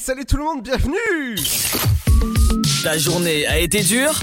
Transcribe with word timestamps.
salut 0.00 0.24
tout 0.24 0.38
le 0.38 0.44
monde, 0.44 0.62
bienvenue 0.62 1.36
Ta 2.82 2.96
journée 2.96 3.46
a 3.46 3.58
été 3.58 3.82
dure 3.82 4.18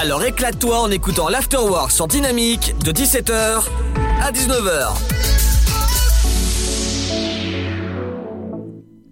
Alors 0.00 0.24
éclate-toi 0.24 0.80
en 0.80 0.90
écoutant 0.90 1.28
l'Afterwork 1.28 1.92
sur 1.92 2.08
Dynamique 2.08 2.74
de 2.84 2.90
17h 2.90 3.62
à 4.20 4.32
19h. 4.32 5.43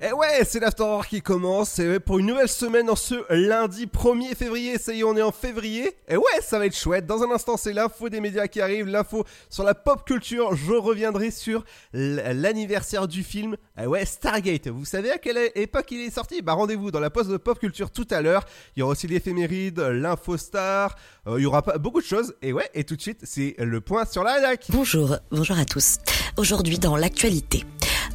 Et 0.04 0.06
Eh 0.08 0.12
ouais, 0.12 0.42
c'est 0.44 0.58
l'Afterwork 0.58 1.08
qui 1.08 1.22
commence, 1.22 1.70
c'est 1.70 2.00
pour 2.00 2.18
une 2.18 2.26
nouvelle 2.26 2.48
semaine 2.48 2.90
en 2.90 2.96
ce 2.96 3.14
lundi 3.32 3.86
1er 3.86 4.34
février, 4.34 4.76
ça 4.76 4.92
y 4.92 4.98
est, 4.98 5.04
on 5.04 5.16
est 5.16 5.22
en 5.22 5.30
février. 5.30 5.96
Et 6.08 6.16
ouais, 6.16 6.40
ça 6.42 6.58
va 6.58 6.66
être 6.66 6.76
chouette, 6.76 7.06
dans 7.06 7.22
un 7.22 7.30
instant 7.30 7.56
c'est 7.56 7.72
l'info 7.72 8.08
des 8.08 8.20
médias 8.20 8.48
qui 8.48 8.60
arrive, 8.60 8.86
l'info 8.88 9.24
sur 9.48 9.62
la 9.62 9.76
pop 9.76 10.04
culture, 10.04 10.56
je 10.56 10.72
reviendrai 10.72 11.30
sur 11.30 11.64
l'anniversaire 11.92 13.06
du 13.06 13.22
film, 13.22 13.56
et 13.80 13.86
ouais, 13.86 14.04
Stargate. 14.04 14.66
Vous 14.66 14.84
savez 14.84 15.12
à 15.12 15.18
quelle 15.18 15.38
époque 15.54 15.92
il 15.92 16.00
est 16.00 16.10
sorti? 16.10 16.42
Bah 16.42 16.54
rendez-vous 16.54 16.90
dans 16.90 16.98
la 16.98 17.10
poste 17.10 17.30
de 17.30 17.36
pop 17.36 17.60
culture 17.60 17.92
tout 17.92 18.08
à 18.10 18.22
l'heure, 18.22 18.44
il 18.74 18.80
y 18.80 18.82
aura 18.82 18.92
aussi 18.92 19.06
l'éphéméride, 19.06 19.78
l'info 19.78 20.36
star, 20.36 20.96
euh, 21.28 21.36
il 21.38 21.44
y 21.44 21.46
aura 21.46 21.62
pas 21.62 21.78
beaucoup 21.78 22.00
de 22.00 22.06
choses, 22.06 22.34
et 22.42 22.52
ouais, 22.52 22.68
et 22.74 22.82
tout 22.82 22.96
de 22.96 23.02
suite 23.02 23.20
c'est 23.22 23.54
le 23.56 23.80
point 23.80 24.04
sur 24.04 24.24
la 24.24 24.40
DAC. 24.40 24.66
Bonjour, 24.70 25.14
bonjour 25.30 25.56
à 25.56 25.64
tous. 25.64 25.98
Aujourd'hui 26.36 26.80
dans 26.80 26.96
l'actualité. 26.96 27.64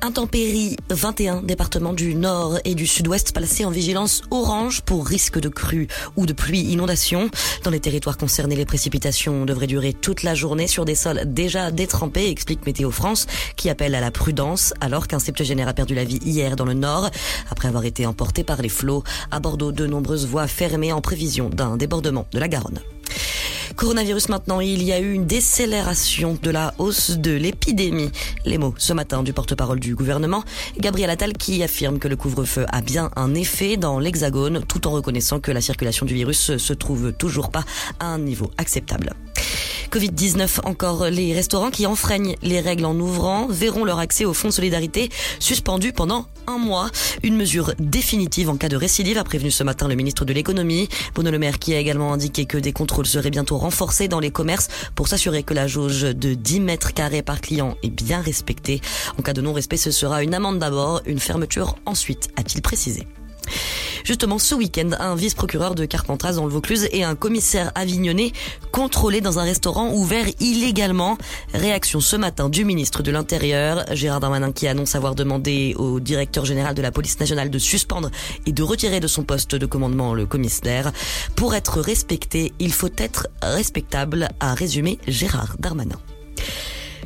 Intempéries, 0.01 0.77
21 0.89 1.41
départements 1.41 1.93
du 1.93 2.15
nord 2.15 2.59
et 2.65 2.75
du 2.75 2.85
sud-ouest 2.85 3.33
placés 3.33 3.65
en 3.65 3.71
vigilance 3.71 4.21
orange 4.31 4.81
pour 4.81 5.05
risque 5.07 5.39
de 5.39 5.49
crue 5.49 5.87
ou 6.15 6.25
de 6.25 6.33
pluie 6.33 6.61
inondation. 6.61 7.29
Dans 7.63 7.71
les 7.71 7.79
territoires 7.79 8.17
concernés, 8.17 8.55
les 8.55 8.65
précipitations 8.65 9.45
devraient 9.45 9.67
durer 9.67 9.93
toute 9.93 10.23
la 10.23 10.35
journée 10.35 10.67
sur 10.67 10.85
des 10.85 10.95
sols 10.95 11.21
déjà 11.25 11.71
détrempés, 11.71 12.29
explique 12.29 12.65
Météo 12.65 12.91
France, 12.91 13.27
qui 13.55 13.69
appelle 13.69 13.95
à 13.95 14.01
la 14.01 14.11
prudence 14.11 14.73
alors 14.81 15.07
qu'un 15.07 15.19
septuagénaire 15.19 15.67
a 15.67 15.73
perdu 15.73 15.95
la 15.95 16.03
vie 16.03 16.19
hier 16.23 16.55
dans 16.55 16.65
le 16.65 16.73
nord 16.73 17.09
après 17.49 17.67
avoir 17.67 17.85
été 17.85 18.05
emporté 18.05 18.43
par 18.43 18.61
les 18.61 18.69
flots. 18.69 19.03
À 19.31 19.39
Bordeaux, 19.39 19.71
de 19.71 19.87
nombreuses 19.87 20.27
voies 20.27 20.47
fermées 20.47 20.93
en 20.93 21.01
prévision 21.01 21.49
d'un 21.49 21.77
débordement 21.77 22.27
de 22.31 22.39
la 22.39 22.47
Garonne. 22.47 22.79
Coronavirus 23.75 24.29
maintenant, 24.29 24.59
il 24.59 24.83
y 24.83 24.91
a 24.91 24.99
eu 24.99 25.13
une 25.13 25.25
décélération 25.25 26.37
de 26.41 26.49
la 26.49 26.73
hausse 26.77 27.11
de 27.11 27.31
l'épidémie. 27.31 28.11
Les 28.45 28.57
mots 28.57 28.73
ce 28.77 28.93
matin 28.93 29.23
du 29.23 29.33
porte-parole 29.33 29.79
du 29.79 29.95
gouvernement, 29.95 30.43
Gabriel 30.79 31.09
Attal, 31.09 31.33
qui 31.33 31.61
affirme 31.63 31.99
que 31.99 32.07
le 32.07 32.15
couvre-feu 32.15 32.65
a 32.69 32.81
bien 32.81 33.11
un 33.15 33.35
effet 33.35 33.77
dans 33.77 33.99
l'hexagone, 33.99 34.63
tout 34.67 34.87
en 34.87 34.91
reconnaissant 34.91 35.39
que 35.39 35.51
la 35.51 35.61
circulation 35.61 36.05
du 36.05 36.13
virus 36.13 36.57
se 36.57 36.73
trouve 36.73 37.13
toujours 37.13 37.49
pas 37.49 37.63
à 37.99 38.07
un 38.07 38.19
niveau 38.19 38.51
acceptable. 38.57 39.13
Covid-19 39.87 40.59
encore, 40.65 41.05
les 41.05 41.33
restaurants 41.33 41.71
qui 41.71 41.85
enfreignent 41.85 42.35
les 42.41 42.59
règles 42.59 42.85
en 42.85 42.95
ouvrant 42.99 43.47
verront 43.47 43.85
leur 43.85 43.99
accès 43.99 44.25
au 44.25 44.33
fonds 44.33 44.49
de 44.49 44.53
solidarité 44.53 45.09
suspendu 45.39 45.93
pendant 45.93 46.27
un 46.47 46.57
mois. 46.57 46.89
Une 47.23 47.35
mesure 47.35 47.73
définitive 47.79 48.49
en 48.49 48.57
cas 48.57 48.69
de 48.69 48.75
récidive, 48.75 49.17
a 49.17 49.23
prévenu 49.23 49.51
ce 49.51 49.63
matin 49.63 49.87
le 49.87 49.95
ministre 49.95 50.25
de 50.25 50.33
l'économie. 50.33 50.89
Bruno 51.13 51.31
Le 51.31 51.39
Maire 51.39 51.59
qui 51.59 51.73
a 51.73 51.79
également 51.79 52.13
indiqué 52.13 52.45
que 52.45 52.57
des 52.57 52.73
contrôles 52.73 53.05
seraient 53.05 53.29
bientôt 53.29 53.57
renforcés 53.57 54.07
dans 54.07 54.19
les 54.19 54.31
commerces 54.31 54.67
pour 54.95 55.07
s'assurer 55.07 55.43
que 55.43 55.53
la 55.53 55.67
jauge 55.67 56.01
de 56.01 56.33
10 56.33 56.59
mètres 56.59 56.93
carrés 56.93 57.21
par 57.21 57.41
client 57.41 57.77
est 57.83 57.89
bien 57.89 58.21
respectée. 58.21 58.81
En 59.17 59.21
cas 59.21 59.33
de 59.33 59.41
non-respect, 59.41 59.77
ce 59.77 59.91
sera 59.91 60.23
une 60.23 60.33
amende 60.33 60.59
d'abord, 60.59 61.01
une 61.05 61.19
fermeture 61.19 61.75
ensuite, 61.85 62.29
a-t-il 62.35 62.61
précisé. 62.61 63.07
Justement, 64.03 64.39
ce 64.39 64.55
week-end, 64.55 64.91
un 64.99 65.15
vice-procureur 65.15 65.75
de 65.75 65.85
Carpentras 65.85 66.33
dans 66.33 66.45
le 66.45 66.51
Vaucluse 66.51 66.87
et 66.91 67.03
un 67.03 67.15
commissaire 67.15 67.71
avignonné 67.75 68.31
contrôlés 68.71 69.21
dans 69.21 69.39
un 69.39 69.43
restaurant 69.43 69.91
ouvert 69.93 70.25
illégalement. 70.39 71.17
Réaction 71.53 71.99
ce 71.99 72.15
matin 72.15 72.49
du 72.49 72.63
ministre 72.63 73.03
de 73.03 73.11
l'Intérieur, 73.11 73.83
Gérard 73.91 74.19
Darmanin, 74.19 74.51
qui 74.51 74.67
annonce 74.67 74.95
avoir 74.95 75.15
demandé 75.15 75.75
au 75.77 75.99
directeur 75.99 76.45
général 76.45 76.75
de 76.75 76.81
la 76.81 76.91
police 76.91 77.19
nationale 77.19 77.49
de 77.49 77.59
suspendre 77.59 78.09
et 78.45 78.51
de 78.51 78.63
retirer 78.63 78.99
de 78.99 79.07
son 79.07 79.23
poste 79.23 79.55
de 79.55 79.65
commandement 79.65 80.13
le 80.13 80.25
commissaire. 80.25 80.91
Pour 81.35 81.55
être 81.55 81.81
respecté, 81.81 82.53
il 82.59 82.71
faut 82.71 82.89
être 82.97 83.27
respectable, 83.41 84.29
a 84.39 84.53
résumé 84.53 84.99
Gérard 85.07 85.55
Darmanin. 85.59 85.99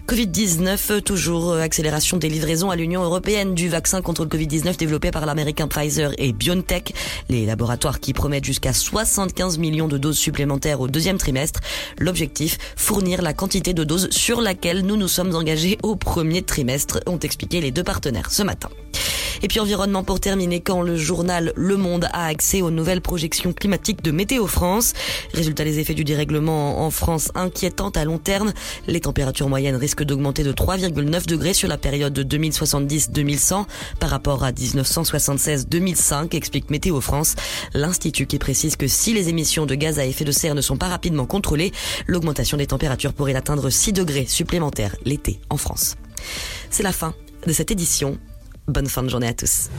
Covid-19, 0.08 1.02
toujours 1.02 1.54
accélération 1.54 2.18
des 2.18 2.28
livraisons 2.30 2.70
à 2.70 2.76
l'Union 2.76 3.04
européenne 3.04 3.56
du 3.56 3.70
vaccin 3.70 4.02
contre 4.02 4.24
le 4.24 4.30
Covid-19 4.30 4.78
développé 4.78 5.12
par 5.12 5.26
l'américain 5.26 5.68
Pfizer 5.68 6.12
et 6.18 6.34
BioNTech, 6.34 6.94
les 7.30 7.46
laboratoires 7.46 8.00
qui 8.00 8.14
promettent 8.14 8.46
jusqu'à 8.46 8.74
75 8.74 9.58
millions 9.58 9.88
de 9.88 9.98
doses 9.98 10.18
supplémentaires 10.18 10.82
au 10.82 10.88
deuxième 10.88 11.18
trimestre. 11.18 11.60
L'objectif, 12.00 12.58
fournir 12.76 13.22
la 13.22 13.34
quantité 13.34 13.74
de 13.74 13.84
doses 13.84 14.10
sur 14.10 14.42
laquelle 14.42 14.86
nous 14.86 14.98
nous 14.98 15.08
sommes 15.08 15.36
engagés 15.36 15.78
au 15.84 15.96
premier 15.96 16.42
trimestre, 16.42 17.00
ont 17.06 17.20
expliqué 17.20 17.62
les 17.62 17.72
deux 17.72 17.84
partenaires 17.84 18.32
ce 18.32 18.44
matin. 18.44 18.70
Et 19.44 19.48
puis 19.48 19.60
environnement 19.60 20.04
pour 20.04 20.20
terminer, 20.20 20.60
quand 20.60 20.82
le 20.82 20.96
journal 20.96 21.52
Le 21.56 21.76
Monde 21.76 22.08
a 22.14 22.26
accès 22.26 22.62
aux 22.62 22.70
nouvelles 22.70 23.02
projections 23.02 23.54
climatiques 23.54 24.04
de 24.04 24.12
Météo 24.12 24.46
France. 24.46 24.94
Résultat, 25.34 25.64
les 25.64 25.80
effets 25.80 25.96
du 25.96 26.04
dérèglement 26.04 26.86
en 26.86 26.92
France 26.92 27.32
inquiétantes 27.34 27.98
à 27.98 28.06
long 28.06 28.20
terme. 28.20 28.54
Les 28.88 29.00
températures 29.00 29.50
moyennes 29.50 29.76
risquent 29.76 30.04
d'augmenter 30.04 30.44
de 30.44 30.52
3,9 30.54 31.26
degrés 31.26 31.54
sur 31.54 31.68
la 31.68 31.78
période 31.78 32.14
de 32.14 32.24
2070-2100 32.38 33.66
par 34.00 34.10
rapport 34.12 34.44
à 34.44 34.52
1976-2005, 34.52 36.36
explique 36.36 36.70
Météo 36.70 37.02
France. 37.02 37.36
L'Institut 37.74 38.28
qui 38.28 38.38
précise 38.38 38.76
que 38.76 38.88
si 38.88 39.14
les 39.14 39.30
émissions 39.30 39.66
de 39.66 39.76
gaz 39.76 39.98
à 39.98 40.06
effet 40.06 40.26
de 40.26 40.32
serre 40.32 40.56
ne 40.56 40.62
sont 40.62 40.78
pas 40.78 40.88
rapidement 40.88 41.26
contrôlées, 41.26 41.72
l'augmentation 42.08 42.58
des 42.58 42.68
températures 42.68 43.14
pourrait 43.14 43.36
atteindre 43.36 43.70
6 43.70 43.94
degrés 43.94 44.26
supplémentaires 44.28 44.96
l'été 45.04 45.40
en 45.50 45.58
France. 45.58 45.96
C'est 46.70 46.84
la 46.84 46.92
fin 46.92 47.14
de 47.48 47.54
cette 47.54 47.72
édition. 47.72 48.20
Bonne 48.72 48.88
fin 48.88 49.04
de 49.04 49.10
journée 49.10 49.28
à 49.28 49.34
tous. 49.34 49.70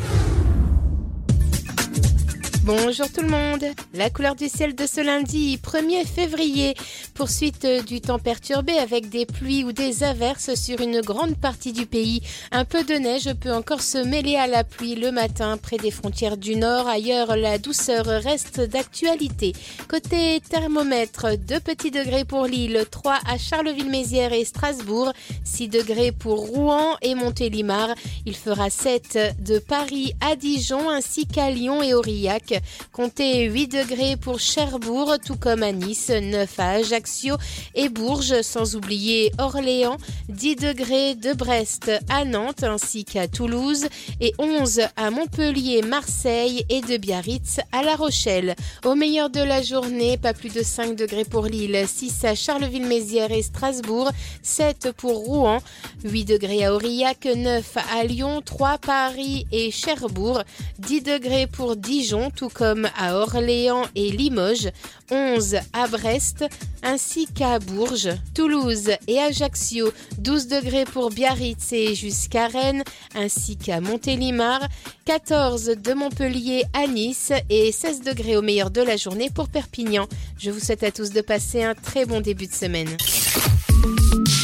Bonjour 2.65 3.11
tout 3.11 3.23
le 3.23 3.29
monde. 3.29 3.65
La 3.93 4.09
couleur 4.09 4.37
du 4.37 4.49
ciel 4.49 4.77
de 4.77 4.87
ce 4.87 5.01
lundi 5.01 5.59
1er 5.61 6.07
février. 6.07 6.75
Poursuite 7.13 7.67
du 7.89 8.01
temps 8.01 8.21
perturbé 8.21 8.73
avec 8.75 9.09
des 9.09 9.27
pluies 9.27 9.65
ou 9.65 9.73
des 9.73 10.05
averses 10.05 10.55
sur 10.55 10.81
une 10.81 11.01
grande 11.01 11.37
partie 11.37 11.73
du 11.73 11.87
pays. 11.87 12.23
Un 12.53 12.65
peu 12.65 12.85
de 12.85 12.95
neige 12.95 13.35
peut 13.41 13.53
encore 13.53 13.81
se 13.81 13.99
mêler 13.99 14.37
à 14.37 14.47
la 14.47 14.63
pluie 14.63 14.95
le 14.95 15.11
matin 15.11 15.57
près 15.57 15.77
des 15.77 15.91
frontières 15.91 16.37
du 16.37 16.55
nord. 16.55 16.87
Ailleurs, 16.87 17.35
la 17.35 17.59
douceur 17.59 18.05
reste 18.07 18.61
d'actualité. 18.61 19.55
Côté 19.89 20.41
thermomètre, 20.49 21.37
2 21.37 21.59
petits 21.59 21.91
degrés 21.91 22.25
pour 22.25 22.47
Lille, 22.47 22.85
3 22.89 23.19
à 23.27 23.39
Charleville-Mézières 23.39 24.33
et 24.33 24.45
Strasbourg, 24.45 25.13
6 25.43 25.67
degrés 25.67 26.13
pour 26.13 26.47
Rouen 26.47 26.97
et 27.03 27.17
Montélimar. 27.17 27.89
Il 28.25 28.37
fera 28.37 28.71
7 28.71 29.19
de 29.41 29.59
Paris 29.59 30.15
à 30.21 30.37
Dijon 30.37 30.89
ainsi 30.89 31.27
qu'à 31.27 31.51
Lyon 31.51 31.83
et 31.83 31.95
Aurillac. 31.95 32.52
Comptez 32.93 33.45
8 33.45 33.69
degrés 33.69 34.17
pour 34.17 34.41
Cherbourg, 34.41 35.17
tout 35.25 35.37
comme 35.37 35.63
à 35.63 35.73
Nice, 35.73 36.11
9 36.11 36.59
à 36.59 36.71
Ajaccio 36.71 37.37
et 37.75 37.89
Bourges, 37.89 38.43
sans 38.43 38.77
oublier 38.77 39.33
Orléans, 39.39 39.97
10 40.29 40.57
degrés 40.57 41.15
de 41.15 41.33
Brest 41.33 41.91
à 42.09 42.25
Nantes 42.25 42.63
ainsi 42.63 43.05
qu'à 43.05 43.29
Toulouse 43.29 43.87
et 44.21 44.33
11 44.39 44.83
à 44.97 45.11
Montpellier, 45.11 45.83
Marseille 45.83 46.65
et 46.69 46.81
de 46.81 46.97
Biarritz 46.97 47.61
à 47.73 47.83
La 47.83 47.97
Rochelle. 47.97 48.55
Au 48.85 48.95
meilleur 48.95 49.31
de 49.31 49.41
la 49.41 49.63
journée, 49.63 50.17
pas 50.17 50.35
plus 50.35 50.53
de 50.53 50.63
5 50.63 50.97
degrés 50.97 51.25
pour 51.25 51.47
Lille, 51.47 51.85
6 51.87 52.25
à 52.25 52.35
Charleville-Mézières 52.35 53.33
et 53.33 53.43
Strasbourg, 53.43 54.11
7 54.43 54.93
pour 54.97 55.25
Rouen, 55.25 55.59
8 56.05 56.25
degrés 56.25 56.65
à 56.65 56.75
Aurillac, 56.75 57.25
9 57.25 57.77
à 57.95 58.05
Lyon, 58.05 58.43
3 58.45 58.79
Paris 58.79 59.47
et 59.53 59.71
Cherbourg, 59.71 60.43
10 60.79 61.03
degrés 61.03 61.47
pour 61.47 61.77
Dijon, 61.77 62.31
tout 62.43 62.49
comme 62.49 62.89
à 62.97 63.15
Orléans 63.15 63.85
et 63.95 64.11
Limoges, 64.11 64.73
11 65.13 65.59
à 65.73 65.87
Brest, 65.87 66.45
ainsi 66.83 67.29
qu'à 67.29 67.61
Bourges, 67.61 68.11
Toulouse 68.35 68.91
et 69.07 69.21
Ajaccio, 69.21 69.93
12 70.19 70.49
degrés 70.49 70.85
pour 70.85 71.11
Biarritz 71.11 71.73
et 71.73 71.95
jusqu'à 71.95 72.49
Rennes, 72.49 72.83
ainsi 73.15 73.57
qu'à 73.57 73.81
Montélimar, 73.81 74.67
14 75.05 75.77
de 75.81 75.93
Montpellier 75.93 76.65
à 76.73 76.89
Nice 76.89 77.33
et 77.49 77.71
16 77.71 78.01
degrés 78.01 78.37
au 78.37 78.43
meilleur 78.43 78.73
de 78.73 78.83
la 78.83 78.97
journée 78.97 79.31
pour 79.33 79.49
Perpignan. 79.49 80.09
Je 80.37 80.51
vous 80.51 80.59
souhaite 80.59 80.83
à 80.83 80.91
tous 80.91 81.13
de 81.13 81.21
passer 81.21 81.63
un 81.63 81.77
très 81.77 82.07
bon 82.07 82.21
début 82.21 82.49
de 82.49 82.55
semaine. 82.55 82.89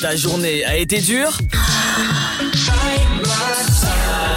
Ta 0.00 0.14
journée 0.14 0.64
a 0.64 0.76
été 0.76 1.00
dure 1.00 1.38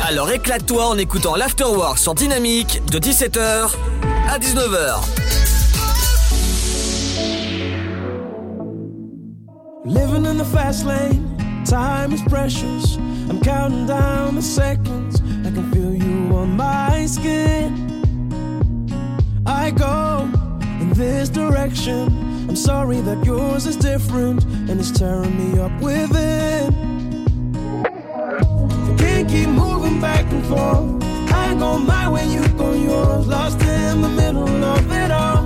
Alors 0.07 0.31
éclate-toi 0.31 0.87
en 0.87 0.97
écoutant 0.97 1.35
l'Afterwork 1.35 1.99
sur 1.99 2.15
Dynamique 2.15 2.81
de 2.91 2.97
17h 2.97 3.69
à 4.29 4.39
19h. 4.39 5.01
Living 9.85 10.25
in 10.25 10.37
the 10.37 10.45
fast 10.45 10.85
lane, 10.85 11.37
time 11.65 12.11
is 12.11 12.21
precious. 12.27 12.97
I'm 13.29 13.39
counting 13.41 13.85
down 13.85 14.35
the 14.35 14.41
seconds. 14.41 15.21
I 15.45 15.51
can 15.51 15.71
feel 15.71 15.93
you 15.93 16.35
on 16.35 16.55
my 16.55 17.05
skin. 17.05 17.73
I 19.45 19.71
go 19.71 20.27
in 20.79 20.93
this 20.93 21.29
direction. 21.29 22.30
I'm 22.47 22.55
sorry 22.55 23.01
that 23.01 23.23
yours 23.25 23.65
is 23.65 23.75
different 23.77 24.43
and 24.43 24.79
it's 24.79 24.91
tearing 24.91 25.35
me 25.37 25.59
up 25.59 25.71
within. 25.81 26.73
I 27.85 28.95
can't 28.97 29.29
keep 29.29 29.47
moving 29.49 30.01
back 30.01 30.25
and 30.31 30.45
forth. 30.45 31.03
I 31.31 31.55
go 31.57 31.77
my 31.79 32.09
way, 32.09 32.27
you 32.27 32.45
go 32.57 32.73
yours. 32.73 33.27
Lost 33.27 33.61
in 33.61 34.01
the 34.01 34.09
middle 34.09 34.63
of 34.63 34.91
it 34.91 35.11
all. 35.11 35.43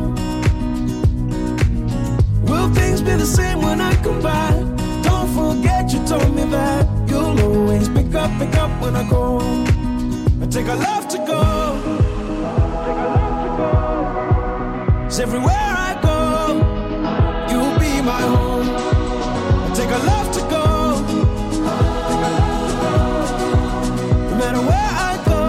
Will 2.47 2.73
things 2.73 3.01
be 3.01 3.13
the 3.15 3.25
same 3.25 3.61
when 3.61 3.81
I 3.81 3.93
come 4.03 4.21
back? 4.21 4.55
Don't 5.03 5.29
forget 5.39 5.91
you 5.93 6.05
told 6.07 6.33
me 6.35 6.45
that 6.45 6.87
you'll 7.09 7.39
always 7.41 7.87
pick 7.89 8.13
up, 8.15 8.31
pick 8.39 8.55
up 8.55 8.71
when 8.81 8.95
I 8.95 9.07
go. 9.09 9.39
I 10.41 10.45
take 10.47 10.67
a 10.67 10.75
love 10.75 11.07
to 11.09 11.17
go. 11.17 11.43
It's 15.05 15.19
everywhere 15.19 15.74
my 18.05 18.21
home. 18.21 18.69
I 18.69 19.73
take 19.73 19.89
a 19.89 19.97
love 20.11 20.31
to 20.33 20.41
go. 20.41 20.65
No 24.29 24.35
matter 24.37 24.61
where 24.69 24.91
I 25.09 25.13
go, 25.25 25.41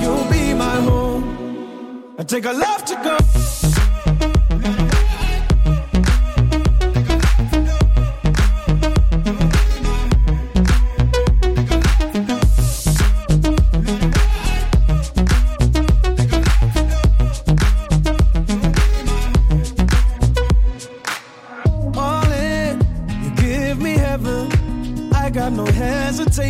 you'll 0.00 0.30
be 0.30 0.54
my 0.54 0.76
home. 0.80 2.14
I 2.18 2.22
take 2.24 2.46
a 2.46 2.52
love 2.52 2.84
to 2.86 2.94
go. 3.04 3.75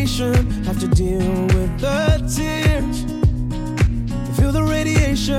Hesitation. 0.06 0.64
Have 0.64 0.79
to 0.81 0.88
deal 0.88 1.47
with 1.47 1.81
the 1.81 2.19
tears. 2.35 3.05
Feel 4.38 4.53
the 4.53 4.62
radiation 4.62 5.35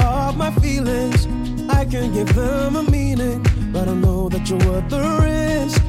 of 0.00 0.36
my 0.36 0.50
feelings. 0.60 1.26
I 1.68 1.84
can 1.84 2.12
give 2.12 2.34
them 2.34 2.76
a 2.76 2.82
meaning, 2.82 3.44
but 3.72 3.88
I 3.88 3.94
know 3.94 4.28
that 4.28 4.48
you're 4.48 4.58
worth 4.58 4.88
the 4.88 5.00
risk. 5.22 5.82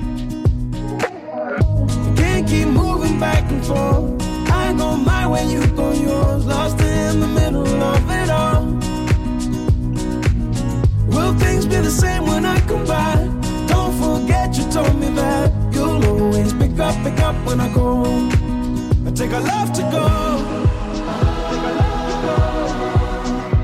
Can't 2.17 2.47
keep 2.47 2.67
moving 2.67 3.19
back 3.19 3.49
and 3.51 3.65
forth. 3.65 4.21
I 4.51 4.73
go 4.77 4.97
my 4.97 5.27
way, 5.27 5.45
you 5.47 5.65
go 5.67 5.91
yours. 5.91 6.45
Lost 6.45 6.79
in 6.81 7.19
the 7.19 7.27
middle 7.27 7.83
of 7.83 8.11
it 8.11 8.29
all. 8.29 8.65
Will 11.07 11.33
things 11.39 11.65
be 11.65 11.77
the 11.77 11.91
same 11.91 12.25
when 12.25 12.45
I 12.45 12.59
come 12.61 12.85
back? 12.85 13.34
Pick 16.75 16.85
up, 16.85 16.95
pick 17.03 17.19
up 17.21 17.35
when 17.45 17.59
I 17.61 17.73
go. 17.73 18.03
I 19.07 19.11
take 19.11 19.31
a 19.31 19.39
love 19.39 19.71
to 19.73 19.81
go. 19.83 20.07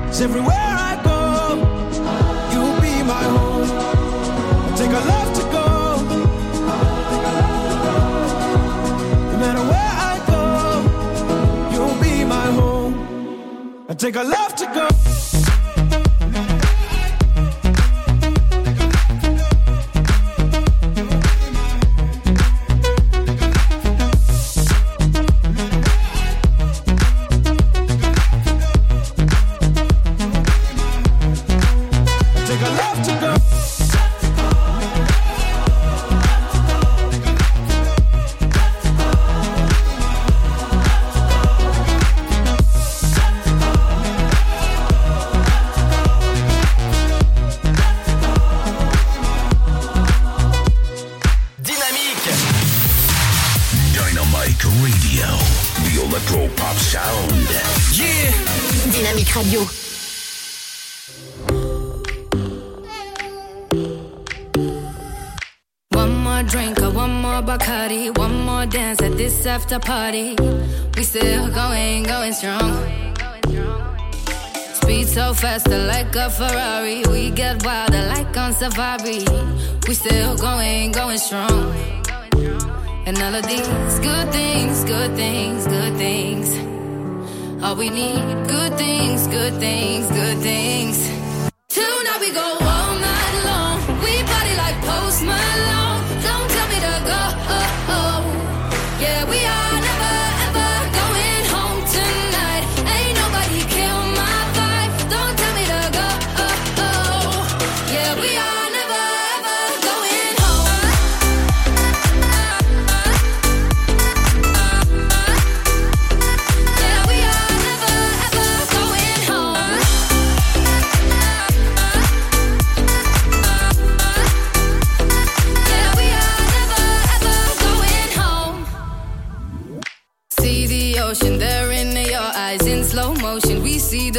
Cause 0.06 0.20
everywhere 0.22 0.56
I 0.56 1.00
go, 1.04 1.56
you'll 2.52 2.80
be 2.80 3.02
my 3.02 3.24
home. 3.34 3.68
I 4.66 4.76
take 4.76 4.90
a 4.90 5.02
love 5.12 5.34
to 5.38 5.42
go. 5.56 5.66
No 9.30 9.36
matter 9.38 9.64
where 9.72 9.92
I 10.10 10.14
go, 10.32 10.42
you'll 11.72 12.00
be 12.02 12.24
my 12.24 12.46
home. 12.60 13.86
I 13.88 13.94
take 13.94 14.16
a 14.16 14.22
love 14.22 14.54
to 14.56 14.66
go. 14.66 15.11
Dynamite 54.52 54.64
Radio. 54.82 55.26
The 55.84 56.02
Electro 56.04 56.48
Pop 56.56 56.76
Sound. 56.76 57.32
Yeah 57.92 58.32
Dynamic 58.92 59.34
Radio. 59.34 59.60
One 65.90 66.16
more 66.16 66.42
drink 66.42 66.80
or 66.80 66.90
one 66.90 67.20
more 67.20 67.42
Bacardi, 67.42 68.16
one 68.18 68.44
more 68.44 68.66
dance 68.66 69.00
at 69.02 69.16
this 69.16 69.46
after 69.46 69.78
party. 69.78 70.36
We 70.96 71.04
still 71.04 71.48
going, 71.48 72.04
going 72.04 72.32
strong. 72.32 72.86
Speed 74.74 75.06
so 75.06 75.34
faster 75.34 75.78
like 75.78 76.14
a 76.16 76.28
Ferrari. 76.30 77.02
We 77.08 77.30
get 77.30 77.64
wilder 77.64 78.06
like 78.08 78.36
on 78.36 78.52
safari. 78.52 79.24
We 79.88 79.94
still 79.94 80.36
going, 80.36 80.92
going 80.92 81.18
strong. 81.18 82.01
And 83.04 83.18
all 83.18 83.34
of 83.34 83.44
these 83.48 83.66
good 83.98 84.32
things, 84.32 84.84
good 84.84 85.16
things, 85.16 85.66
good 85.66 85.96
things. 85.96 86.48
All 87.60 87.74
we 87.74 87.90
need, 87.90 88.22
good 88.46 88.78
things, 88.78 89.26
good 89.26 89.54
things, 89.54 90.06
good 90.08 90.38
things. 90.38 91.08
Tonight 91.68 92.20
we 92.20 92.30
go 92.32 92.56
all 92.60 92.94
night 92.94 93.42
long. 93.44 93.78
We 94.04 94.22
party 94.22 94.54
like 94.56 94.80
Post 94.82 95.24
Malone. 95.24 95.81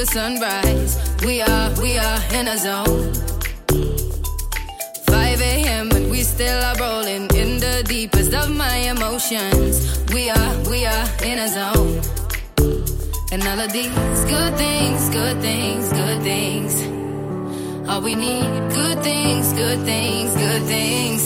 The 0.06 0.12
sunrise. 0.12 0.94
We 1.26 1.42
are, 1.42 1.70
we 1.82 1.98
are 1.98 2.20
in 2.34 2.48
a 2.48 2.58
zone. 2.58 3.14
5 5.06 5.42
a.m. 5.42 5.92
and 5.92 6.12
we 6.12 6.24
still 6.24 6.60
are 6.62 6.76
rolling 6.76 7.30
in 7.36 7.60
the 7.60 7.84
deepest 7.88 8.34
of 8.34 8.50
my 8.50 8.76
emotions. 8.94 10.04
We 10.14 10.30
are, 10.30 10.54
we 10.70 10.86
are 10.86 11.08
in 11.24 11.40
a 11.40 11.48
zone. 11.48 12.02
And 13.32 13.42
all 13.48 13.60
of 13.60 13.72
these 13.72 13.96
good 14.34 14.54
things, 14.58 15.10
good 15.10 15.40
things, 15.42 15.90
good 15.94 16.22
things. 16.22 16.74
All 17.88 18.02
we 18.02 18.16
need, 18.16 18.50
good 18.74 19.00
things, 19.04 19.54
good 19.54 19.80
things, 19.86 20.34
good 20.36 20.64
things. 20.64 21.22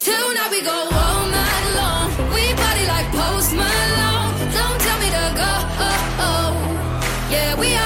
Tonight 0.00 0.50
we 0.50 0.62
go 0.62 0.78
all 1.02 1.26
night 1.40 1.66
long. 1.80 2.08
We 2.34 2.44
party 2.62 2.84
like 2.86 3.08
Post 3.20 3.52
Malone. 3.52 4.34
Don't 4.56 4.78
tell 4.86 4.98
me 5.04 5.08
to 5.18 5.24
go. 5.42 5.52
Oh, 5.86 6.20
oh. 6.26 6.50
Yeah, 7.30 7.54
we 7.60 7.77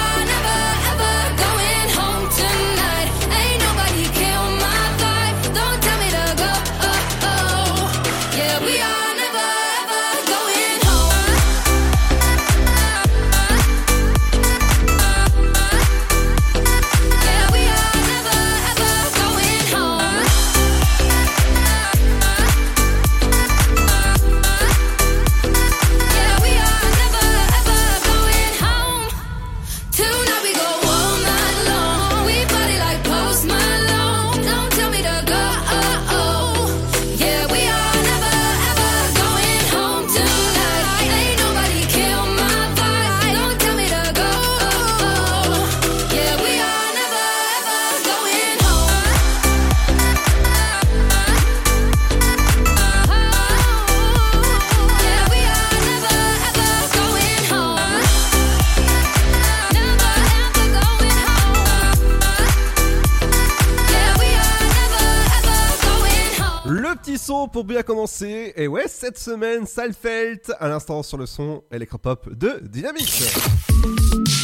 pour 67.52 67.64
bien 67.64 67.82
commencer. 67.82 68.52
Et 68.56 68.66
ouais, 68.66 68.86
cette 68.88 69.18
semaine, 69.18 69.66
Salfeld, 69.66 70.40
à 70.58 70.68
l'instant 70.68 71.02
sur 71.02 71.16
le 71.16 71.26
son 71.26 71.62
électropop 71.70 72.28
de 72.36 72.60
Dynamique. 72.62 73.22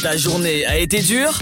Ta 0.01 0.15
journée 0.15 0.65
a 0.65 0.77
été 0.77 1.01
dure 1.01 1.37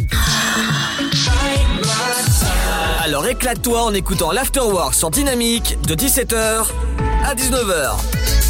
Alors 3.04 3.28
éclate-toi 3.28 3.84
en 3.84 3.94
écoutant 3.94 4.32
l'Afterwork 4.32 4.96
sur 4.96 5.12
Dynamique 5.12 5.78
de 5.88 5.94
17h 5.94 6.66
à 7.24 7.36
19h. 7.36 8.47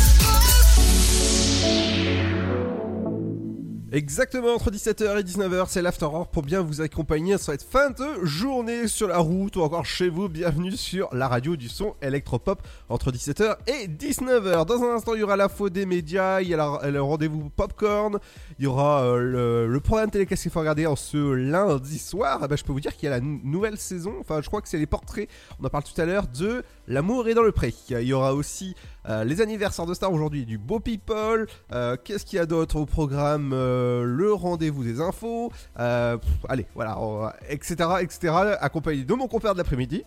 Exactement 3.97 4.53
entre 4.53 4.69
17h 4.69 5.19
et 5.19 5.23
19h, 5.23 5.65
c'est 5.69 5.81
l'Afterwork 5.81 6.31
pour 6.31 6.43
bien 6.43 6.61
vous 6.61 6.81
accompagner 6.81 7.35
sur 7.39 7.45
cette 7.51 7.63
fin 7.63 7.89
de 7.89 8.23
journée 8.23 8.87
sur 8.87 9.07
la 9.07 9.17
route 9.17 9.55
ou 9.55 9.61
encore 9.63 9.87
chez 9.87 10.07
vous. 10.07 10.29
Bienvenue 10.29 10.73
sur 10.77 11.09
la 11.15 11.27
radio 11.27 11.55
du 11.55 11.67
son 11.67 11.95
électropop 12.03 12.61
entre 12.89 13.11
17h 13.11 13.55
et 13.65 13.87
19h. 13.87 14.67
Dans 14.67 14.83
un 14.83 14.93
instant, 14.97 15.15
il 15.15 15.21
y 15.21 15.23
aura 15.23 15.35
l'info 15.35 15.69
des 15.71 15.87
médias, 15.87 16.41
il 16.41 16.49
y 16.49 16.53
a 16.53 16.57
la- 16.57 16.91
le 16.91 17.01
rendez-vous 17.01 17.49
popcorn, 17.49 18.19
il 18.59 18.65
y 18.65 18.67
aura 18.67 19.01
euh, 19.03 19.17
le, 19.17 19.67
le 19.67 19.79
programme 19.79 20.11
télé 20.11 20.27
qu'est-ce 20.27 20.43
qu'il 20.43 20.51
faut 20.51 20.59
regarder 20.59 20.85
en 20.85 20.95
ce 20.95 21.17
lundi 21.33 21.97
soir. 21.97 22.41
Eh 22.43 22.47
ben, 22.47 22.55
je 22.55 22.63
peux 22.63 22.73
vous 22.73 22.79
dire 22.79 22.95
qu'il 22.95 23.05
y 23.09 23.11
a 23.11 23.15
la 23.15 23.19
nou- 23.19 23.41
nouvelle 23.43 23.77
saison, 23.79 24.13
enfin 24.19 24.41
je 24.43 24.47
crois 24.47 24.61
que 24.61 24.69
c'est 24.69 24.77
les 24.77 24.85
portraits, 24.85 25.27
on 25.59 25.65
en 25.65 25.69
parle 25.69 25.85
tout 25.85 25.99
à 25.99 26.05
l'heure, 26.05 26.25
de 26.37 26.61
L'amour 26.87 27.27
est 27.27 27.33
dans 27.33 27.43
le 27.43 27.51
pré. 27.51 27.73
Il 27.89 28.01
y 28.03 28.13
aura 28.13 28.33
aussi 28.33 28.73
euh, 29.09 29.23
les 29.25 29.41
anniversaires 29.41 29.85
de 29.85 29.93
stars 29.93 30.11
aujourd'hui, 30.13 30.45
du 30.45 30.57
beau 30.57 30.79
people. 30.79 31.47
euh, 31.73 31.97
Qu'est-ce 32.01 32.25
qu'il 32.25 32.37
y 32.37 32.39
a 32.39 32.45
d'autre 32.45 32.77
au 32.77 32.85
programme 32.85 33.51
euh, 33.53 34.03
Le 34.03 34.31
rendez-vous 34.33 34.83
des 34.85 35.01
infos. 35.01 35.51
pff, 35.75 36.19
allez, 36.47 36.65
voilà, 36.75 36.97
on 36.99 37.29
etc., 37.49 37.75
etc. 38.01 38.33
Accompagné 38.61 39.03
de 39.03 39.13
mon 39.13 39.27
compère 39.27 39.53
de 39.53 39.57
l'après-midi. 39.57 40.03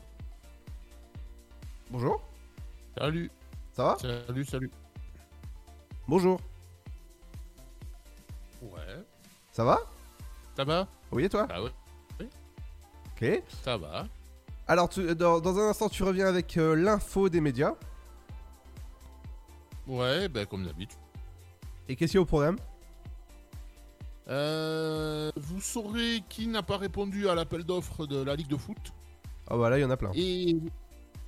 Bonjour, 1.90 2.22
Salut, 2.96 3.30
ça 3.72 3.84
va? 3.84 3.96
Salut, 3.99 4.44
salut. 4.44 4.70
Bonjour, 6.08 6.40
Ouais, 8.62 8.78
ça 9.52 9.64
va? 9.64 9.78
Ça 10.56 10.64
va? 10.64 10.87
Oui, 11.12 11.25
et 11.25 11.28
toi? 11.28 11.46
Ah 11.50 11.62
ouais, 11.62 11.70
Ok. 13.16 13.42
ça 13.64 13.76
va. 13.76 14.06
Alors, 14.70 14.88
tu- 14.88 15.16
dans, 15.16 15.40
dans 15.40 15.58
un 15.58 15.70
instant, 15.70 15.88
tu 15.88 16.04
reviens 16.04 16.28
avec 16.28 16.56
euh, 16.56 16.76
l'info 16.76 17.28
des 17.28 17.40
médias. 17.40 17.74
Ouais, 19.88 20.28
ben 20.28 20.46
comme 20.46 20.64
d'habitude. 20.64 20.96
Et 21.88 21.96
qu'est-ce 21.96 22.12
qu'il 22.12 22.18
y 22.18 22.20
a 22.20 22.22
au 22.22 22.24
programme? 22.24 22.56
Euh, 24.28 25.32
vous 25.34 25.60
saurez 25.60 26.22
qui 26.28 26.46
n'a 26.46 26.62
pas 26.62 26.76
répondu 26.76 27.28
à 27.28 27.34
l'appel 27.34 27.64
d'offres 27.64 28.06
de 28.06 28.22
la 28.22 28.36
Ligue 28.36 28.46
de 28.46 28.56
foot. 28.56 28.92
Ah, 29.48 29.56
voilà, 29.56 29.76
il 29.76 29.80
y 29.80 29.84
en 29.84 29.90
a 29.90 29.96
plein. 29.96 30.12
Et, 30.14 30.56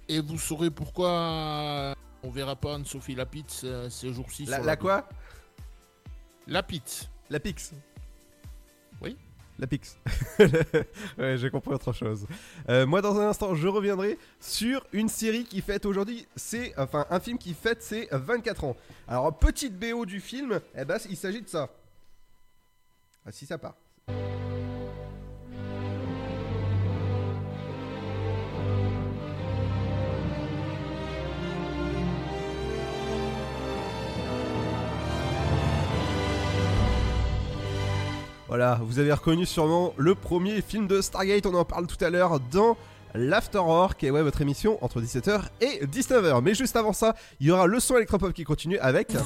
et 0.08 0.20
vous 0.20 0.38
saurez 0.38 0.70
pourquoi 0.70 1.96
on 2.22 2.30
verra 2.30 2.54
pas 2.54 2.76
Anne-Sophie 2.76 3.16
Lapitz 3.16 3.62
euh, 3.64 3.90
ces 3.90 4.12
jours-ci. 4.12 4.44
La, 4.44 4.58
sur 4.58 4.66
la 4.66 4.76
quoi? 4.76 5.08
Lapitz. 6.46 7.11
La 7.28 7.40
Pix. 7.40 7.72
Oui. 7.72 7.78
La 9.59 9.66
Pix. 9.66 9.97
ouais, 11.18 11.37
j'ai 11.37 11.50
compris 11.50 11.75
autre 11.75 11.92
chose. 11.92 12.26
Euh, 12.68 12.87
moi, 12.87 13.02
dans 13.02 13.21
un 13.21 13.28
instant, 13.28 13.54
je 13.54 13.68
reviendrai 13.68 14.18
sur 14.40 14.85
une 14.92 15.09
série 15.09 15.44
qui 15.44 15.61
fête 15.61 15.87
aujourd'hui, 15.87 16.26
c'est 16.37 16.73
enfin 16.78 17.06
un 17.11 17.21
film 17.21 17.38
qui 17.38 17.54
fête 17.54 17.82
ses 17.82 18.09
24 18.11 18.64
ans. 18.64 18.76
Alors, 19.06 19.38
petite 19.38 19.78
BO 19.78 20.06
du 20.06 20.21
film, 20.21 20.61
eh 20.76 20.85
ben, 20.85 20.99
il 21.09 21.16
s'agit 21.16 21.42
de 21.42 21.49
ça. 21.49 21.68
Ah, 23.25 23.30
si 23.30 23.47
ça 23.47 23.59
part. 23.59 23.75
Voilà, 38.52 38.78
vous 38.82 38.99
avez 38.99 39.11
reconnu 39.11 39.47
sûrement 39.47 39.94
le 39.97 40.14
premier 40.14 40.61
film 40.61 40.87
de 40.87 41.00
Stargate, 41.00 41.47
on 41.47 41.54
en 41.54 41.64
parle 41.64 41.87
tout 41.87 41.97
à 42.04 42.11
l'heure 42.11 42.38
dans 42.38 42.76
l'Afterwork, 43.14 44.04
et 44.04 44.11
ouais, 44.11 44.21
votre 44.21 44.42
émission 44.42 44.76
entre 44.85 45.00
17h 45.00 45.44
et 45.62 45.87
19h. 45.87 46.42
Mais 46.42 46.54
juste 46.54 46.76
avant 46.76 46.92
ça, 46.92 47.14
il 47.40 47.47
y 47.47 47.50
aura 47.50 47.66
le 47.66 47.80
son 47.80 47.97
électropop 47.97 48.35
qui 48.35 48.44
continue 48.44 48.76
avec... 48.80 49.16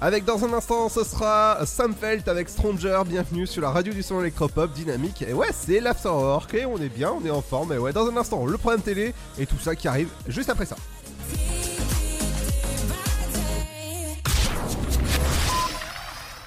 Avec 0.00 0.24
dans 0.24 0.44
un 0.44 0.52
instant, 0.52 0.88
ce 0.88 1.02
sera 1.02 1.58
Sam 1.66 1.96
Felt 2.00 2.28
avec 2.28 2.48
Stranger. 2.48 3.00
Bienvenue 3.04 3.48
sur 3.48 3.62
la 3.62 3.70
radio 3.70 3.92
du 3.92 4.04
son 4.04 4.20
électropop 4.20 4.72
dynamique. 4.72 5.22
Et 5.22 5.32
ouais, 5.32 5.50
c'est 5.52 5.80
l'Afterwork, 5.80 6.54
et 6.54 6.64
on 6.64 6.78
est 6.78 6.90
bien, 6.90 7.10
on 7.10 7.26
est 7.26 7.30
en 7.30 7.42
forme. 7.42 7.72
Et 7.72 7.78
ouais, 7.78 7.92
dans 7.92 8.06
un 8.06 8.16
instant, 8.16 8.46
le 8.46 8.56
programme 8.56 8.82
télé 8.82 9.14
et 9.36 9.46
tout 9.46 9.58
ça 9.58 9.74
qui 9.74 9.88
arrive 9.88 10.10
juste 10.28 10.48
après 10.48 10.66
ça. 10.66 10.76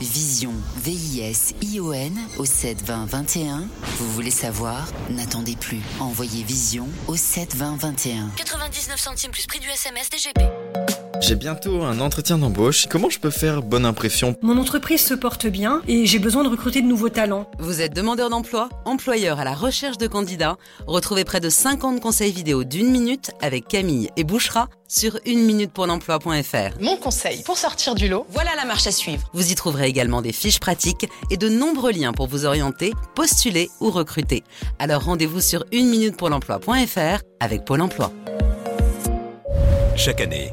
Vision, 0.00 0.52
V-I-S-I-O-N 0.84 2.16
au 2.38 2.44
7 2.44 2.82
20 2.84 3.06
21. 3.06 3.68
Vous 3.98 4.12
voulez 4.12 4.30
savoir? 4.30 4.86
N'attendez 5.10 5.56
plus. 5.56 5.80
Envoyez 5.98 6.44
Vision 6.44 6.86
au 7.08 7.16
7 7.16 7.56
20 7.56 7.76
21. 7.80 8.30
99 8.36 8.96
centimes 8.98 9.32
plus 9.32 9.46
prix 9.46 9.58
du 9.58 9.68
SMS 9.68 10.08
DGP. 10.10 10.40
J'ai 11.20 11.34
bientôt 11.34 11.82
un 11.82 11.98
entretien 11.98 12.38
d'embauche. 12.38 12.86
Comment 12.88 13.10
je 13.10 13.18
peux 13.18 13.30
faire 13.30 13.60
bonne 13.62 13.84
impression? 13.84 14.36
Mon 14.40 14.56
entreprise 14.56 15.04
se 15.04 15.14
porte 15.14 15.48
bien 15.48 15.82
et 15.88 16.06
j'ai 16.06 16.20
besoin 16.20 16.44
de 16.44 16.48
recruter 16.48 16.80
de 16.80 16.86
nouveaux 16.86 17.08
talents. 17.08 17.50
Vous 17.58 17.80
êtes 17.80 17.92
demandeur 17.92 18.30
d'emploi, 18.30 18.68
employeur 18.84 19.40
à 19.40 19.44
la 19.44 19.54
recherche 19.54 19.98
de 19.98 20.06
candidats? 20.06 20.56
Retrouvez 20.86 21.24
près 21.24 21.40
de 21.40 21.50
50 21.50 22.00
conseils 22.00 22.30
vidéo 22.30 22.62
d'une 22.62 22.88
minute 22.90 23.32
avec 23.42 23.66
Camille 23.66 24.10
et 24.16 24.22
Bouchera 24.22 24.68
sur 24.86 25.18
une 25.26 25.42
minute 25.44 25.72
pour 25.72 25.86
l'emploi.fr. 25.86 26.80
Mon 26.80 26.96
conseil 26.96 27.42
pour 27.42 27.58
sortir 27.58 27.94
du 27.96 28.08
lot, 28.08 28.24
Voilà 28.30 28.54
la 28.56 28.64
marche 28.64 28.86
à 28.86 28.92
suivre. 28.92 29.28
Vous 29.34 29.50
y 29.50 29.54
trouverez 29.54 29.87
également 29.88 30.22
des 30.22 30.32
fiches 30.32 30.60
pratiques 30.60 31.08
et 31.30 31.36
de 31.36 31.48
nombreux 31.48 31.92
liens 31.92 32.12
pour 32.12 32.28
vous 32.28 32.44
orienter, 32.44 32.92
postuler 33.14 33.70
ou 33.80 33.90
recruter. 33.90 34.44
Alors 34.78 35.04
rendez-vous 35.04 35.40
sur 35.40 35.64
une 35.72 35.88
minute 35.88 36.16
pour 36.16 36.28
l'emploi.fr 36.28 37.22
avec 37.40 37.64
Pôle 37.64 37.80
emploi. 37.80 38.12
Chaque 39.96 40.20
année, 40.20 40.52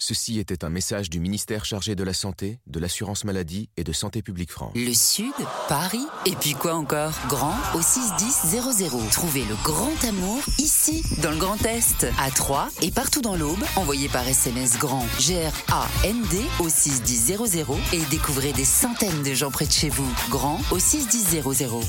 Ceci 0.00 0.38
était 0.38 0.64
un 0.64 0.70
message 0.70 1.10
du 1.10 1.18
ministère 1.18 1.64
chargé 1.64 1.96
de 1.96 2.04
la 2.04 2.12
Santé, 2.12 2.60
de 2.68 2.78
l'Assurance 2.78 3.24
Maladie 3.24 3.68
et 3.76 3.82
de 3.82 3.92
Santé 3.92 4.22
Publique 4.22 4.52
France. 4.52 4.72
Le 4.76 4.94
Sud, 4.94 5.32
Paris, 5.68 6.06
et 6.24 6.36
puis 6.36 6.52
quoi 6.52 6.74
encore? 6.74 7.12
Grand 7.28 7.56
au 7.74 7.82
61000. 7.82 9.10
Trouvez 9.10 9.44
le 9.44 9.56
grand 9.64 10.04
amour 10.08 10.40
ici, 10.58 11.02
dans 11.20 11.32
le 11.32 11.36
Grand 11.36 11.60
Est, 11.66 12.06
à 12.16 12.30
Troyes 12.30 12.68
et 12.80 12.92
partout 12.92 13.22
dans 13.22 13.34
l'Aube. 13.34 13.58
Envoyez 13.74 14.08
par 14.08 14.26
SMS 14.26 14.78
grand 14.78 15.04
G-R-A-N-D 15.18 16.42
au 16.60 16.68
61000 16.68 17.66
et 17.92 18.04
découvrez 18.08 18.52
des 18.52 18.64
centaines 18.64 19.24
de 19.24 19.34
gens 19.34 19.50
près 19.50 19.66
de 19.66 19.72
chez 19.72 19.88
vous. 19.88 20.08
Grand 20.30 20.60
au 20.70 20.78
61000. 20.78 21.42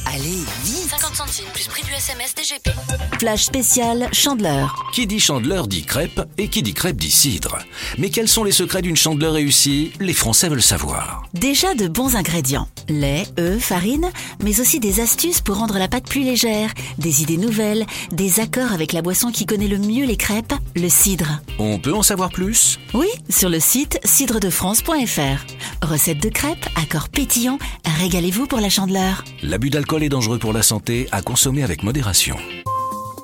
Allez, 0.08 0.44
vite 0.64 0.90
50 0.90 1.16
centimes 1.16 1.46
plus 1.54 1.68
prix 1.68 1.84
du 1.84 1.92
SMS 1.92 2.34
DGP. 2.34 2.72
Flash 3.20 3.44
spécial 3.44 4.10
Chandeleur. 4.14 4.84
Qui 4.94 5.06
dit 5.06 5.20
chandeleur 5.20 5.68
dit 5.68 5.84
crêpe 5.84 6.22
et 6.40 6.48
qui 6.48 6.64
dit 6.64 6.74
crêpe 6.74 6.98
dit 6.98 7.12
cidre. 7.12 7.60
Mais 8.00 8.10
quels 8.10 8.30
sont 8.30 8.46
les 8.46 8.54
secrets 8.54 8.82
d'une 8.82 8.96
chandeleur 8.96 9.34
réussie? 9.34 9.92
Les 10.00 10.14
Français 10.14 10.48
veulent 10.48 10.62
savoir. 10.62 11.24
Déjà 11.34 11.76
de 11.76 11.90
bons 11.90 12.16
ingrédients. 12.16 12.70
Lait, 12.88 13.26
œufs, 13.38 13.62
farine, 13.62 14.10
mais 14.42 14.62
aussi 14.62 14.80
des 14.80 15.02
astuces 15.02 15.42
pour 15.42 15.58
rendre 15.58 15.78
la 15.78 15.90
pâte 15.90 16.08
plus 16.08 16.24
légère, 16.24 16.74
des 16.98 17.24
idées 17.24 17.36
nouvelles, 17.36 17.86
des 18.14 18.40
accords 18.40 18.72
avec 18.72 18.94
la 18.94 19.02
boisson 19.02 19.32
qui 19.34 19.46
connaît 19.46 19.68
le 19.68 19.80
mieux 19.80 20.06
les 20.06 20.16
crêpes, 20.16 20.54
le 20.78 20.88
cidre. 20.88 21.42
On 21.60 21.78
peut 21.78 21.94
en 21.94 22.02
savoir 22.02 22.30
plus? 22.30 22.80
Oui, 22.94 23.10
sur 23.30 23.50
le 23.50 23.60
site 23.60 24.00
cidredefrance.fr. 24.06 25.86
Recette 25.86 26.24
de 26.24 26.30
crêpes, 26.30 26.70
accords 26.82 27.10
pétillants, 27.10 27.60
régalez-vous 28.00 28.48
pour 28.48 28.62
la 28.62 28.70
chandeleur. 28.70 29.26
L'abus 29.44 29.72
d'alcool 29.72 30.04
est 30.04 30.10
dangereux 30.10 30.40
pour 30.40 30.54
la 30.54 30.64
santé, 30.64 31.10
à 31.12 31.22
consommer 31.22 31.64
avec 31.64 31.84
modération. 31.84 32.38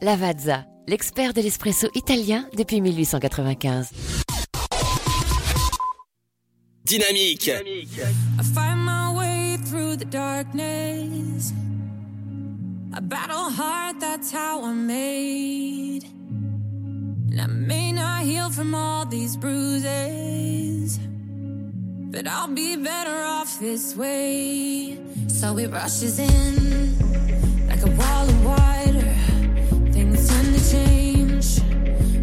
Lavazza, 0.00 0.64
l'expert 0.86 1.34
de 1.34 1.42
l'espresso 1.42 1.88
italien 1.94 2.48
depuis 2.54 2.80
1895. 2.80 3.90
Dynamique. 6.84 7.50
I 8.38 8.42
find 8.54 8.78
my 8.84 9.12
way 9.12 9.58
through 9.64 9.96
the 9.96 10.04
darkness. 10.04 11.52
I 12.94 13.00
battle 13.00 13.50
hard, 13.50 14.00
that's 14.00 14.30
how 14.32 14.62
I'm 14.64 14.86
made. 14.86 16.04
And 17.30 17.40
I 17.40 17.46
may 17.46 17.92
not 17.92 18.22
heal 18.22 18.50
from 18.50 18.74
all 18.74 19.04
these 19.04 19.36
bruises. 19.36 20.98
But 22.10 22.26
I'll 22.26 22.54
be 22.54 22.76
better 22.76 23.22
off 23.22 23.58
this 23.58 23.96
way. 23.96 24.96
So 25.26 25.58
it 25.58 25.70
rushes 25.72 26.18
in 26.20 26.96
like 27.68 27.82
a 27.82 27.90
wall 27.90 28.28
of 28.28 28.44
water. 28.44 28.97
Things 29.98 30.28
tend 30.28 30.54
to 30.54 30.70
change 30.70 31.58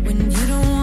when 0.05 0.32
you 0.32 0.48
don't 0.48 0.75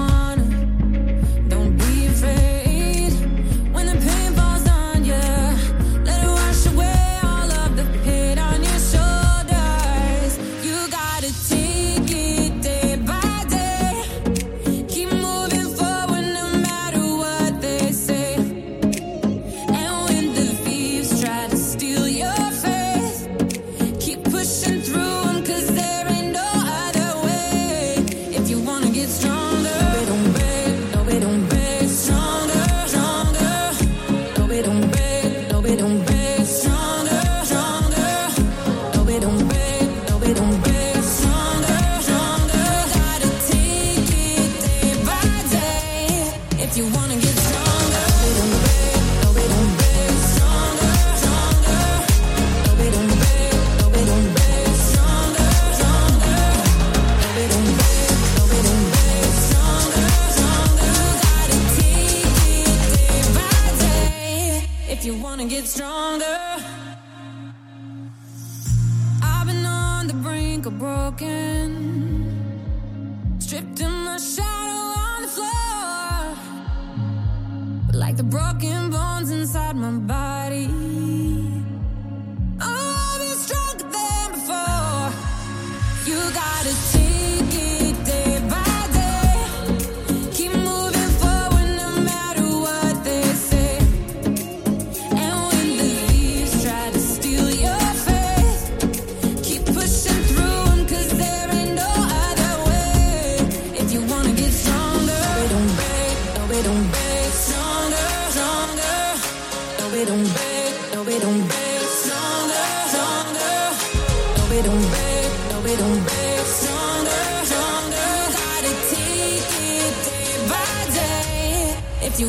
If 122.15 122.21
you 122.21 122.29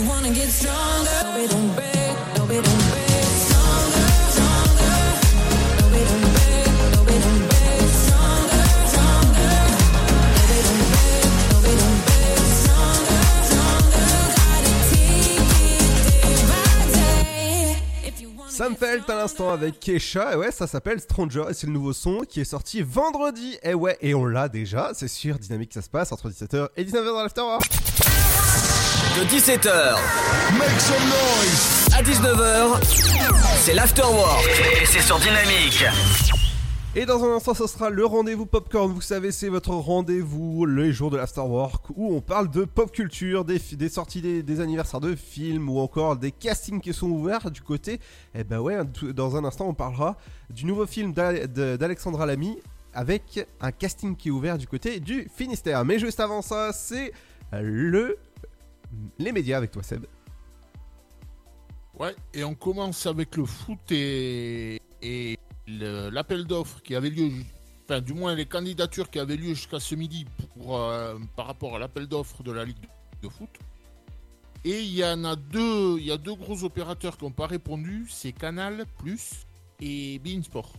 à 19.10 19.16
l'instant 19.16 19.52
avec 19.52 19.80
Kesha, 19.80 20.34
et 20.34 20.36
ouais, 20.36 20.52
ça 20.52 20.68
s'appelle 20.68 21.00
Stranger, 21.00 21.46
et 21.50 21.54
c'est 21.54 21.68
le 21.68 21.74
nouveau 21.74 21.94
son 21.94 22.20
qui 22.20 22.40
est 22.40 22.46
sorti 22.46 22.82
vendredi, 22.82 23.58
et 23.64 23.74
ouais, 23.74 23.98
et 24.02 24.14
on 24.14 24.26
l'a 24.26 24.48
déjà, 24.48 24.92
c'est 24.94 25.08
sûr, 25.08 25.38
dynamique 25.40 25.74
ça 25.74 25.82
se 25.82 25.90
passe 25.90 26.12
entre 26.12 26.30
17h 26.30 26.70
et 26.78 26.86
19h 26.86 27.06
dans 27.06 27.22
l'Afterwork. 27.22 27.64
De 29.16 29.26
17h 29.26 29.70
à 31.96 32.02
19h, 32.02 32.84
c'est 33.58 33.76
l'afterwork 33.76 34.50
et 34.82 34.86
c'est 34.88 35.02
sur 35.02 35.20
Dynamique. 35.20 35.86
Et 36.96 37.06
dans 37.06 37.24
un 37.24 37.36
instant, 37.36 37.54
ce 37.54 37.68
sera 37.68 37.92
le 37.92 38.04
rendez-vous 38.08 38.48
popcorn. 38.48 38.92
Vous 38.92 39.02
savez, 39.02 39.32
c'est 39.32 39.50
votre 39.50 39.70
rendez-vous 39.70 40.66
les 40.66 40.92
jours 40.92 41.12
de 41.12 41.18
l'Afterwork 41.18 41.92
où 41.96 42.16
on 42.16 42.22
parle 42.22 42.50
de 42.50 42.66
pop 42.66 42.92
culture, 42.92 43.46
des, 43.46 43.60
sorties 43.88 44.22
des, 44.22 44.42
des 44.42 44.60
anniversaires 44.62 45.00
de 45.00 45.16
films 45.16 45.70
ou 45.70 45.78
encore 45.78 46.18
des 46.18 46.32
castings 46.32 46.82
qui 46.82 46.92
sont 46.92 47.10
ouverts 47.12 47.52
du 47.52 47.62
côté. 47.62 48.00
Et 48.34 48.44
ben 48.44 48.60
ouais, 48.60 48.78
dans 49.14 49.36
un 49.36 49.46
instant, 49.46 49.68
on 49.68 49.76
parlera 49.76 50.18
du 50.50 50.66
nouveau 50.66 50.88
film 50.88 51.14
d'Alexandra 51.14 52.26
Lamy 52.26 52.58
avec 52.96 53.48
un 53.62 53.72
casting 53.72 54.16
qui 54.16 54.30
est 54.30 54.32
ouvert 54.32 54.58
du 54.58 54.66
côté 54.66 55.00
du 55.00 55.28
Finistère. 55.36 55.86
Mais 55.86 56.00
juste 56.00 56.20
avant 56.20 56.42
ça, 56.42 56.74
c'est 56.74 57.14
le 57.52 58.18
les 59.20 59.32
médias 59.32 59.58
avec 59.58 59.72
toi, 59.72 59.84
Seb. 59.84 60.06
Ouais, 62.00 62.16
et 62.34 62.44
on 62.44 62.56
commence 62.56 63.06
avec 63.06 63.38
le 63.38 63.46
foot 63.46 63.92
et, 63.92 64.80
l'appel 65.68 66.46
d'offres 66.46 66.82
qui 66.82 66.96
avait 66.96 67.10
lieu, 67.10 67.30
enfin 67.86 68.02
du 68.02 68.14
moins 68.14 68.34
les 68.36 68.46
candidatures 68.46 69.10
qui 69.10 69.20
avaient 69.20 69.36
lieu 69.36 69.54
jusqu'à 69.54 69.80
ce 69.80 69.94
midi 69.94 70.26
pour, 70.56 70.78
euh, 70.78 71.18
par 71.36 71.46
rapport 71.46 71.76
à 71.76 71.80
l'appel 71.80 72.08
d'offres 72.08 72.42
de 72.42 72.52
la 72.52 72.66
Ligue 72.66 72.90
de 73.22 73.30
foot. 73.30 73.50
Et 74.66 74.82
il 74.82 74.96
y 74.96 75.06
en 75.06 75.24
a 75.26 75.36
deux, 75.36 76.00
il 76.00 76.06
y 76.06 76.12
a 76.12 76.18
deux 76.18 76.36
gros 76.36 76.64
opérateurs 76.64 77.18
qui 77.18 77.26
n'ont 77.26 77.32
pas 77.32 77.48
répondu, 77.48 78.08
c'est 78.10 78.32
Canal 78.32 78.86
Plus 78.98 79.46
et 79.80 80.20
Bein 80.20 80.42
Sport. 80.42 80.74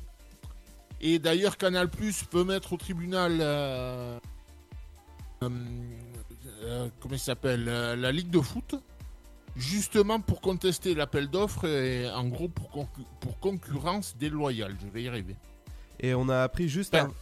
Et 1.01 1.19
d'ailleurs 1.19 1.57
Canal 1.59 1.91
Plus 1.91 2.25
peut 2.25 2.45
mettre 2.45 2.73
au 2.73 2.77
tribunal 2.77 3.39
euh, 3.41 4.19
euh, 5.43 5.49
euh, 6.65 6.89
comment 7.01 7.15
il 7.15 7.19
s'appelle 7.21 7.67
euh, 7.69 7.95
la 7.97 8.11
Ligue 8.13 8.31
de 8.31 8.41
foot 8.41 8.75
justement 9.57 10.21
pour 10.21 10.41
contester 10.41 10.95
l'appel 10.95 11.29
d'offres 11.29 11.67
et 11.69 12.11
en 12.11 12.25
gros 12.27 12.49
pour, 12.49 12.71
concu- 12.71 13.07
pour 13.21 13.39
concurrence 13.39 14.17
déloyale. 14.19 14.77
Je 14.83 14.89
vais 14.89 15.03
y 15.05 15.09
arriver. 15.09 15.37
Et 16.01 16.13
on 16.15 16.29
a 16.29 16.43
appris 16.43 16.69
juste 16.69 16.93
Ben, 16.93 17.05
un- 17.07 17.13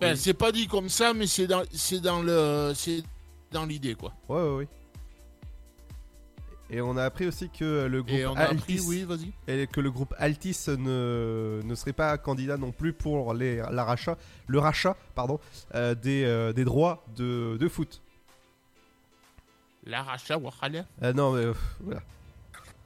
Ben, 0.00 0.12
Oui. 0.12 0.16
c'est 0.18 0.32
pas 0.34 0.50
dit 0.50 0.66
comme 0.66 0.88
ça, 0.88 1.12
mais 1.12 1.26
c'est 1.26 1.46
dans, 1.46 1.62
c'est 1.72 2.00
dans 2.00 2.22
le, 2.22 2.72
c'est 2.74 3.02
dans 3.52 3.66
l'idée 3.66 3.94
quoi. 3.94 4.14
Ouais, 4.28 4.40
ouais, 4.42 4.56
ouais. 4.56 4.68
Et 6.72 6.80
on 6.80 6.96
a 6.96 7.02
appris 7.04 7.26
aussi 7.26 7.50
que 7.50 7.86
le 7.86 8.00
groupe 8.02 8.16
Et 8.16 8.24
on 8.26 8.34
a 8.36 8.42
appris, 8.42 8.74
Altis, 8.74 8.86
oui, 8.86 9.02
vas-y. 9.02 9.32
et 9.48 9.66
que 9.66 9.80
le 9.80 9.90
groupe 9.90 10.14
Altis 10.18 10.56
ne, 10.68 11.60
ne 11.64 11.74
serait 11.74 11.92
pas 11.92 12.16
candidat 12.16 12.56
non 12.56 12.70
plus 12.70 12.92
pour 12.92 13.34
les, 13.34 13.56
la 13.56 13.84
rachat, 13.84 14.16
le 14.46 14.58
rachat 14.60 14.96
pardon, 15.16 15.40
euh, 15.74 15.96
des, 15.96 16.22
euh, 16.24 16.52
des 16.52 16.64
droits 16.64 17.04
de, 17.16 17.56
de 17.58 17.68
foot. 17.68 18.00
L'arachat 19.84 20.36
Wahala. 20.38 20.84
Euh, 21.02 21.12
non, 21.12 21.32
mais 21.32 21.44
euh, 21.44 21.54
voilà. 21.80 22.00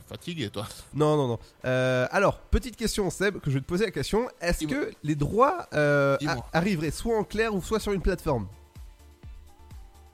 Fatigué 0.06 0.50
toi. 0.50 0.66
Non, 0.92 1.16
non, 1.16 1.28
non. 1.28 1.38
Euh, 1.64 2.06
alors, 2.10 2.38
petite 2.38 2.76
question, 2.76 3.08
Seb, 3.10 3.38
que 3.40 3.50
je 3.50 3.54
vais 3.56 3.60
te 3.62 3.66
poser 3.66 3.86
la 3.86 3.90
question. 3.90 4.28
Est-ce 4.40 4.66
que 4.66 4.92
les 5.02 5.14
droits 5.14 5.66
euh, 5.72 6.16
Dis-moi. 6.18 6.46
a- 6.52 6.58
arriveraient 6.58 6.90
soit 6.90 7.18
en 7.18 7.24
clair 7.24 7.54
ou 7.54 7.62
soit 7.62 7.80
sur 7.80 7.92
une 7.92 8.02
plateforme? 8.02 8.46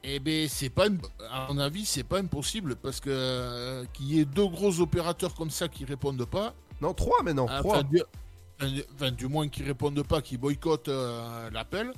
Eh 0.03 0.19
ben 0.19 0.49
c'est 0.49 0.71
pas, 0.71 0.87
une- 0.87 0.99
à 1.31 1.49
mon 1.53 1.59
avis, 1.59 1.85
c'est 1.85 2.05
pas 2.05 2.19
impossible 2.21 2.77
parce 2.77 3.01
que 3.01 3.11
euh, 3.11 3.85
qu'il 3.93 4.07
y 4.15 4.21
ait 4.21 4.25
deux 4.25 4.47
gros 4.47 4.81
opérateurs 4.81 5.35
comme 5.35 5.51
ça 5.51 5.69
qui 5.69 5.85
répondent 5.85 6.25
pas. 6.25 6.55
Non, 6.81 6.95
trois 6.95 7.23
maintenant. 7.23 7.47
Trois. 7.47 7.83
du, 7.83 8.01
enfin, 8.59 8.71
du- 8.71 8.85
enfin, 8.95 9.11
du 9.11 9.27
moins 9.27 9.49
qui 9.49 9.63
répondent 9.63 10.03
pas, 10.03 10.23
qui 10.23 10.39
boycottent 10.39 10.89
euh, 10.89 11.51
l'appel. 11.51 11.93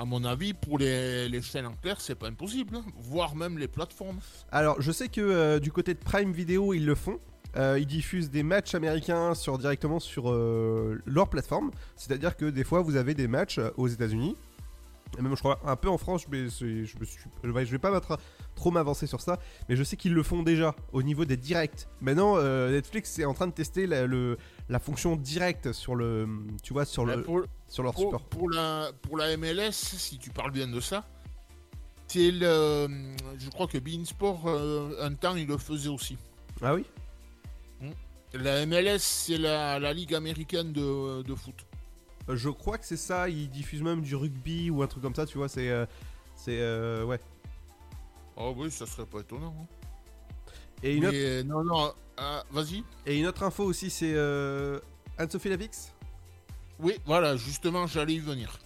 À 0.00 0.06
mon 0.06 0.24
avis, 0.24 0.54
pour 0.54 0.78
les, 0.78 1.42
chaînes 1.42 1.66
en 1.66 1.74
clair, 1.74 2.00
c'est 2.00 2.14
pas 2.14 2.28
impossible, 2.28 2.74
hein, 2.74 2.84
voire 2.96 3.36
même 3.36 3.58
les 3.58 3.68
plateformes. 3.68 4.18
Alors, 4.50 4.80
je 4.80 4.92
sais 4.92 5.08
que 5.08 5.20
euh, 5.20 5.60
du 5.60 5.70
côté 5.70 5.92
de 5.92 5.98
Prime 5.98 6.32
Video, 6.32 6.72
ils 6.72 6.86
le 6.86 6.94
font. 6.94 7.20
Euh, 7.58 7.76
ils 7.78 7.86
diffusent 7.86 8.30
des 8.30 8.42
matchs 8.42 8.74
américains 8.74 9.34
directement 9.58 10.00
sur 10.00 10.30
euh, 10.30 10.98
leur 11.04 11.28
plateforme. 11.28 11.70
C'est-à-dire 11.96 12.38
que 12.38 12.46
des 12.46 12.64
fois, 12.64 12.80
vous 12.80 12.96
avez 12.96 13.12
des 13.12 13.28
matchs 13.28 13.60
aux 13.76 13.88
États-Unis. 13.88 14.36
Même, 15.20 15.34
je 15.34 15.40
crois, 15.40 15.60
un 15.66 15.76
peu 15.76 15.90
en 15.90 15.98
France, 15.98 16.26
mais 16.30 16.48
je, 16.48 17.70
vais 17.70 17.78
pas 17.78 18.00
trop 18.54 18.70
m'avancer 18.70 19.06
sur 19.06 19.20
ça. 19.20 19.38
Mais 19.68 19.76
je 19.76 19.84
sais 19.84 19.96
qu'ils 19.96 20.14
le 20.14 20.22
font 20.22 20.42
déjà 20.42 20.74
au 20.94 21.02
niveau 21.02 21.26
des 21.26 21.36
directs. 21.36 21.88
Maintenant, 22.00 22.40
Netflix 22.70 23.18
est 23.18 23.26
en 23.26 23.34
train 23.34 23.48
de 23.48 23.52
tester 23.52 23.86
le- 23.86 24.38
la 24.70 24.78
fonction 24.78 25.16
directe 25.16 25.72
sur 25.72 25.94
le, 25.96 26.26
tu 26.62 26.72
vois, 26.72 26.84
sur, 26.86 27.04
le, 27.04 27.16
Bah, 27.16 27.22
pour, 27.24 27.42
sur 27.68 27.82
leur 27.82 27.92
pour- 27.92 28.04
support. 28.04 28.22
pour 28.22 28.48
la, 28.50 28.90
pour 29.02 29.18
la 29.18 29.36
MLS, 29.36 29.72
si 29.72 30.16
tu 30.18 30.30
parles 30.30 30.52
bien 30.52 30.68
de 30.68 30.80
ça, 30.80 31.04
c'est 32.06 32.30
le. 32.30 32.88
Je 33.38 33.50
crois 33.50 33.66
que 33.66 33.78
Beansport, 33.78 34.46
euh, 34.46 34.96
un 35.00 35.12
temps, 35.14 35.36
il 35.36 35.46
le 35.46 35.58
faisait 35.58 35.88
aussi. 35.90 36.16
Ah 36.62 36.74
oui? 36.74 36.84
La 38.32 38.64
MLS, 38.64 38.98
c'est 39.00 39.38
la, 39.38 39.80
la 39.80 39.92
ligue 39.92 40.14
américaine 40.14 40.72
de, 40.72 41.22
de 41.22 41.34
foot. 41.34 41.66
Euh, 42.28 42.36
Je 42.36 42.48
crois 42.48 42.78
que 42.78 42.86
c'est 42.86 42.96
ça. 42.96 43.28
Ils 43.28 43.50
diffusent 43.50 43.82
même 43.82 44.02
du 44.02 44.14
rugby 44.14 44.70
ou 44.70 44.82
un 44.82 44.86
truc 44.86 45.02
comme 45.02 45.14
ça, 45.16 45.26
tu 45.26 45.36
vois. 45.36 45.48
C'est. 45.48 45.68
euh, 45.68 45.84
c'est. 46.36 46.60
euh, 46.60 47.04
ouais. 47.04 47.18
Oh 48.36 48.54
oui, 48.56 48.70
ça 48.70 48.86
serait 48.86 49.04
pas 49.06 49.18
étonnant. 49.20 49.52
hein. 49.60 49.66
Et 50.82 50.94
une, 50.96 51.06
autre, 51.06 51.16
Mais, 51.16 51.42
non, 51.44 51.64
non, 51.64 51.92
ah, 52.16 52.44
vas-y. 52.50 52.82
et 53.06 53.18
une 53.18 53.26
autre 53.26 53.42
info 53.42 53.64
aussi, 53.64 53.90
c'est 53.90 54.12
euh, 54.14 54.78
Anne-Sophie 55.18 55.48
Lavix? 55.50 55.92
Oui, 56.78 56.94
voilà, 57.04 57.36
justement, 57.36 57.86
j'allais 57.86 58.14
y 58.14 58.18
venir. 58.18 58.58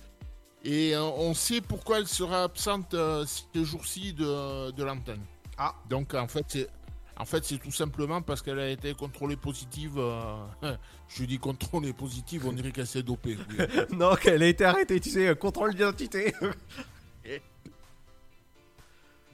Et 0.65 0.95
euh, 0.95 1.03
on 1.03 1.35
sait 1.35 1.61
pourquoi 1.61 1.99
elle 1.99 2.07
sera 2.09 2.45
absente 2.45 2.95
euh, 2.95 3.27
ces 3.27 3.65
jours-ci 3.65 4.13
de, 4.15 4.71
de 4.71 4.85
l'antenne. 4.85 5.21
Ah. 5.59 5.75
Donc 5.91 6.15
en 6.15 6.27
fait, 6.27 6.45
c'est 6.49 6.69
en 7.17 7.25
fait 7.25 7.45
c'est 7.45 7.59
tout 7.59 7.71
simplement 7.71 8.23
parce 8.23 8.43
qu'elle 8.43 8.59
a 8.59 8.71
été 8.71 8.95
contrôlée 8.95 9.37
positive. 9.37 9.99
euh, 9.99 10.37
je 11.09 11.25
dis 11.25 11.39
contrôlée 11.39 11.93
positive, 11.93 12.47
on 12.47 12.53
dirait 12.53 12.73
qu'elle 12.73 12.87
s'est 12.87 13.03
dopée. 13.03 13.37
oui. 13.59 13.67
Non, 13.97 14.15
qu'elle 14.17 14.43
a 14.43 14.47
été 14.47 14.65
arrêtée, 14.65 15.01
tu 15.01 15.11
sais, 15.11 15.29
euh, 15.29 15.35
contrôle 15.35 15.75
d'identité. 15.75 16.33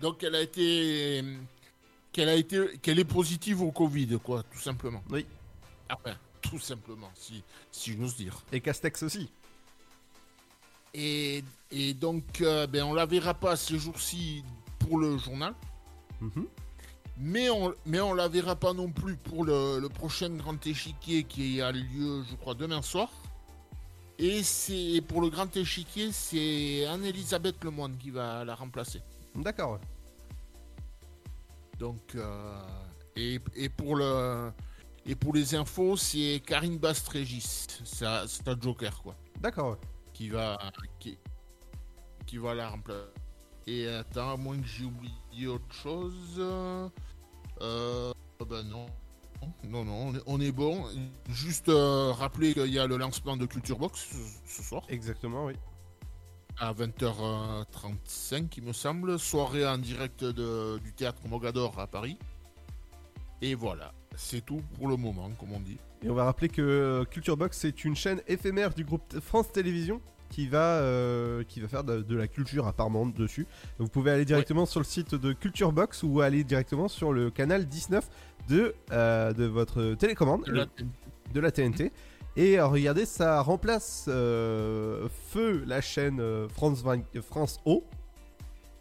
Donc 0.00 0.22
elle 0.24 0.34
a 0.34 0.40
été 0.40 1.22
qu'elle 2.12 2.28
a 2.28 2.34
été 2.34 2.78
qu'elle 2.82 2.98
est 2.98 3.04
positive 3.04 3.62
au 3.62 3.70
Covid, 3.70 4.18
quoi, 4.22 4.42
tout 4.44 4.58
simplement. 4.58 5.02
oui. 5.10 5.26
Enfin, 5.92 6.16
tout 6.40 6.58
simplement, 6.58 7.10
si 7.14 7.42
si 7.72 7.96
j'ose 7.96 8.16
dire. 8.16 8.42
Et 8.52 8.60
Castex 8.60 9.02
aussi. 9.02 9.28
Et, 10.94 11.44
et 11.70 11.94
donc, 11.94 12.40
euh, 12.40 12.66
ben, 12.66 12.82
on 12.84 12.94
la 12.94 13.06
verra 13.06 13.34
pas 13.34 13.56
ces 13.56 13.78
jours-ci 13.78 14.42
pour 14.78 14.98
le 14.98 15.18
journal. 15.18 15.54
Mhm. 16.20 16.46
Mais 17.18 17.50
on, 17.50 17.74
mais 17.86 18.00
on 18.00 18.14
la 18.14 18.28
verra 18.28 18.56
pas 18.56 18.72
non 18.72 18.88
plus 18.90 19.16
pour 19.16 19.44
le, 19.44 19.78
le 19.78 19.88
prochain 19.88 20.30
grand 20.30 20.64
échiquier 20.66 21.24
qui 21.24 21.60
a 21.60 21.70
lieu, 21.70 22.24
je 22.28 22.34
crois, 22.36 22.54
demain 22.54 22.82
soir. 22.82 23.10
Et 24.18 24.42
c'est 24.42 25.02
pour 25.06 25.20
le 25.20 25.28
grand 25.28 25.54
échiquier, 25.56 26.12
c'est 26.12 26.86
Anne-Elisabeth 26.86 27.62
Lemoine 27.64 27.96
qui 27.98 28.10
va 28.10 28.44
la 28.44 28.54
remplacer. 28.54 29.00
D'accord. 29.34 29.78
Donc, 31.80 32.14
euh, 32.14 32.60
et, 33.16 33.40
et 33.56 33.70
pour 33.70 33.96
le 33.96 34.52
et 35.06 35.14
pour 35.14 35.32
les 35.32 35.54
infos, 35.54 35.96
c'est 35.96 36.42
Karine 36.46 36.76
Bastrégis, 36.76 37.66
c'est 37.84 38.04
un 38.06 38.60
Joker 38.60 39.02
quoi. 39.02 39.16
D'accord. 39.40 39.78
qui 40.12 40.28
va 40.28 40.58
qui, 40.98 41.18
qui 42.26 42.36
va 42.36 42.54
la 42.54 42.68
remplacer. 42.68 43.08
Et 43.66 43.88
attends, 43.88 44.34
à 44.34 44.36
moins 44.36 44.58
que 44.60 44.66
j'ai 44.66 44.84
oublié 44.84 45.46
autre 45.46 45.72
chose. 45.72 46.36
Euh, 46.38 48.12
ben 48.46 48.62
non. 48.64 48.86
Non, 49.64 49.84
non, 49.84 50.08
on 50.08 50.14
est, 50.14 50.22
on 50.26 50.40
est 50.40 50.52
bon. 50.52 50.84
Juste 51.30 51.70
euh, 51.70 52.12
rappeler 52.12 52.52
qu'il 52.52 52.72
y 52.72 52.78
a 52.78 52.86
le 52.86 52.98
lancement 52.98 53.38
de 53.38 53.46
Culture 53.46 53.78
Box 53.78 54.10
ce 54.44 54.62
soir 54.62 54.82
Exactement, 54.90 55.46
oui. 55.46 55.54
À 56.60 56.72
20h35, 56.72 58.54
il 58.58 58.64
me 58.64 58.72
semble. 58.72 59.18
Soirée 59.18 59.66
en 59.66 59.78
direct 59.78 60.24
de- 60.24 60.78
du 60.78 60.92
théâtre 60.92 61.22
Mogador 61.28 61.78
à 61.80 61.86
Paris. 61.86 62.18
Et 63.42 63.54
voilà, 63.54 63.92
c'est 64.16 64.44
tout 64.44 64.60
pour 64.76 64.88
le 64.88 64.96
moment, 64.96 65.30
comme 65.38 65.52
on 65.52 65.60
dit. 65.60 65.78
Et 66.02 66.10
on 66.10 66.14
va 66.14 66.24
rappeler 66.24 66.48
que 66.48 67.04
Culture 67.10 67.36
Box, 67.36 67.58
c'est 67.58 67.84
une 67.84 67.96
chaîne 67.96 68.20
éphémère 68.28 68.74
du 68.74 68.84
groupe 68.84 69.18
France 69.20 69.50
Télévisions 69.52 70.00
qui 70.28 70.46
va, 70.46 70.76
euh, 70.76 71.42
qui 71.44 71.60
va 71.60 71.66
faire 71.68 71.82
de, 71.84 72.02
de 72.02 72.16
la 72.16 72.28
culture 72.28 72.66
apparemment 72.66 73.06
dessus. 73.06 73.46
Donc 73.78 73.88
vous 73.88 73.92
pouvez 73.92 74.10
aller 74.12 74.24
directement 74.24 74.64
sur 74.66 74.80
le 74.80 74.84
site 74.84 75.14
de 75.14 75.32
Culture 75.32 75.72
Box 75.72 76.02
ou 76.02 76.20
aller 76.20 76.44
directement 76.44 76.86
sur 76.88 77.12
le 77.12 77.30
canal 77.30 77.66
19 77.66 78.08
de, 78.48 78.74
euh, 78.92 79.32
de 79.32 79.44
votre 79.44 79.94
télécommande, 79.94 80.44
De 80.44 80.52
la 80.52 80.64
le- 80.64 80.86
de 81.32 81.40
la 81.40 81.50
TNT. 81.50 81.92
Et 82.40 82.58
regardez, 82.58 83.04
ça 83.04 83.42
remplace 83.42 84.06
euh, 84.08 85.10
Feu, 85.28 85.62
la 85.66 85.82
chaîne 85.82 86.20
euh, 86.20 86.48
France, 86.48 86.80
20 86.80 87.02
euh, 87.14 87.20
France 87.20 87.60
O. 87.66 87.84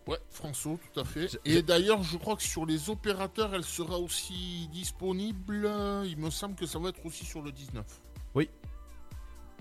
Ouais, 0.08 0.18
François, 0.30 0.78
tout 0.94 0.98
à 0.98 1.04
fait. 1.04 1.38
Et 1.44 1.62
d'ailleurs, 1.62 2.02
je 2.02 2.18
crois 2.18 2.38
que 2.38 2.42
sur 2.42 2.66
les 2.66 2.90
opérateurs, 2.90 3.54
elle 3.54 3.66
sera 3.66 4.00
aussi 4.00 4.70
disponible. 4.72 5.70
Il 6.06 6.16
me 6.20 6.30
semble 6.30 6.56
que 6.56 6.66
ça 6.66 6.80
va 6.80 6.88
être 6.88 7.06
aussi 7.06 7.26
sur 7.26 7.42
le 7.42 7.52
19. 7.52 7.86
Oui. 8.34 8.50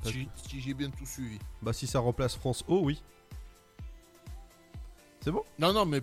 Si, 0.04 0.28
si 0.48 0.60
j'ai 0.60 0.74
bien 0.74 0.90
tout 0.90 1.04
suivi. 1.04 1.40
Bah 1.60 1.72
si 1.72 1.88
ça 1.88 1.98
remplace 1.98 2.36
France 2.36 2.64
O, 2.68 2.82
oui. 2.84 3.02
C'est 5.22 5.32
bon? 5.32 5.42
Non, 5.58 5.72
non, 5.72 5.84
mais 5.84 6.02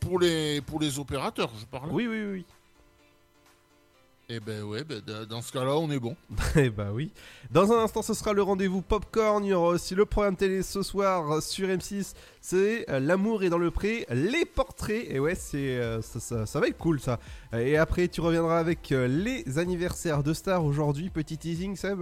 pour 0.00 0.18
les, 0.18 0.60
pour 0.62 0.80
les 0.80 0.98
opérateurs, 0.98 1.52
je 1.56 1.64
parle. 1.64 1.92
Oui, 1.92 2.08
oui, 2.08 2.24
oui. 2.24 2.46
Eh 4.28 4.40
ben 4.40 4.64
ouais, 4.64 4.82
ben, 4.82 5.00
da- 5.00 5.24
dans 5.24 5.40
ce 5.40 5.52
cas-là, 5.52 5.76
on 5.76 5.88
est 5.88 6.00
bon. 6.00 6.16
Eh 6.56 6.68
bah 6.68 6.88
oui. 6.92 7.12
Dans 7.52 7.70
un 7.72 7.84
instant, 7.84 8.02
ce 8.02 8.12
sera 8.12 8.32
le 8.32 8.42
rendez-vous 8.42 8.82
Popcorn. 8.82 9.44
Il 9.44 9.48
y 9.50 9.52
aura 9.54 9.68
aussi 9.68 9.94
le 9.94 10.04
programme 10.04 10.34
télé 10.36 10.62
ce 10.64 10.82
soir 10.82 11.40
sur 11.40 11.68
M6. 11.68 12.14
C'est 12.40 12.90
euh, 12.90 12.98
L'amour 12.98 13.44
est 13.44 13.50
dans 13.50 13.58
le 13.58 13.70
pré, 13.70 14.04
les 14.10 14.44
portraits. 14.44 15.06
Et 15.08 15.20
ouais, 15.20 15.36
c'est 15.36 15.76
euh, 15.78 16.02
ça, 16.02 16.18
ça- 16.18 16.44
ça 16.44 16.58
va 16.58 16.66
être 16.66 16.76
cool 16.78 16.98
ça. 16.98 17.20
Et 17.52 17.76
après, 17.76 18.08
tu 18.08 18.20
reviendras 18.20 18.58
avec 18.58 18.90
euh, 18.90 19.06
les 19.06 19.58
anniversaires 19.60 20.24
de 20.24 20.34
stars 20.34 20.64
aujourd'hui. 20.64 21.08
Petit 21.08 21.38
teasing, 21.38 21.76
Seb 21.76 22.00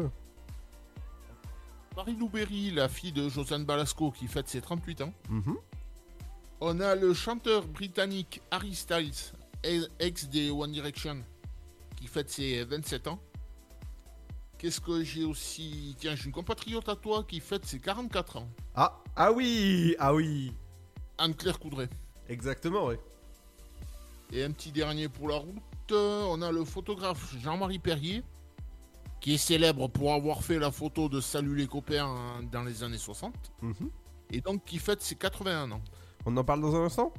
Marie 1.94 2.16
Louberry, 2.16 2.70
la 2.70 2.88
fille 2.88 3.12
de 3.12 3.28
Josanne 3.28 3.64
Balasco, 3.66 4.10
qui 4.10 4.28
fête 4.28 4.48
ses 4.48 4.62
38 4.62 5.02
ans. 5.02 5.12
Mhm. 5.28 5.56
On 6.62 6.80
a 6.80 6.94
le 6.94 7.12
chanteur 7.12 7.66
britannique 7.66 8.40
Harry 8.50 8.74
Styles, 8.74 9.12
ex 10.00 10.28
des 10.28 10.50
One 10.50 10.72
Direction, 10.72 11.18
qui 12.04 12.08
fête 12.10 12.28
ses 12.28 12.64
27 12.64 13.06
ans. 13.08 13.18
Qu'est-ce 14.58 14.78
que 14.78 15.02
j'ai 15.02 15.24
aussi 15.24 15.96
Tiens, 15.98 16.14
j'ai 16.14 16.26
une 16.26 16.32
compatriote 16.32 16.86
à 16.90 16.96
toi 16.96 17.24
qui 17.26 17.40
fête 17.40 17.64
ses 17.64 17.80
44 17.80 18.36
ans. 18.36 18.48
Ah, 18.74 19.02
ah 19.16 19.32
oui, 19.32 19.96
ah 19.98 20.12
oui. 20.14 20.52
Anne-Claire 21.16 21.58
Coudray. 21.58 21.88
Exactement, 22.28 22.86
ouais. 22.86 23.00
Et 24.32 24.44
un 24.44 24.50
petit 24.50 24.70
dernier 24.70 25.08
pour 25.08 25.28
la 25.30 25.36
route, 25.36 25.62
euh, 25.92 26.24
on 26.28 26.42
a 26.42 26.52
le 26.52 26.62
photographe 26.66 27.34
Jean-Marie 27.42 27.78
Perrier, 27.78 28.22
qui 29.22 29.34
est 29.34 29.38
célèbre 29.38 29.88
pour 29.88 30.12
avoir 30.12 30.42
fait 30.42 30.58
la 30.58 30.70
photo 30.70 31.08
de 31.08 31.22
Salut 31.22 31.56
les 31.56 31.66
copains 31.66 32.42
dans 32.52 32.64
les 32.64 32.82
années 32.82 32.98
60, 32.98 33.34
Mhm. 33.62 33.88
et 34.30 34.42
donc 34.42 34.62
qui 34.66 34.78
fête 34.78 35.00
ses 35.00 35.14
81 35.14 35.70
ans. 35.72 35.80
On 36.26 36.36
en 36.36 36.44
parle 36.44 36.60
dans 36.60 36.76
un 36.76 36.84
instant? 36.84 37.14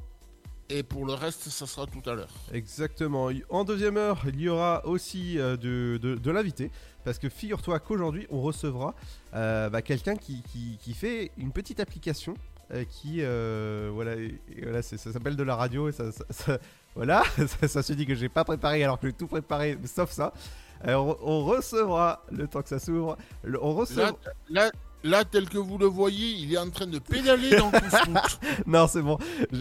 Et 0.68 0.82
pour 0.82 1.06
le 1.06 1.12
reste, 1.14 1.42
ça 1.48 1.66
sera 1.66 1.86
tout 1.86 2.08
à 2.10 2.14
l'heure. 2.14 2.28
Exactement. 2.52 3.28
En 3.50 3.64
deuxième 3.64 3.96
heure, 3.96 4.22
il 4.26 4.40
y 4.40 4.48
aura 4.48 4.84
aussi 4.86 5.38
euh, 5.38 5.56
de, 5.56 5.98
de- 6.02 6.16
de 6.16 6.30
l'invité. 6.30 6.70
Parce 7.04 7.18
que 7.20 7.28
figure-toi 7.28 7.78
qu'aujourd'hui, 7.78 8.26
on 8.30 8.40
recevra 8.40 8.94
euh, 9.34 9.70
bah, 9.70 9.80
quelqu'un 9.82 10.16
qui, 10.16 10.42
qui- 10.42 10.76
qui 10.80 10.92
fait 10.92 11.30
une 11.38 11.52
petite 11.52 11.78
application. 11.80 12.34
euh, 12.72 12.82
qui 12.84 13.18
euh, 13.20 13.90
voilà, 13.94 14.16
et- 14.16 14.40
et 14.56 14.62
voilà 14.64 14.82
ça 14.82 14.98
s'appelle 14.98 15.36
de 15.36 15.44
la 15.44 15.54
radio 15.54 15.88
et 15.88 15.92
ça, 15.92 16.10
ça- 16.10 16.24
ça- 16.30 16.58
voilà 16.96 17.22
ça, 17.60 17.68
ça 17.68 17.80
se 17.84 17.92
dit 17.92 18.06
que 18.06 18.16
j'ai 18.16 18.28
pas 18.28 18.42
préparé 18.42 18.82
alors 18.82 18.98
que 18.98 19.06
j'ai 19.06 19.12
tout 19.12 19.28
préparé 19.28 19.78
sauf 19.84 20.10
ça 20.10 20.32
on, 20.84 21.16
on 21.22 21.44
recevra 21.44 22.24
le 22.32 22.48
temps 22.48 22.62
que 22.62 22.68
ça 22.68 22.80
s'ouvre 22.80 23.16
on 23.62 23.72
recevra 23.72 24.10
Là, 24.50 24.64
là, 24.64 24.72
là, 25.06 25.24
tel 25.24 25.48
que 25.48 25.58
vous 25.58 25.78
le 25.78 25.86
voyez, 25.86 26.32
il 26.32 26.52
est 26.52 26.58
en 26.58 26.68
train 26.70 26.86
de 26.86 26.98
pédaler 26.98 27.56
dans 27.56 27.70
le 27.70 27.76
non, 28.66 28.86
c'est 28.86 29.02
bon. 29.02 29.18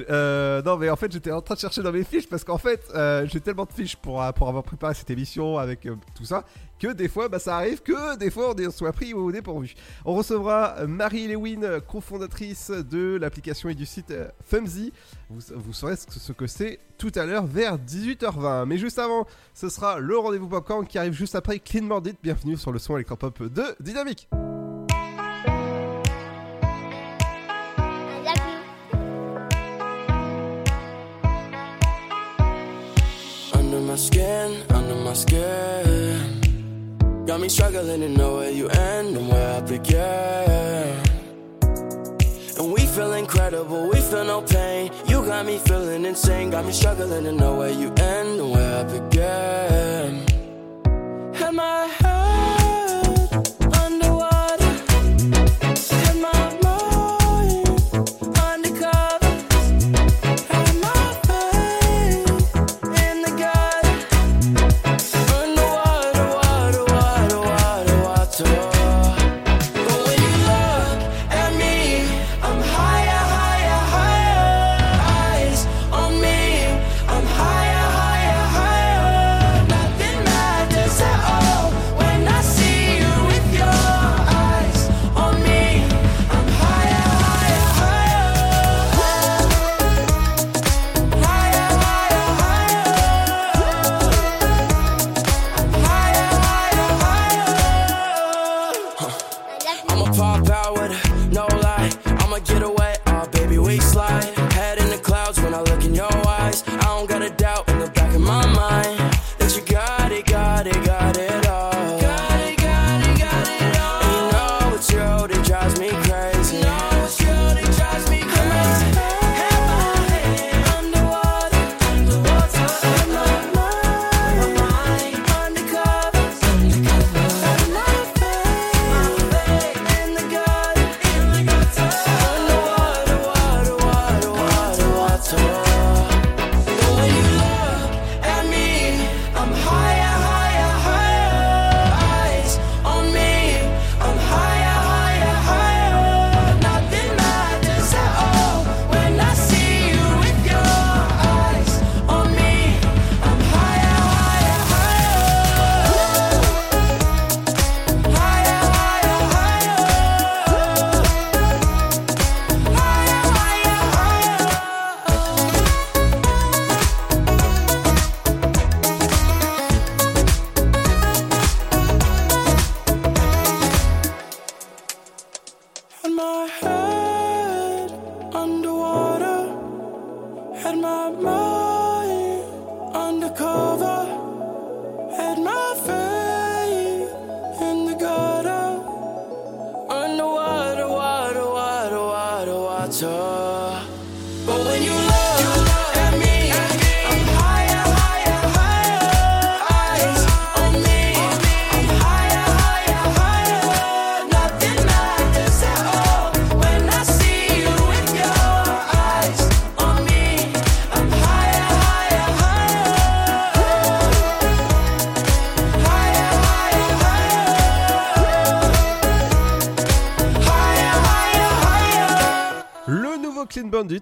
Euh, 0.09 0.61
non, 0.63 0.77
mais 0.77 0.89
en 0.89 0.95
fait, 0.95 1.11
j'étais 1.11 1.31
en 1.31 1.41
train 1.41 1.55
de 1.55 1.59
chercher 1.59 1.81
dans 1.81 1.91
mes 1.91 2.03
fiches 2.03 2.27
parce 2.27 2.43
qu'en 2.43 2.57
fait, 2.57 2.81
euh, 2.93 3.25
j'ai 3.31 3.39
tellement 3.39 3.65
de 3.65 3.71
fiches 3.71 3.95
pour, 3.95 4.21
euh, 4.21 4.31
pour 4.31 4.47
avoir 4.49 4.63
préparé 4.63 4.93
cette 4.93 5.09
émission 5.09 5.57
avec 5.57 5.87
tout 6.15 6.25
ça 6.25 6.43
que 6.79 6.91
des 6.91 7.07
fois, 7.07 7.29
bah, 7.29 7.39
ça 7.39 7.55
arrive 7.55 7.81
que 7.81 8.17
des 8.17 8.29
fois, 8.29 8.53
on 8.53 8.71
soit 8.71 8.91
pris 8.91 9.13
au 9.13 9.31
dépourvu. 9.31 9.73
On 10.03 10.13
recevra 10.13 10.85
Marie 10.87 11.27
Lewin, 11.27 11.79
cofondatrice 11.79 12.69
de 12.69 13.15
l'application 13.15 13.69
et 13.69 13.75
du 13.75 13.85
site 13.85 14.13
Fumzy. 14.43 14.91
Vous, 15.29 15.73
saurez 15.73 15.95
ce 15.95 16.05
que- 16.05 16.13
ce 16.19 16.31
que 16.33 16.47
c'est 16.47 16.79
tout 16.97 17.11
à 17.15 17.25
l'heure 17.25 17.45
vers 17.45 17.77
18h20. 17.79 18.65
Mais 18.65 18.77
juste 18.77 18.99
avant, 18.99 19.25
ce 19.53 19.69
sera 19.69 19.99
le 19.99 20.17
rendez-vous 20.17 20.49
popcorn 20.49 20.85
qui 20.85 20.97
arrive 20.97 21.13
juste 21.13 21.35
après 21.35 21.59
Clean 21.59 21.83
Bandit. 21.85 22.15
Bienvenue 22.21 22.57
sur 22.57 22.71
le 22.73 22.79
son 22.79 22.95
électropop 22.95 23.41
de 23.43 23.63
Dynamique. 23.79 24.27
Under 33.75 33.87
my 33.87 33.97
skin, 33.97 34.63
under 34.69 34.95
my 34.95 35.11
skin. 35.11 36.39
Got 37.25 37.41
me 37.41 37.49
struggling 37.49 37.99
to 37.99 38.07
know 38.07 38.37
where 38.37 38.49
you 38.49 38.69
end 38.69 39.17
and 39.17 39.27
where 39.27 39.57
I 39.57 39.59
begin. 39.59 41.03
And 42.57 42.71
we 42.71 42.85
feel 42.85 43.11
incredible, 43.11 43.89
we 43.89 43.99
feel 43.99 44.23
no 44.23 44.43
pain. 44.43 44.91
You 45.07 45.25
got 45.25 45.45
me 45.45 45.57
feeling 45.57 46.05
insane, 46.05 46.51
got 46.51 46.65
me 46.65 46.71
struggling 46.71 47.25
to 47.25 47.33
know 47.33 47.57
where 47.57 47.71
you 47.71 47.89
end 47.97 48.39
and 48.39 48.51
where 48.51 48.79
I 48.79 48.83
begin. 48.85 50.23
Had 51.33 51.53
my 51.53 51.89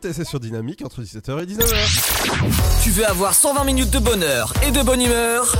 Et 0.05 0.11
c'est 0.11 0.25
sur 0.25 0.41
Dynamique 0.41 0.83
entre 0.83 1.01
17h 1.01 1.43
et 1.43 1.45
19h. 1.45 2.83
Tu 2.83 2.89
veux 2.89 3.05
avoir 3.05 3.33
120 3.33 3.63
minutes 3.63 3.89
de 3.89 3.99
bonheur 3.99 4.53
et 4.61 4.71
de 4.71 4.81
bonne 4.81 5.01
humeur 5.01 5.55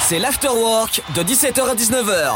C'est 0.00 0.18
l'afterwork 0.18 1.00
de 1.14 1.22
17h 1.22 1.60
à 1.60 1.74
19h. 1.76 2.32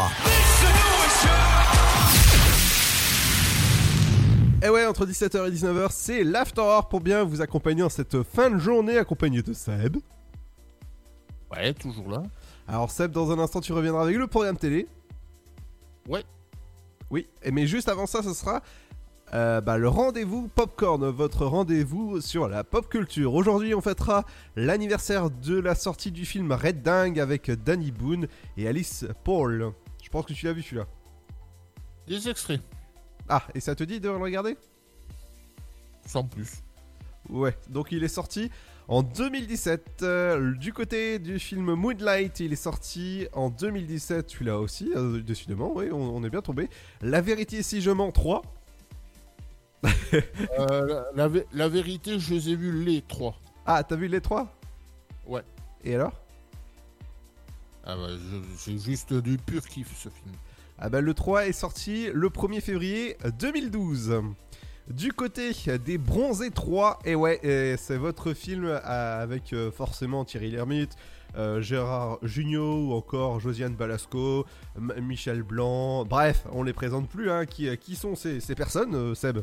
Et 4.64 4.68
ouais, 4.68 4.86
entre 4.86 5.04
17h 5.04 5.48
et 5.48 5.50
19h, 5.50 5.88
c'est 5.90 6.22
l'After 6.22 6.60
Hour 6.60 6.88
pour 6.88 7.00
bien 7.00 7.24
vous 7.24 7.40
accompagner 7.40 7.82
en 7.82 7.88
cette 7.88 8.22
fin 8.22 8.50
de 8.50 8.58
journée, 8.58 8.98
accompagné 8.98 9.42
de 9.42 9.52
Seb. 9.52 9.96
Ouais, 11.50 11.74
toujours 11.74 12.08
là. 12.08 12.22
Alors 12.68 12.92
Seb, 12.92 13.10
dans 13.10 13.32
un 13.32 13.40
instant, 13.40 13.60
tu 13.60 13.72
reviendras 13.72 14.04
avec 14.04 14.16
le 14.16 14.28
programme 14.28 14.56
télé. 14.56 14.86
Ouais. 16.08 16.22
Oui, 17.10 17.26
et 17.42 17.50
mais 17.50 17.66
juste 17.66 17.88
avant 17.88 18.06
ça, 18.06 18.22
ce 18.22 18.32
sera 18.32 18.62
euh, 19.35 19.62
bah, 19.62 19.79
le 19.79 19.88
rendez-vous 19.88 20.49
Popcorn, 20.49 21.09
votre 21.09 21.47
rendez-vous 21.47 22.21
sur 22.21 22.49
la 22.49 22.64
pop 22.64 22.88
culture. 22.88 23.33
Aujourd'hui, 23.33 23.75
on 23.75 23.81
fêtera 23.81 24.27
l'anniversaire 24.57 25.31
de 25.31 25.59
la 25.59 25.75
sortie 25.75 26.12
du 26.12 26.27
film 26.27 26.53
Red 26.53 26.83
Dingue 26.83 27.18
avec 27.18 27.51
Danny 27.51 27.92
Boone 27.92 28.27
et 28.59 28.68
Alice 28.68 29.07
Paul. 29.25 29.73
Je 30.03 30.11
pense 30.11 30.27
que 30.27 30.35
tu 30.35 30.45
l'as 30.45 30.53
vu 30.53 30.61
celui-là. 30.62 30.87
Des 32.07 32.29
extraits. 32.29 32.61
Ah, 33.29 33.42
et 33.55 33.61
ça 33.61 33.75
te 33.75 33.85
dit 33.85 34.01
de 34.01 34.11
le 34.11 34.16
regarder? 34.16 34.59
Sans 36.05 36.25
plus. 36.25 36.62
Ouais, 37.31 37.57
donc 37.71 37.90
il 37.90 38.05
est 38.05 38.09
sorti 38.09 38.51
en 38.88 39.03
2017. 39.03 40.03
Euh, 40.03 40.55
du 40.57 40.75
côté 40.75 41.18
du 41.18 41.38
film 41.38 41.73
Moonlight, 41.73 42.40
il 42.40 42.53
est 42.53 42.57
sorti 42.57 43.29
en 43.33 43.49
2017, 43.49 44.29
celui-là 44.29 44.59
aussi, 44.59 44.92
euh, 44.95 45.23
décidément, 45.23 45.73
oui, 45.75 45.87
on, 45.90 46.16
on 46.16 46.23
est 46.23 46.31
bien 46.31 46.42
tombé. 46.42 46.68
La 47.01 47.23
vérité 47.23 47.62
si 47.62 47.81
je 47.81 47.90
mens 47.90 48.12
3. 48.12 48.42
Euh, 50.59 50.87
la, 50.87 51.05
la 51.14 51.29
vé- 51.29 51.47
la 51.53 51.68
vérité, 51.68 52.18
je 52.18 52.35
les 52.35 52.51
ai 52.51 52.57
vus 52.57 52.85
les 52.85 53.03
trois. 53.03 53.35
Ah, 53.66 53.83
t'as 53.83 53.97
vu 53.97 54.09
les 54.09 54.21
trois? 54.21 54.55
Ouais. 55.27 55.42
Et 55.85 55.95
alors? 55.95 56.12
Ah 57.85 57.97
bah, 57.97 58.09
je- 58.11 58.57
c'est 58.57 58.79
juste 58.79 59.12
du 59.14 59.38
pur 59.38 59.66
kiff 59.66 59.88
ce 59.97 60.09
film. 60.09 60.35
Ah 60.79 60.88
bah 60.88 61.01
le 61.01 61.14
3 61.14 61.47
est 61.47 61.53
sorti 61.53 62.09
le 62.12 62.29
1er 62.29 62.61
février 62.61 63.16
2012. 63.38 64.21
Du 64.88 65.12
côté 65.12 65.53
des 65.85 65.97
Bronzés 65.99 66.51
3, 66.51 66.99
et 67.05 67.14
ouais, 67.14 67.40
c'est 67.79 67.97
votre 67.97 68.35
film 68.35 68.66
avec 68.85 69.53
euh, 69.53 69.71
forcément 69.71 70.25
Thierry 70.25 70.51
Lhermitte, 70.51 70.97
euh, 71.37 71.61
Gérard 71.62 72.18
Jugnot 72.23 72.88
ou 72.88 72.92
encore 72.95 73.38
Josiane 73.40 73.75
Balasco, 73.75 74.45
M- 74.77 74.92
Michel 75.01 75.42
Blanc, 75.45 76.05
bref, 76.05 76.45
on 76.53 76.62
les 76.64 76.73
présente 76.73 77.09
plus, 77.09 77.31
hein, 77.31 77.47
qui, 77.47 77.75
qui 77.79 77.95
sont 77.95 78.16
ces, 78.16 78.40
ces 78.40 78.55
personnes, 78.57 78.95
euh, 78.95 79.14
Seb? 79.14 79.38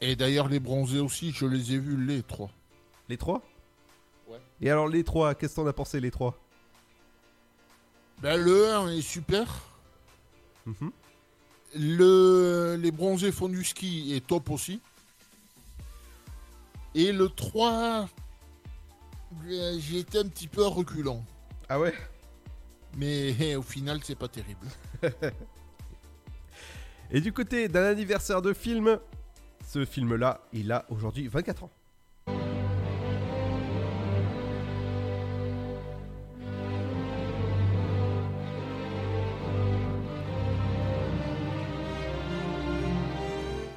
Et 0.00 0.16
d'ailleurs, 0.16 0.48
les 0.48 0.60
bronzés 0.60 1.00
aussi, 1.00 1.32
je 1.32 1.46
les 1.46 1.72
ai 1.72 1.78
vus 1.78 1.96
les 1.96 2.22
trois. 2.22 2.50
Les 3.08 3.16
trois 3.16 3.42
Ouais. 4.28 4.40
Et 4.60 4.70
alors 4.70 4.88
les 4.88 5.04
trois, 5.04 5.34
qu'est-ce 5.34 5.54
que 5.54 5.60
t'en 5.60 5.66
as 5.68 5.72
pensé 5.72 6.00
les 6.00 6.10
trois? 6.10 6.36
Ben, 8.20 8.36
le 8.36 8.72
1 8.72 8.88
est 8.92 9.02
super. 9.02 9.46
Mhm. 10.64 10.90
Le, 11.76 12.76
les 12.80 12.90
bronzés 12.90 13.30
font 13.30 13.48
du 13.48 13.62
ski 13.62 14.14
est 14.14 14.26
top 14.26 14.50
aussi. 14.50 14.80
Et 16.94 17.12
le 17.12 17.28
3, 17.28 18.08
euh, 19.46 19.78
j'ai 19.78 19.98
été 19.98 20.18
un 20.18 20.26
petit 20.28 20.48
peu 20.48 20.64
reculant. 20.64 21.22
Ah 21.68 21.78
ouais? 21.78 21.92
Mais 22.96 23.54
au 23.54 23.62
final, 23.62 24.00
c'est 24.02 24.14
pas 24.14 24.28
terrible. 24.28 24.66
Et 27.10 27.20
du 27.20 27.32
côté 27.32 27.68
d'un 27.68 27.84
anniversaire 27.84 28.40
de 28.40 28.54
film, 28.54 28.98
ce 29.76 29.84
film-là, 29.84 30.40
il 30.54 30.72
a 30.72 30.86
aujourd'hui 30.88 31.28
24 31.28 31.64
ans. 31.64 31.70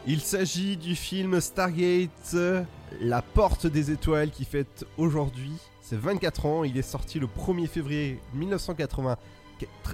Il 0.08 0.22
s'agit 0.22 0.78
du 0.78 0.96
film 0.96 1.42
Stargate, 1.42 2.38
La 3.02 3.22
Porte 3.22 3.68
des 3.68 3.92
Étoiles, 3.92 4.32
qui 4.32 4.46
fête 4.46 4.86
aujourd'hui 4.98 5.52
ses 5.82 5.98
24 5.98 6.46
ans. 6.46 6.64
Il 6.64 6.78
est 6.78 6.82
sorti 6.82 7.20
le 7.20 7.28
1er 7.28 7.68
février 7.68 8.22
1980, 8.34 9.18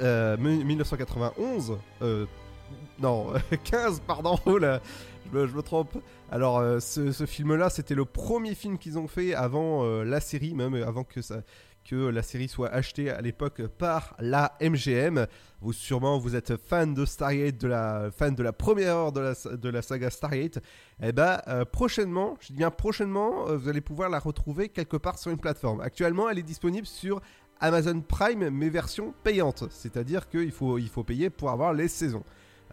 euh, 0.01 0.37
1991. 0.37 1.79
euh, 2.03 2.27
non, 2.99 3.33
15, 3.63 4.01
pardon, 4.05 4.37
oh 4.45 4.57
là, 4.57 4.81
je 5.31 5.37
me, 5.37 5.61
trompe. 5.61 5.97
Alors, 6.31 6.59
euh, 6.59 6.79
ce, 6.79 7.25
film-là, 7.25 7.69
c'était 7.69 7.95
le 7.95 8.05
premier 8.05 8.55
film 8.55 8.77
qu'ils 8.77 8.97
ont 8.97 9.07
fait 9.07 9.33
avant 9.33 9.83
euh, 9.83 10.03
la 10.03 10.19
série, 10.19 10.53
même 10.53 10.75
avant 10.75 11.03
que, 11.03 11.19
que 11.85 11.95
la 11.95 12.23
série 12.23 12.47
soit 12.47 12.69
achetée 12.69 13.09
à 13.09 13.21
l'époque 13.21 13.65
par 13.67 14.15
la 14.19 14.57
MGM. 14.59 15.27
Vous, 15.61 15.71
sûrement, 15.71 16.17
vous 16.17 16.35
êtes 16.35 16.57
fan 16.57 16.93
de 16.93 17.05
Stargate, 17.05 17.57
de 17.57 17.67
la, 17.67 18.09
fan 18.11 18.35
de 18.35 18.43
la 18.43 18.51
première 18.51 18.95
heure 18.95 19.11
de 19.11 19.19
la, 19.19 19.33
de 19.55 19.69
la 19.69 19.81
saga 19.81 20.09
Stargate. 20.09 20.59
Eh 21.01 21.11
ben, 21.11 21.41
euh, 21.47 21.63
prochainement, 21.63 22.37
je 22.41 22.47
dis 22.47 22.53
bien 22.53 22.71
prochainement, 22.71 23.47
euh, 23.47 23.57
vous 23.57 23.69
allez 23.69 23.81
pouvoir 23.81 24.09
la 24.09 24.19
retrouver 24.19 24.69
quelque 24.69 24.97
part 24.97 25.19
sur 25.19 25.31
une 25.31 25.37
plateforme. 25.37 25.79
Actuellement, 25.81 26.29
elle 26.29 26.39
est 26.39 26.43
disponible 26.43 26.87
sur 26.87 27.21
Amazon 27.59 28.01
Prime, 28.01 28.49
mais 28.49 28.69
version 28.69 29.13
payante. 29.23 29.65
C'est-à-dire 29.69 30.27
qu'il 30.27 30.51
faut, 30.51 30.77
il 30.79 30.89
faut 30.89 31.03
payer 31.03 31.29
pour 31.29 31.51
avoir 31.51 31.71
les 31.73 31.87
saisons. 31.87 32.23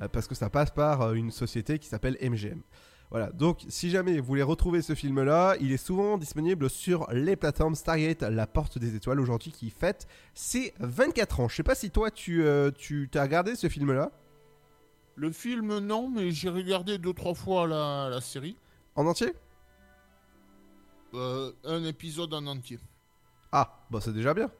Euh, 0.00 0.08
parce 0.08 0.26
que 0.26 0.34
ça 0.34 0.48
passe 0.50 0.70
par 0.70 1.02
euh, 1.02 1.12
une 1.14 1.30
société 1.30 1.78
qui 1.78 1.88
s'appelle 1.88 2.16
MGM. 2.22 2.62
Voilà, 3.10 3.30
donc 3.30 3.60
si 3.68 3.90
jamais 3.90 4.18
vous 4.18 4.24
voulez 4.26 4.42
retrouver 4.42 4.80
ce 4.80 4.94
film-là, 4.94 5.56
il 5.60 5.70
est 5.70 5.76
souvent 5.76 6.16
disponible 6.16 6.70
sur 6.70 7.06
les 7.12 7.36
plateformes 7.36 7.74
Stargate, 7.74 8.22
La 8.22 8.46
Porte 8.46 8.78
des 8.78 8.96
Étoiles, 8.96 9.20
aujourd'hui 9.20 9.52
qui 9.52 9.68
fête 9.68 10.06
ses 10.32 10.72
24 10.80 11.40
ans. 11.40 11.48
Je 11.48 11.56
sais 11.56 11.62
pas 11.62 11.74
si 11.74 11.90
toi 11.90 12.10
tu, 12.10 12.42
euh, 12.42 12.70
tu 12.70 13.10
as 13.14 13.22
regardé 13.22 13.54
ce 13.54 13.68
film-là 13.68 14.10
Le 15.16 15.30
film, 15.30 15.78
non, 15.80 16.08
mais 16.08 16.30
j'ai 16.30 16.48
regardé 16.48 16.96
deux, 16.96 17.12
trois 17.12 17.34
fois 17.34 17.66
la, 17.66 18.08
la 18.08 18.22
série. 18.22 18.56
en 18.94 19.04
entier? 19.06 19.34
Euh, 21.12 21.52
un 21.64 21.84
épisode 21.84 22.32
en 22.32 22.46
entier. 22.46 22.78
Ah, 23.52 23.84
bah 23.90 23.98
c'est 24.00 24.14
déjà 24.14 24.32
bien. 24.32 24.50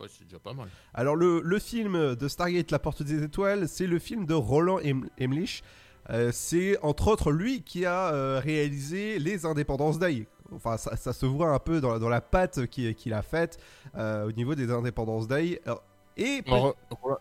Ouais, 0.00 0.06
c'est 0.08 0.24
déjà 0.24 0.38
pas 0.38 0.52
mal. 0.52 0.68
Alors 0.94 1.14
le, 1.16 1.40
le 1.44 1.58
film 1.58 2.14
de 2.16 2.28
Stargate 2.28 2.70
La 2.70 2.78
Porte 2.78 3.02
des 3.02 3.22
Étoiles, 3.22 3.68
c'est 3.68 3.86
le 3.86 3.98
film 3.98 4.26
de 4.26 4.34
Roland 4.34 4.78
Em- 4.80 5.08
Emmerich. 5.18 5.62
Euh, 6.10 6.30
c'est 6.32 6.76
entre 6.82 7.06
autres 7.08 7.30
lui 7.30 7.62
qui 7.62 7.86
a 7.86 8.12
euh, 8.12 8.40
réalisé 8.42 9.18
les 9.20 9.46
Indépendances 9.46 9.98
Day. 10.00 10.26
Enfin, 10.52 10.76
ça, 10.76 10.96
ça 10.96 11.12
se 11.12 11.24
voit 11.24 11.50
un 11.50 11.58
peu 11.60 11.80
dans, 11.80 11.92
la- 11.92 11.98
dans 12.00 12.08
la 12.08 12.20
patte 12.20 12.66
qu'il 12.66 13.14
a 13.14 13.22
faite 13.22 13.58
euh, 13.96 14.26
au 14.28 14.32
niveau 14.32 14.54
des 14.56 14.70
Indépendances 14.72 15.28
Day. 15.28 15.60
Alors, 15.64 15.82
et, 16.16 16.42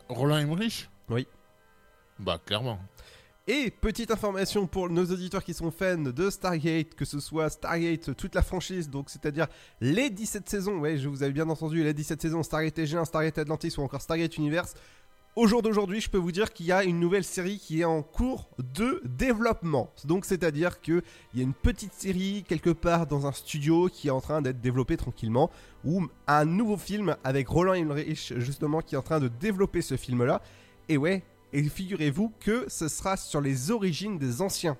Roland 0.09 0.37
Emmerich 0.37 0.89
oui. 1.09 1.27
Bah, 2.19 2.39
clairement. 2.45 2.79
Et 3.53 3.69
petite 3.69 4.11
information 4.11 4.65
pour 4.65 4.89
nos 4.89 5.03
auditeurs 5.03 5.43
qui 5.43 5.53
sont 5.53 5.71
fans 5.71 5.97
de 5.97 6.29
Stargate, 6.29 6.95
que 6.95 7.03
ce 7.03 7.19
soit 7.19 7.49
Stargate, 7.49 8.15
toute 8.15 8.33
la 8.33 8.43
franchise, 8.43 8.89
donc 8.89 9.09
c'est-à-dire 9.09 9.47
les 9.81 10.09
17 10.09 10.47
saisons, 10.47 10.79
ouais, 10.79 10.97
je 10.97 11.09
vous 11.09 11.21
avais 11.21 11.33
bien 11.33 11.49
entendu, 11.49 11.83
les 11.83 11.93
17 11.93 12.21
saisons 12.21 12.43
Stargate 12.43 12.77
SG1, 12.77 13.03
Stargate 13.03 13.39
Atlantis 13.39 13.73
ou 13.77 13.81
encore 13.81 14.01
Stargate 14.01 14.37
Universe. 14.37 14.73
Au 15.35 15.47
jour 15.47 15.61
d'aujourd'hui, 15.61 15.99
je 15.99 16.09
peux 16.09 16.17
vous 16.17 16.31
dire 16.31 16.53
qu'il 16.53 16.65
y 16.65 16.71
a 16.71 16.85
une 16.85 16.97
nouvelle 16.97 17.25
série 17.25 17.59
qui 17.59 17.81
est 17.81 17.83
en 17.83 18.03
cours 18.03 18.47
de 18.57 19.01
développement. 19.03 19.91
Donc 20.05 20.23
c'est-à-dire 20.23 20.79
qu'il 20.79 21.03
y 21.33 21.41
a 21.41 21.43
une 21.43 21.53
petite 21.53 21.91
série 21.91 22.45
quelque 22.47 22.69
part 22.69 23.05
dans 23.05 23.27
un 23.27 23.33
studio 23.33 23.89
qui 23.89 24.07
est 24.07 24.11
en 24.11 24.21
train 24.21 24.41
d'être 24.41 24.61
développée 24.61 24.95
tranquillement, 24.95 25.51
ou 25.83 26.07
un 26.25 26.45
nouveau 26.45 26.77
film 26.77 27.17
avec 27.25 27.49
Roland 27.49 27.73
Emmerich 27.73 28.31
justement 28.37 28.79
qui 28.79 28.95
est 28.95 28.97
en 28.97 29.01
train 29.01 29.19
de 29.19 29.27
développer 29.27 29.81
ce 29.81 29.97
film-là. 29.97 30.41
Et 30.87 30.95
ouais, 30.95 31.21
et 31.53 31.63
figurez-vous 31.63 32.33
que 32.39 32.65
ce 32.69 32.87
sera 32.87 33.17
sur 33.17 33.41
les 33.41 33.71
origines 33.71 34.17
des 34.17 34.41
anciens. 34.41 34.77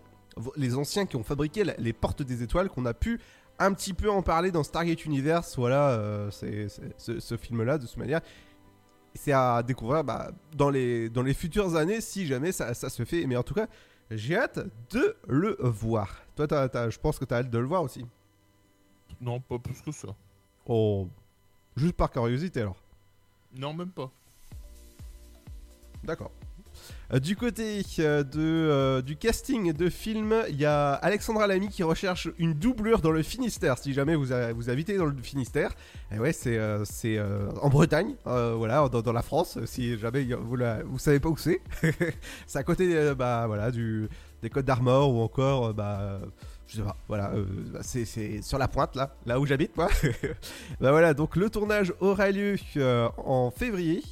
Les 0.56 0.76
anciens 0.76 1.06
qui 1.06 1.16
ont 1.18 1.24
fabriqué 1.24 1.64
les 1.78 1.94
portes 1.94 2.22
des 2.22 2.42
étoiles, 2.44 2.70
qu'on 2.70 2.86
a 2.86 2.94
pu 2.94 3.20
un 3.60 3.74
petit 3.74 3.94
peu 3.94 4.10
en 4.10 4.22
parler 4.22 4.52
dans 4.52 4.64
Stargate 4.64 5.06
Universe. 5.06 5.56
Voilà, 5.58 5.90
euh, 5.92 6.32
c'est, 6.32 6.70
c'est- 6.70 6.94
ce, 6.98 7.20
ce 7.20 7.38
film-là, 7.38 7.78
de 7.78 7.86
toute 7.86 7.98
manière. 7.98 8.22
C'est 9.14 9.34
à 9.34 9.62
découvrir 9.62 10.04
bah, 10.06 10.32
dans, 10.56 10.70
les, 10.70 11.10
dans 11.10 11.22
les 11.22 11.34
futures 11.34 11.76
années, 11.76 12.00
si 12.00 12.26
jamais 12.26 12.54
ça, 12.54 12.74
ça 12.74 12.90
se 12.90 13.04
fait. 13.04 13.26
Mais 13.28 13.36
en 13.36 13.44
tout 13.44 13.54
cas, 13.54 13.68
j'ai 14.10 14.38
hâte 14.38 14.60
de 14.92 15.18
le 15.28 15.58
voir. 15.62 16.22
Toi, 16.38 16.48
t'as- 16.48 16.70
t'as- 16.70 16.90
je 16.90 16.98
pense 16.98 17.20
que 17.20 17.26
tu 17.26 17.34
as 17.34 17.38
hâte 17.40 17.50
de 17.50 17.58
le 17.58 17.66
voir 17.66 17.84
aussi. 17.84 18.06
Non, 19.20 19.42
pas 19.42 19.60
plus 19.60 19.82
que 19.82 19.92
ça. 19.92 20.08
Oh, 20.66 21.10
juste 21.76 21.94
par 21.94 22.10
curiosité 22.10 22.62
alors. 22.62 22.82
Non, 23.54 23.74
même 23.74 23.92
pas. 23.92 24.10
D'accord. 26.04 26.32
Euh, 27.14 27.20
Du 27.20 27.36
côté 27.36 27.82
euh, 28.00 28.24
de, 28.24 28.40
euh, 28.40 29.02
du 29.02 29.16
casting 29.18 29.74
de 29.74 29.90
film, 29.90 30.34
il 30.50 30.56
y 30.56 30.66
a 30.66 30.94
Alexandra 30.94 31.48
Lamy 31.48 31.70
qui 31.70 31.84
recherche 31.84 32.30
une 32.38 32.54
doublure 32.54 33.02
dans 33.02 33.12
le 33.12 33.24
Finistère. 33.24 33.78
Si 33.78 33.94
jamais 33.94 34.16
vous, 34.16 34.28
vous 34.56 34.70
habitez 34.70 34.98
dans 34.98 35.06
le 35.06 35.16
Finistère, 35.22 35.72
et 36.12 36.20
ouais, 36.20 36.34
c'est 36.34 36.60
en 37.62 37.70
Bretagne, 37.70 38.16
voilà, 38.26 38.88
dans, 38.90 39.14
la 39.14 39.22
France. 39.22 39.58
Si 39.66 39.98
jamais 39.98 40.24
vous, 40.24 40.56
la, 40.56 40.84
vous 40.84 41.00
savez 41.00 41.20
pas 41.20 41.30
où 41.30 41.38
c'est, 41.38 41.62
c'est 42.48 42.60
à 42.60 42.64
côté 42.64 43.14
bah, 43.16 43.46
voilà, 43.48 43.72
du, 43.72 44.08
des 44.42 44.50
Côtes 44.50 44.66
d'Armor 44.66 45.14
ou 45.14 45.22
encore, 45.22 45.74
bah, 45.74 46.20
je 46.68 46.78
sais 46.78 46.84
pas, 46.84 46.96
voilà, 47.08 47.34
bah, 47.74 47.80
c'est 47.82 48.42
sur 48.42 48.58
la 48.58 48.68
pointe 48.68 48.96
là, 48.96 49.16
là 49.26 49.40
où 49.40 49.46
j'habite, 49.46 49.76
moi. 49.76 49.90
bah 50.82 50.92
voilà, 50.92 51.14
donc 51.14 51.36
le 51.36 51.50
tournage 51.50 51.94
aura 52.00 52.32
lieu 52.32 52.56
en 53.18 53.52
février. 53.52 54.04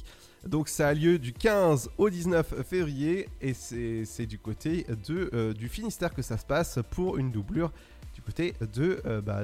Donc 0.46 0.68
ça 0.68 0.88
a 0.88 0.94
lieu 0.94 1.18
du 1.18 1.32
15 1.32 1.90
au 1.98 2.08
19 2.08 2.62
février 2.64 3.28
et 3.42 3.52
c'est 3.52 4.26
du 4.26 4.38
côté 4.38 4.86
euh, 5.10 5.52
du 5.52 5.68
Finistère 5.68 6.14
que 6.14 6.22
ça 6.22 6.38
se 6.38 6.46
passe 6.46 6.78
pour 6.90 7.18
une 7.18 7.30
doublure 7.30 7.70
du 8.14 8.22
côté 8.22 8.54
de, 8.72 9.02
euh, 9.04 9.20
bah, 9.20 9.42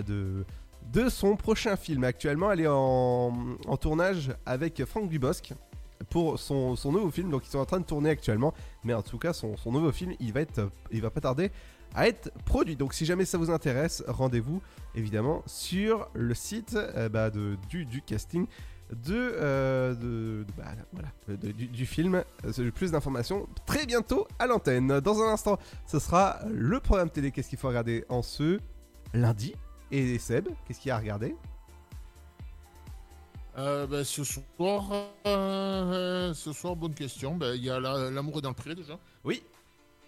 son 1.11 1.37
prochain 1.37 1.77
film. 1.77 2.05
Actuellement 2.05 2.51
elle 2.51 2.61
est 2.61 2.67
en, 2.69 3.57
tournage 3.79 4.33
avec 4.47 4.83
Franck 4.87 5.11
Dubosc 5.11 5.53
pour 6.09 6.39
son, 6.39 6.77
nouveau 6.85 7.11
film, 7.11 7.31
donc 7.31 7.47
ils 7.47 7.51
sont 7.51 7.59
en 7.59 7.65
train 7.65 7.81
de 7.81 7.85
tourner 7.85 8.11
actuellement, 8.11 8.55
mais 8.85 8.95
en 8.95 9.03
tout 9.03 9.19
cas 9.19 9.35
son, 9.35 9.55
nouveau 9.67 9.93
film 9.93 10.15
il 10.19 10.33
va, 10.33 10.41
va 10.93 11.11
pas 11.11 11.21
tarder 11.21 11.51
à 11.95 12.09
être 12.09 12.31
produit. 12.47 12.75
Donc 12.75 12.95
si 12.95 13.05
jamais 13.05 13.27
ça 13.27 13.37
vous 13.37 13.51
intéresse, 13.51 14.03
rendez-vous 14.09 14.63
évidemment 14.95 15.43
sur 15.47 16.09
le 16.15 16.33
site 16.33 16.75
euh, 16.75 17.11
bah, 17.11 17.31
du 17.31 18.03
casting 18.07 18.47
de, 18.91 19.15
euh, 19.15 19.95
de- 19.95 20.45
de- 20.45 20.53
bah, 20.57 20.65
voilà, 20.93 21.09
de- 21.29 21.53
du, 21.53 21.67
du 21.67 21.87
film. 21.87 22.23
Euh, 22.45 22.71
Plus 22.71 22.93
d'informations 22.93 23.49
très 23.67 23.87
bientôt 23.87 24.27
à 24.39 24.47
l'antenne. 24.47 25.01
Dans 25.01 25.21
un 25.23 25.33
instant, 25.33 25.59
ce 25.87 25.99
sera 25.99 26.39
le 26.49 26.79
programme 26.81 27.11
télé. 27.11 27.31
Qu'est-ce 27.33 27.49
qu'il 27.49 27.59
faut 27.59 27.69
regarder 27.69 28.05
en 28.09 28.23
ce 28.23 28.61
lundi? 29.13 29.55
Et 29.91 30.19
Seb, 30.19 30.49
qu'est-ce 30.67 30.81
qu'il 30.81 30.89
y 30.89 30.93
a 30.93 30.97
à 30.97 30.99
regarder? 30.99 31.35
Euh, 33.59 33.87
ben, 33.87 34.05
ce 34.05 34.23
soir, 34.25 34.85
euh, 35.27 36.35
ce 36.35 36.53
soir, 36.53 36.77
bonne 36.77 36.95
question. 36.95 37.37
Ben, 37.37 37.55
Il 37.55 37.65
y 37.65 37.71
a 37.71 37.81
la- 37.81 38.11
l'amour 38.11 38.39
est 38.39 38.43
dans 38.43 38.51
le 38.51 38.55
pré 38.55 38.75
déjà. 38.75 38.99
Oui. 39.25 39.43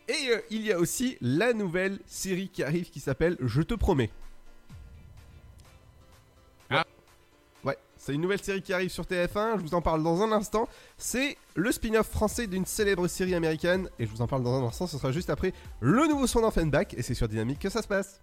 Et 0.09 0.31
il 0.51 0.63
y 0.63 0.73
a 0.73 0.79
aussi 0.79 1.17
la 1.21 1.53
nouvelle 1.53 1.99
série 2.07 2.49
qui 2.49 2.63
arrive 2.63 2.91
qui 2.91 3.01
s'appelle 3.01 3.37
Je 3.41 3.63
te 3.63 3.75
promets. 3.75 4.11
C'est 7.99 8.15
une 8.15 8.21
nouvelle 8.21 8.41
série 8.41 8.63
qui 8.63 8.73
arrive 8.73 8.91
sur 8.91 9.05
TF1, 9.05 9.59
je 9.59 9.63
vous 9.63 9.75
en 9.75 9.83
parle 9.83 10.03
dans 10.03 10.23
un 10.23 10.33
instant. 10.33 10.69
C'est 10.97 11.37
le 11.55 11.73
spin-off 11.73 12.09
français 12.09 12.47
d'une 12.47 12.65
célèbre 12.65 13.09
série 13.09 13.35
américaine, 13.35 13.89
et 13.99 14.07
je 14.07 14.11
vous 14.11 14.23
en 14.23 14.27
parle 14.27 14.43
dans 14.43 14.55
un 14.55 14.67
instant, 14.67 14.87
ce 14.87 14.97
sera 14.97 15.13
juste 15.13 15.31
après 15.31 15.53
le 15.81 16.07
nouveau 16.07 16.27
son 16.27 16.41
d'Offenbach, 16.41 16.95
et 16.97 17.03
c'est 17.03 17.15
sur 17.15 17.29
Dynamique 17.29 17.59
que 17.59 17.69
ça 17.69 17.83
se 17.83 17.89
passe. 17.89 18.23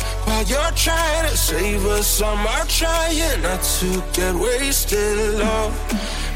While 0.25 0.43
you're 0.43 0.71
trying 0.75 1.29
to 1.29 1.37
save 1.37 1.85
us, 1.85 2.21
I'm 2.21 2.45
trying 2.67 3.41
not 3.41 3.61
to 3.79 4.03
get 4.13 4.35
wasted. 4.35 5.17
Love, 5.39 5.73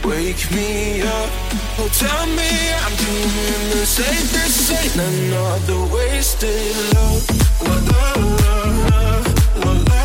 wake 0.03 0.49
me 0.51 1.01
up. 1.01 1.29
Oh, 1.77 1.89
tell 1.93 2.25
me 2.39 2.51
I'm 2.83 2.95
doing 2.95 3.69
the 3.71 3.85
same. 3.85 4.27
This 4.35 4.71
ain't 4.71 4.95
another 4.95 5.93
wasted 5.93 6.75
love. 6.95 7.23
La, 7.65 7.75
la, 7.91 8.03
la, 8.41 8.57
la, 8.89 9.03
la, 9.61 9.71
la, 9.89 10.04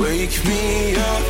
wake 0.00 0.44
me 0.44 0.96
up. 0.96 1.22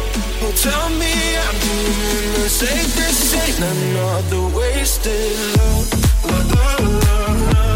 Oh, 0.43 0.53
tell 0.55 0.89
me 0.91 1.13
I'm 1.45 1.57
doing 1.67 2.33
the. 2.35 2.91
This 3.01 3.35
ain't 3.45 3.59
another 3.75 4.57
wasted 4.57 5.33
love. 5.57 5.89
La, 6.25 6.39
la, 6.55 6.69
la, 7.05 7.17
la, 7.53 7.70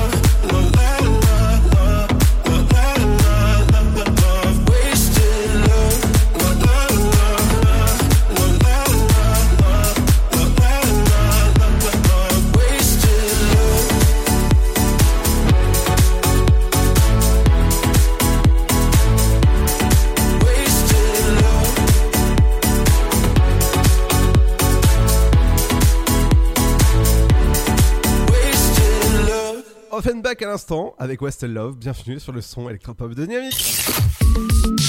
À 30.42 30.46
l'instant 30.46 30.96
avec 30.98 31.22
Westel 31.22 31.52
Love. 31.52 31.76
Bienvenue 31.76 32.18
sur 32.18 32.32
le 32.32 32.40
son 32.40 32.68
électropop 32.68 33.14
de 33.14 33.24
Dynamique. 33.24 33.84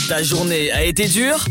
Ta 0.10 0.24
journée 0.24 0.72
a 0.72 0.84
été 0.84 1.08
dure? 1.08 1.46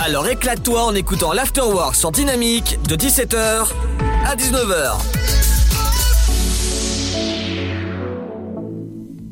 Alors 0.00 0.26
éclate-toi 0.26 0.82
en 0.82 0.94
écoutant 0.96 1.32
l'Afterwork 1.32 1.94
sur 1.94 2.10
Dynamique 2.10 2.80
de 2.88 2.96
17h 2.96 3.68
à 4.26 4.34
19h. 4.34 5.47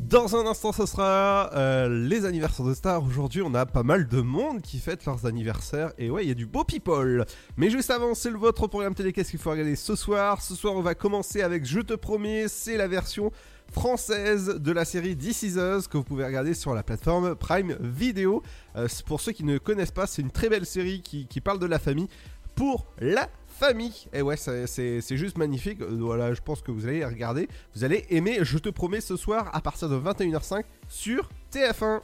Dans 0.09 0.37
un 0.37 0.47
instant, 0.47 0.71
ce 0.71 0.85
sera 0.85 1.51
euh, 1.53 2.07
les 2.07 2.23
anniversaires 2.23 2.65
de 2.65 2.73
stars. 2.73 3.03
Aujourd'hui, 3.03 3.41
on 3.41 3.53
a 3.53 3.65
pas 3.65 3.83
mal 3.83 4.07
de 4.07 4.21
monde 4.21 4.61
qui 4.61 4.79
fête 4.79 5.03
leurs 5.03 5.25
anniversaires. 5.25 5.91
Et 5.97 6.09
ouais, 6.09 6.23
il 6.23 6.29
y 6.29 6.31
a 6.31 6.33
du 6.33 6.45
beau 6.45 6.63
people. 6.63 7.25
Mais 7.57 7.69
juste 7.69 7.91
avant, 7.91 8.15
c'est 8.15 8.29
le 8.29 8.37
votre 8.37 8.67
programme 8.67 8.95
télé. 8.95 9.11
Qu'est-ce 9.11 9.31
qu'il 9.31 9.39
faut 9.39 9.51
regarder 9.51 9.75
ce 9.75 9.97
soir? 9.97 10.41
Ce 10.41 10.55
soir, 10.55 10.75
on 10.75 10.81
va 10.81 10.95
commencer 10.95 11.41
avec 11.41 11.65
Je 11.65 11.81
te 11.81 11.93
promets, 11.93 12.47
c'est 12.47 12.77
la 12.77 12.87
version 12.87 13.33
française 13.73 14.45
de 14.45 14.71
la 14.71 14.85
série 14.85 15.17
This 15.17 15.43
Is 15.43 15.55
que 15.89 15.97
vous 15.97 16.05
pouvez 16.05 16.23
regarder 16.23 16.53
sur 16.53 16.73
la 16.73 16.83
plateforme 16.83 17.35
Prime 17.35 17.75
Video. 17.81 18.41
Euh, 18.77 18.87
pour 19.07 19.19
ceux 19.19 19.33
qui 19.33 19.43
ne 19.43 19.57
connaissent 19.57 19.91
pas, 19.91 20.07
c'est 20.07 20.21
une 20.21 20.31
très 20.31 20.47
belle 20.47 20.65
série 20.65 21.01
qui 21.01 21.41
parle 21.41 21.59
de 21.59 21.65
la 21.65 21.79
famille 21.79 22.07
pour 22.55 22.87
la 22.99 23.29
famille. 23.57 24.07
Et 24.13 24.21
ouais, 24.21 24.37
c'est- 24.37 25.01
juste 25.17 25.37
magnifique. 25.37 25.81
Euh, 25.81 25.97
Voilà, 25.99 26.33
je 26.33 26.41
pense 26.41 26.61
que 26.61 26.71
vous 26.71 26.85
allez 26.87 27.03
regarder. 27.03 27.47
Vous 27.75 27.83
allez 27.83 28.05
aimer, 28.09 28.39
je 28.41 28.57
te 28.57 28.69
promets, 28.69 29.01
ce 29.01 29.15
soir 29.17 29.49
à 29.53 29.61
partir 29.61 29.89
de 29.89 29.95
21h05 29.95 30.63
sur 30.89 31.29
TF1. 31.51 32.01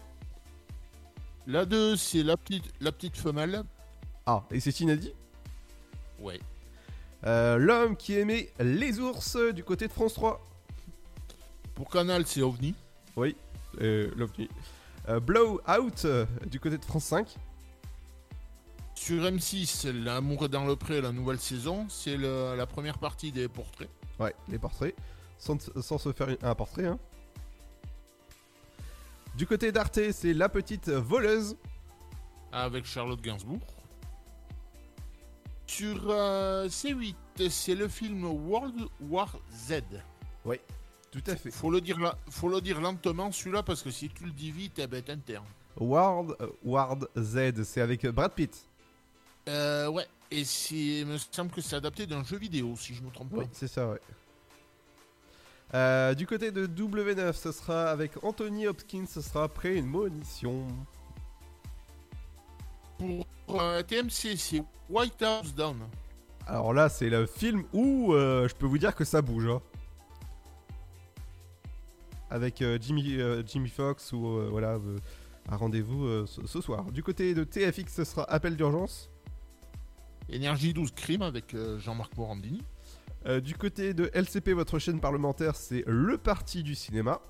La 1.47 1.65
2, 1.65 1.95
c'est 1.95 2.23
la 2.23 2.37
petite, 2.37 2.65
la 2.81 2.91
petite 2.91 3.17
femelle. 3.17 3.63
Ah, 4.25 4.43
et 4.51 4.59
c'est 4.59 4.79
inédit 4.79 5.13
Ouais. 6.19 6.39
Euh, 7.25 7.57
L'homme 7.57 7.95
qui 7.97 8.17
aimait 8.17 8.49
les 8.59 8.99
ours 8.99 9.35
euh, 9.35 9.51
du 9.51 9.63
côté 9.63 9.87
de 9.87 9.91
France 9.93 10.13
3. 10.13 10.41
Pour 11.75 11.89
Canal, 11.89 12.25
c'est 12.25 12.41
OVNI. 12.41 12.75
Oui, 13.15 13.35
euh, 13.81 14.09
l'OVNI. 14.15 14.47
Euh, 15.09 15.19
Blow 15.19 15.59
Out 15.67 16.05
euh, 16.05 16.25
du 16.45 16.59
côté 16.59 16.77
de 16.77 16.85
France 16.85 17.05
5. 17.05 17.27
Sur 19.03 19.21
M6, 19.23 19.89
L'amour 19.91 20.45
est 20.45 20.47
dans 20.49 20.63
le 20.65 20.77
pré, 20.77 21.01
la 21.01 21.11
nouvelle 21.11 21.37
saison. 21.37 21.87
C'est 21.89 22.15
la 22.15 22.65
première 22.65 22.97
partie 22.97 23.33
des 23.33 23.49
portraits. 23.49 23.89
Ouais, 24.17 24.33
les 24.47 24.57
portraits. 24.57 24.95
Sans, 25.37 25.57
sans 25.81 25.97
se 25.97 26.13
faire 26.13 26.29
une- 26.29 26.37
un 26.41 26.55
portrait, 26.55 26.85
hein. 26.85 26.97
Du 29.35 29.45
côté 29.45 29.73
d'Arte, 29.73 29.99
c'est 30.13 30.33
La 30.33 30.47
Petite 30.47 30.87
Voleuse. 30.87 31.57
Avec 32.53 32.85
Charlotte 32.85 33.19
Gainsbourg. 33.21 33.59
Sur 35.67 36.09
euh, 36.09 36.69
C8, 36.69 37.49
c'est 37.49 37.75
le 37.75 37.89
film 37.89 38.23
World 38.23 38.85
War 39.01 39.37
Z. 39.53 39.81
Oui, 40.45 40.61
tout 41.11 41.23
à 41.27 41.35
fait. 41.35 41.51
Faut 41.51 41.69
le 41.71 41.81
dire, 41.81 41.97
faut 42.29 42.47
le 42.47 42.61
dire 42.61 42.79
lentement 42.79 43.33
celui-là 43.33 43.63
parce 43.63 43.81
que 43.81 43.91
si 43.91 44.07
tu 44.07 44.23
le 44.23 44.31
dis 44.31 44.51
vite, 44.51 44.79
eh 44.79 44.87
ben 44.87 45.03
t'interne. 45.03 45.43
Ward, 45.75 46.37
euh, 46.39 46.47
Ward 46.63 47.09
Z, 47.17 47.63
c'est 47.63 47.81
avec 47.81 48.05
Brad 48.07 48.31
Pitt. 48.33 48.65
Euh, 49.49 49.87
ouais, 49.89 50.07
et 50.31 50.43
c'est, 50.45 50.75
il 50.75 51.05
me 51.05 51.17
semble 51.17 51.51
que 51.51 51.61
c'est 51.61 51.75
adapté 51.75 52.05
d'un 52.07 52.23
jeu 52.23 52.37
vidéo, 52.37 52.75
si 52.77 52.93
je 52.93 53.01
me 53.03 53.09
trompe 53.11 53.35
pas. 53.35 53.43
C'est 53.51 53.67
ça, 53.67 53.89
ouais. 53.89 53.99
Euh, 55.73 56.13
du 56.13 56.27
côté 56.27 56.51
de 56.51 56.67
W9, 56.67 57.33
ce 57.33 57.51
sera 57.51 57.89
avec 57.89 58.11
Anthony 58.23 58.67
Hopkins, 58.67 59.05
ce 59.07 59.21
sera 59.21 59.47
Prémonition. 59.49 60.67
Pour 62.97 63.61
euh, 63.61 63.81
TMC, 63.81 64.37
c'est 64.37 64.63
White 64.89 65.21
House 65.23 65.53
Down. 65.53 65.77
Alors 66.45 66.73
là, 66.73 66.89
c'est 66.89 67.09
le 67.09 67.25
film 67.25 67.63
où 67.73 68.13
euh, 68.13 68.47
je 68.47 68.53
peux 68.55 68.65
vous 68.65 68.77
dire 68.77 68.93
que 68.95 69.03
ça 69.03 69.21
bouge. 69.21 69.47
hein. 69.47 69.61
Avec 72.29 72.63
Jimmy, 72.81 73.19
Jimmy 73.45 73.69
Fox 73.69 74.11
ou 74.11 74.39
voilà. 74.49 74.79
un 75.49 75.55
rendez-vous 75.55 76.25
ce, 76.25 76.47
ce 76.47 76.61
soir. 76.61 76.85
Du 76.91 77.03
côté 77.03 77.35
de 77.35 77.43
TFX, 77.43 77.93
ce 77.93 78.03
sera 78.03 78.23
appel 78.31 78.55
d'urgence. 78.55 79.11
Énergie 80.29 80.73
12 80.73 80.91
Crime 80.91 81.21
avec 81.21 81.53
euh, 81.53 81.79
Jean-Marc 81.79 82.15
Morandini. 82.17 82.61
Euh, 83.25 83.39
du 83.39 83.55
côté 83.55 83.93
de 83.93 84.11
LCP, 84.13 84.49
votre 84.49 84.79
chaîne 84.79 84.99
parlementaire, 84.99 85.55
c'est 85.55 85.83
le 85.87 86.17
parti 86.17 86.61
du 86.61 86.75
cinéma. 86.75 87.21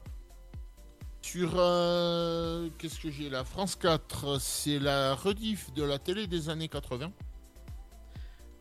Sur 1.21 1.53
euh, 1.55 2.67
qu'est-ce 2.77 2.99
que 2.99 3.11
j'ai 3.11 3.29
là? 3.29 3.43
France 3.43 3.75
4, 3.75 4.39
c'est 4.39 4.79
la 4.79 5.13
rediff 5.13 5.71
de 5.73 5.83
la 5.83 5.99
télé 5.99 6.27
des 6.27 6.49
années 6.49 6.67
80. 6.67 7.11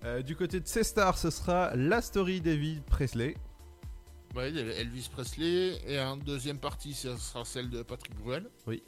Euh, 0.05 0.23
du 0.23 0.37
côté 0.37 0.61
de 0.61 0.69
C-Star, 0.69 1.17
ce 1.17 1.31
sera 1.31 1.75
la 1.75 2.03
story 2.03 2.41
d'Elvis 2.41 2.81
Presley. 2.87 3.35
Ouais, 4.35 4.49
Elvis 4.51 5.09
Presley. 5.11 5.81
Et 5.87 5.99
en 6.01 6.17
deuxième 6.17 6.59
partie, 6.59 6.93
ce 6.93 7.17
sera 7.17 7.45
celle 7.45 7.71
de 7.71 7.83
Patrick 7.83 8.15
Bruel. 8.17 8.49
Oui. 8.67 8.83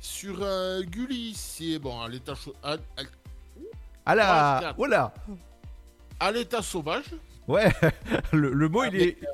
Sur 0.00 0.44
Gulli, 0.82 1.34
c'est 1.34 1.78
bon, 1.78 2.00
à 2.00 2.08
l'état 2.08 2.34
à, 4.06 4.10
à- 4.10 4.12
Ah 4.12 4.14
là 4.14 4.24
France 4.24 4.60
4. 4.62 4.76
Voilà 4.76 5.14
à 6.20 6.30
l'état 6.30 6.62
sauvage. 6.62 7.06
Ouais, 7.48 7.72
le, 8.32 8.52
le 8.52 8.68
mot 8.68 8.84
il 8.84 8.94
est. 8.96 9.22
Euh, 9.22 9.26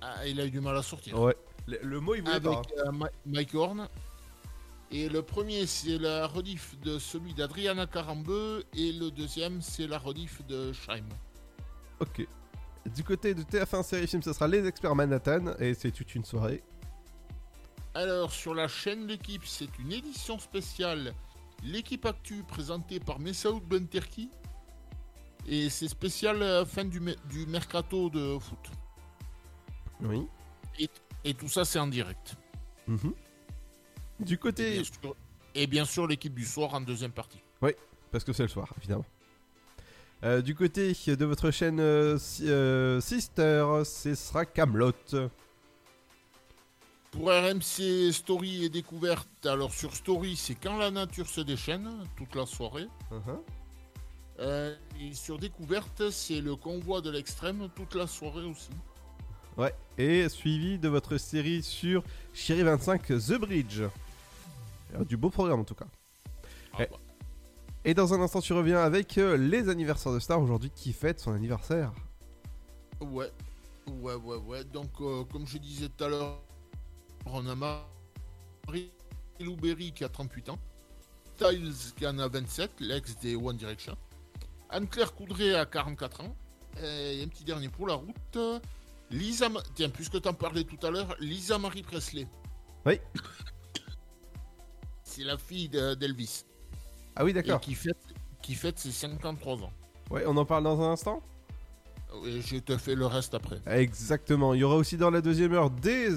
ah, 0.00 0.24
il 0.26 0.40
a 0.40 0.46
eu 0.46 0.50
du 0.50 0.60
mal 0.60 0.76
à 0.76 0.82
sortir. 0.82 1.18
Ouais, 1.20 1.36
le, 1.66 1.78
le 1.82 1.98
mot 2.00 2.14
il 2.14 2.20
voulait 2.22 2.34
Avec 2.36 2.50
pas. 2.52 2.62
euh, 2.86 2.92
Mike 3.26 3.54
Horn. 3.54 3.88
Et 4.90 5.08
le 5.08 5.20
premier, 5.22 5.66
c'est 5.66 5.98
la 5.98 6.26
rediff 6.28 6.78
de 6.80 6.98
celui 6.98 7.34
d'Adriana 7.34 7.86
Carambeu. 7.86 8.62
Et 8.74 8.92
le 8.92 9.10
deuxième, 9.10 9.60
c'est 9.60 9.86
la 9.86 9.98
rediff 9.98 10.40
de 10.46 10.72
Scheim. 10.72 11.04
Ok. 12.00 12.26
Du 12.94 13.02
côté 13.04 13.34
de 13.34 13.42
TF1 13.42 13.82
série 13.82 14.06
film, 14.06 14.22
ce 14.22 14.32
sera 14.32 14.46
Les 14.48 14.64
Experts 14.66 14.94
Manhattan 14.94 15.54
et 15.58 15.74
c'est 15.74 15.90
toute 15.90 16.14
une 16.14 16.24
soirée. 16.24 16.62
Alors, 17.94 18.30
sur 18.30 18.54
la 18.54 18.68
chaîne 18.68 19.06
L'équipe, 19.08 19.44
c'est 19.44 19.78
une 19.78 19.92
édition 19.92 20.38
spéciale. 20.38 21.12
L'équipe 21.64 22.04
Actu 22.06 22.42
présentée 22.44 23.00
par 23.00 23.18
Messaoud 23.18 23.62
Benterki. 23.62 24.30
Et 25.46 25.70
c'est 25.70 25.88
spécial 25.88 26.42
euh, 26.42 26.64
fin 26.66 26.84
du, 26.84 27.00
me- 27.00 27.16
du 27.28 27.46
mercato 27.46 28.10
de 28.10 28.38
foot. 28.38 28.58
Oui. 30.00 30.26
Et, 30.78 30.88
et 31.24 31.34
tout 31.34 31.48
ça, 31.48 31.64
c'est 31.64 31.78
en 31.78 31.86
direct. 31.86 32.36
Mhm. 32.86 33.14
Du 34.20 34.34
Et 34.34 34.36
côté. 34.36 34.72
bien 34.74 34.84
sûr, 34.84 35.16
et 35.54 35.66
bien 35.66 35.84
sûr, 35.84 36.06
l'équipe 36.06 36.34
du 36.34 36.44
soir 36.44 36.74
en 36.74 36.80
deuxième 36.80 37.12
partie. 37.12 37.40
Oui, 37.62 37.70
parce 38.12 38.24
que 38.24 38.32
c'est 38.32 38.42
le 38.42 38.48
soir, 38.48 38.72
évidemment. 38.78 39.06
Euh, 40.24 40.42
du 40.42 40.54
côté 40.54 40.92
de 40.92 41.24
votre 41.24 41.50
chaîne 41.50 41.78
euh, 41.80 42.18
Sister, 43.00 43.64
ce 43.84 44.14
sera 44.14 44.44
Camelot. 44.44 44.92
Pour 47.10 47.28
RMC 47.30 48.12
Story 48.12 48.64
et 48.64 48.68
Découverte, 48.68 49.46
alors 49.46 49.72
sur 49.72 49.94
Story, 49.94 50.36
c'est 50.36 50.54
quand 50.54 50.76
la 50.76 50.90
nature 50.90 51.26
se 51.26 51.40
déchaîne, 51.40 51.88
toute 52.16 52.34
la 52.34 52.46
soirée. 52.46 52.86
Uh-huh. 53.10 53.40
Euh, 54.40 54.76
et 55.00 55.14
sur 55.14 55.38
Découverte, 55.38 56.10
c'est 56.10 56.40
le 56.40 56.54
convoi 56.54 57.00
de 57.00 57.10
l'extrême, 57.10 57.68
toute 57.74 57.94
la 57.94 58.06
soirée 58.06 58.44
aussi. 58.44 58.70
Ouais, 59.56 59.74
et 59.96 60.28
suivi 60.28 60.78
de 60.78 60.88
votre 60.88 61.16
série 61.16 61.62
sur 61.62 62.04
Chérie 62.32 62.62
25 62.62 63.06
The 63.06 63.32
Bridge. 63.40 63.80
Euh, 64.94 65.04
Du 65.04 65.16
beau 65.16 65.30
programme 65.30 65.60
en 65.60 65.64
tout 65.64 65.74
cas. 65.74 65.86
Ah 66.74 66.84
et, 66.84 66.86
bah. 66.86 66.96
et 67.84 67.94
dans 67.94 68.14
un 68.14 68.20
instant, 68.20 68.40
tu 68.40 68.52
reviens 68.52 68.78
avec 68.80 69.18
euh, 69.18 69.36
les 69.36 69.68
anniversaires 69.68 70.12
de 70.12 70.20
Star 70.20 70.40
aujourd'hui 70.40 70.70
qui 70.74 70.92
fête 70.92 71.18
son 71.18 71.32
anniversaire. 71.32 71.90
Ouais, 73.00 73.30
ouais, 73.88 74.14
ouais, 74.14 74.36
ouais. 74.36 74.64
Donc, 74.64 74.90
euh, 75.00 75.24
comme 75.24 75.46
je 75.46 75.58
disais 75.58 75.88
tout 75.88 76.04
à 76.04 76.08
l'heure, 76.08 76.40
on 77.34 77.46
a 77.46 77.54
Marie 77.54 78.90
Lou 79.40 79.56
Berry 79.56 79.92
qui 79.92 80.04
a 80.04 80.08
38 80.08 80.48
ans, 80.50 80.58
Styles 81.36 81.72
qui 81.96 82.06
en 82.06 82.18
a 82.18 82.28
27, 82.28 82.72
l'ex 82.80 83.16
des 83.18 83.36
One 83.36 83.56
Direction, 83.56 83.96
Anne-Claire 84.70 85.14
Coudray 85.14 85.54
a 85.54 85.66
44 85.66 86.22
ans, 86.22 86.36
et 86.82 87.22
un 87.22 87.28
petit 87.28 87.44
dernier 87.44 87.68
pour 87.68 87.86
la 87.86 87.94
route, 87.94 88.38
Lisa, 89.10 89.48
tiens, 89.74 89.88
puisque 89.88 90.20
tu 90.20 90.28
en 90.28 90.34
parlais 90.34 90.64
tout 90.64 90.84
à 90.86 90.90
l'heure, 90.90 91.16
Lisa 91.20 91.58
Marie 91.58 91.82
Presley. 91.82 92.26
Oui. 92.84 93.00
C'est 95.02 95.24
la 95.24 95.38
fille 95.38 95.68
de- 95.68 95.94
d'Elvis. 95.94 96.44
Ah 97.16 97.24
oui, 97.24 97.32
d'accord. 97.32 97.60
Qui 97.60 97.74
fête, 97.74 97.96
qui 98.42 98.54
fête 98.54 98.78
ses 98.78 98.92
53 98.92 99.62
ans. 99.62 99.72
Ouais, 100.10 100.24
on 100.26 100.36
en 100.36 100.44
parle 100.44 100.64
dans 100.64 100.80
un 100.82 100.92
instant? 100.92 101.22
Et 102.24 102.40
je 102.40 102.56
te 102.56 102.76
fais 102.78 102.94
le 102.94 103.06
reste 103.06 103.34
après. 103.34 103.60
Exactement. 103.66 104.54
Il 104.54 104.60
y 104.60 104.64
aura 104.64 104.76
aussi 104.76 104.96
dans 104.96 105.10
la 105.10 105.20
deuxième 105.20 105.52
heure 105.52 105.70
des... 105.70 106.08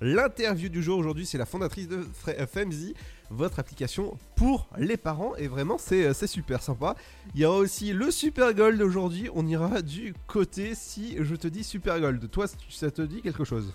l'interview 0.00 0.68
du 0.68 0.82
jour. 0.82 0.98
Aujourd'hui, 0.98 1.26
c'est 1.26 1.38
la 1.38 1.44
fondatrice 1.44 1.88
de 1.88 2.06
euh, 2.28 2.46
Femzy, 2.46 2.94
votre 3.30 3.58
application 3.58 4.16
pour 4.36 4.68
les 4.78 4.96
parents. 4.96 5.34
Et 5.36 5.48
vraiment, 5.48 5.76
c'est 5.76 6.06
euh, 6.06 6.14
c'est 6.14 6.28
super 6.28 6.62
sympa. 6.62 6.94
Il 7.34 7.40
y 7.40 7.44
aura 7.44 7.58
aussi 7.58 7.92
le 7.92 8.10
Super 8.12 8.54
Gold 8.54 8.80
aujourd'hui. 8.80 9.28
On 9.34 9.46
ira 9.46 9.82
du 9.82 10.14
côté 10.28 10.76
si 10.76 11.16
je 11.20 11.34
te 11.34 11.48
dis 11.48 11.64
Super 11.64 12.00
Gold. 12.00 12.30
Toi, 12.30 12.46
ça 12.68 12.90
te 12.90 13.02
dit 13.02 13.20
quelque 13.20 13.44
chose? 13.44 13.74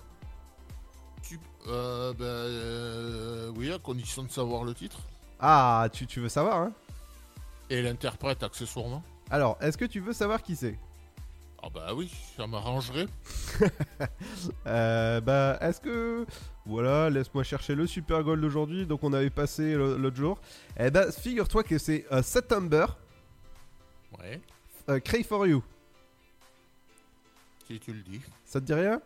Tu- 1.22 1.38
euh, 1.68 2.14
euh, 2.20 3.52
oui, 3.56 3.70
à 3.70 3.78
condition 3.78 4.22
de 4.22 4.30
savoir 4.30 4.64
le 4.64 4.72
titre. 4.72 5.00
Ah, 5.38 5.88
tu, 5.92 6.06
tu 6.06 6.20
veux 6.20 6.30
savoir, 6.30 6.62
hein? 6.62 6.72
Et 7.68 7.82
l'interprète 7.82 8.42
accessoirement. 8.42 9.02
Alors, 9.28 9.58
est-ce 9.60 9.76
que 9.76 9.84
tu 9.84 10.00
veux 10.00 10.14
savoir 10.14 10.42
qui 10.42 10.56
c'est? 10.56 10.78
Ah 11.62 11.68
bah 11.72 11.92
oui, 11.94 12.12
ça 12.36 12.46
m'arrangerait. 12.46 13.06
Euh, 14.66 15.20
bah, 15.20 15.58
est-ce 15.60 15.80
que. 15.80 16.26
Voilà, 16.66 17.08
laisse-moi 17.10 17.42
chercher 17.44 17.74
le 17.74 17.86
Super 17.86 18.22
Gold 18.22 18.40
d'aujourd'hui. 18.40 18.86
Donc, 18.86 19.02
on 19.04 19.12
avait 19.12 19.30
passé 19.30 19.74
l'autre 19.74 20.16
jour. 20.16 20.38
Eh 20.78 20.90
ben, 20.90 21.10
figure-toi 21.12 21.62
que 21.62 21.78
c'est 21.78 22.04
euh, 22.12 22.22
September, 22.22 22.86
Ouais, 24.18 24.40
euh, 24.88 24.98
Cray 25.00 25.22
for 25.22 25.46
You. 25.46 25.62
si 27.66 27.78
tu 27.80 27.92
le 27.92 28.02
dis. 28.02 28.20
Ça 28.44 28.60
te 28.60 28.66
dit 28.66 28.74
rien? 28.74 29.00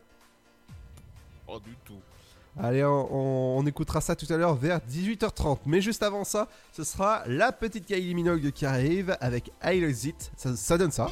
Pas 1.47 1.59
du 1.61 1.75
tout. 1.85 2.01
Allez, 2.59 2.83
on, 2.85 3.15
on- 3.15 3.59
on 3.59 3.67
écoutera 3.67 4.01
ça 4.01 4.17
tout 4.17 4.27
à 4.33 4.37
l'heure 4.37 4.55
vers 4.57 4.81
18h30. 4.81 5.59
Mais 5.67 5.81
juste 5.81 6.03
avant 6.03 6.25
ça, 6.25 6.49
ce 6.73 6.83
sera 6.85 7.23
la 7.27 7.53
petite 7.53 7.87
Kylie 7.87 8.15
Minogue 8.15 8.51
qui 8.53 8.67
arrive 8.67 9.17
avec 9.21 9.51
I 9.63 9.81
Love 9.81 10.07
It. 10.07 10.33
Ça, 10.37 10.57
ça 10.57 10.77
donne 10.79 10.91
ça. 10.91 11.09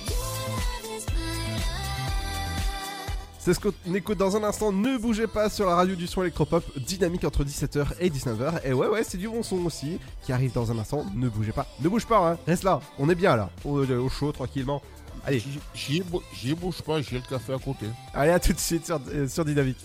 C'est 3.38 3.54
ce 3.54 3.60
qu'on 3.60 3.94
écoute 3.94 4.18
dans 4.18 4.36
un 4.36 4.42
instant. 4.42 4.72
Ne 4.72 4.98
bougez 4.98 5.26
pas 5.26 5.48
sur 5.48 5.66
la 5.66 5.76
radio 5.76 5.94
du 5.94 6.06
son 6.06 6.22
électropop 6.22 6.64
dynamique 6.78 7.24
entre 7.24 7.44
17h 7.44 7.86
et 8.00 8.10
19h. 8.10 8.60
Et 8.64 8.72
ouais, 8.72 8.88
ouais, 8.88 9.04
c'est 9.04 9.16
du 9.16 9.28
bon 9.28 9.42
son 9.42 9.64
aussi 9.64 9.98
qui 10.22 10.32
arrive 10.32 10.52
dans 10.52 10.70
un 10.72 10.78
instant. 10.78 11.06
Ne 11.14 11.28
bougez 11.28 11.52
pas. 11.52 11.66
Ne 11.80 11.88
bouge 11.88 12.04
pas, 12.04 12.32
hein. 12.32 12.38
Reste 12.46 12.64
là. 12.64 12.80
On 12.98 13.08
est 13.08 13.14
bien 13.14 13.36
là. 13.36 13.48
Au, 13.64 13.78
au 13.84 14.08
chaud, 14.08 14.32
tranquillement. 14.32 14.82
Allez, 15.24 15.42
j'y 15.74 16.54
bouge 16.54 16.82
pas, 16.82 17.00
j'ai 17.00 17.16
le 17.16 17.22
café 17.22 17.52
à 17.52 17.58
côté. 17.58 17.86
allez, 18.14 18.32
à 18.32 18.40
tout 18.40 18.52
de 18.52 18.58
suite 18.58 18.86
sur, 18.86 19.00
euh, 19.08 19.28
sur 19.28 19.44
Dynamique. 19.44 19.84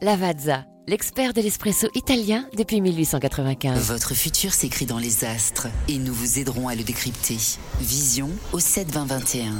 Lavazza, 0.00 0.64
l'expert 0.86 1.32
de 1.32 1.40
l'espresso 1.40 1.88
italien 1.92 2.48
depuis 2.56 2.80
1895. 2.80 3.90
Votre 3.90 4.14
futur 4.14 4.54
s'écrit 4.54 4.86
dans 4.86 4.98
les 4.98 5.24
astres 5.24 5.66
et 5.88 5.98
nous 5.98 6.14
vous 6.14 6.38
aiderons 6.38 6.68
à 6.68 6.76
le 6.76 6.84
décrypter. 6.84 7.36
Vision 7.80 8.30
au 8.52 8.60
72021. 8.60 9.54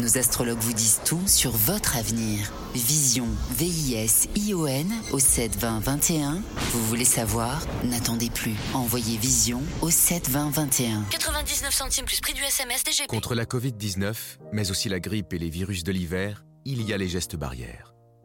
Nos 0.00 0.16
astrologues 0.16 0.58
vous 0.58 0.72
disent 0.72 1.00
tout 1.04 1.20
sur 1.26 1.50
votre 1.50 1.98
avenir. 1.98 2.50
Vision, 2.74 3.26
V-I-S-I-O-N 3.58 4.90
au 5.12 5.18
7 5.18 5.54
20 5.58 5.80
21. 5.80 6.42
Vous 6.72 6.86
voulez 6.86 7.04
savoir? 7.04 7.60
N'attendez 7.84 8.30
plus. 8.30 8.54
Envoyez 8.72 9.18
Vision 9.18 9.60
au 9.82 9.90
7 9.90 10.30
20 10.30 10.48
21. 10.48 11.04
99 11.10 11.74
centimes 11.74 12.06
plus 12.06 12.22
prix 12.22 12.32
du 12.32 12.42
SMS 12.42 12.84
DGP. 12.84 13.06
Contre 13.06 13.34
la 13.34 13.44
Covid-19, 13.44 14.14
mais 14.52 14.70
aussi 14.70 14.88
la 14.88 14.98
grippe 14.98 15.34
et 15.34 15.38
les 15.38 15.50
virus 15.50 15.84
de 15.84 15.92
l'hiver, 15.92 16.42
il 16.64 16.80
y 16.88 16.94
a 16.94 16.96
les 16.96 17.08
gestes 17.08 17.36
barrières. 17.36 17.92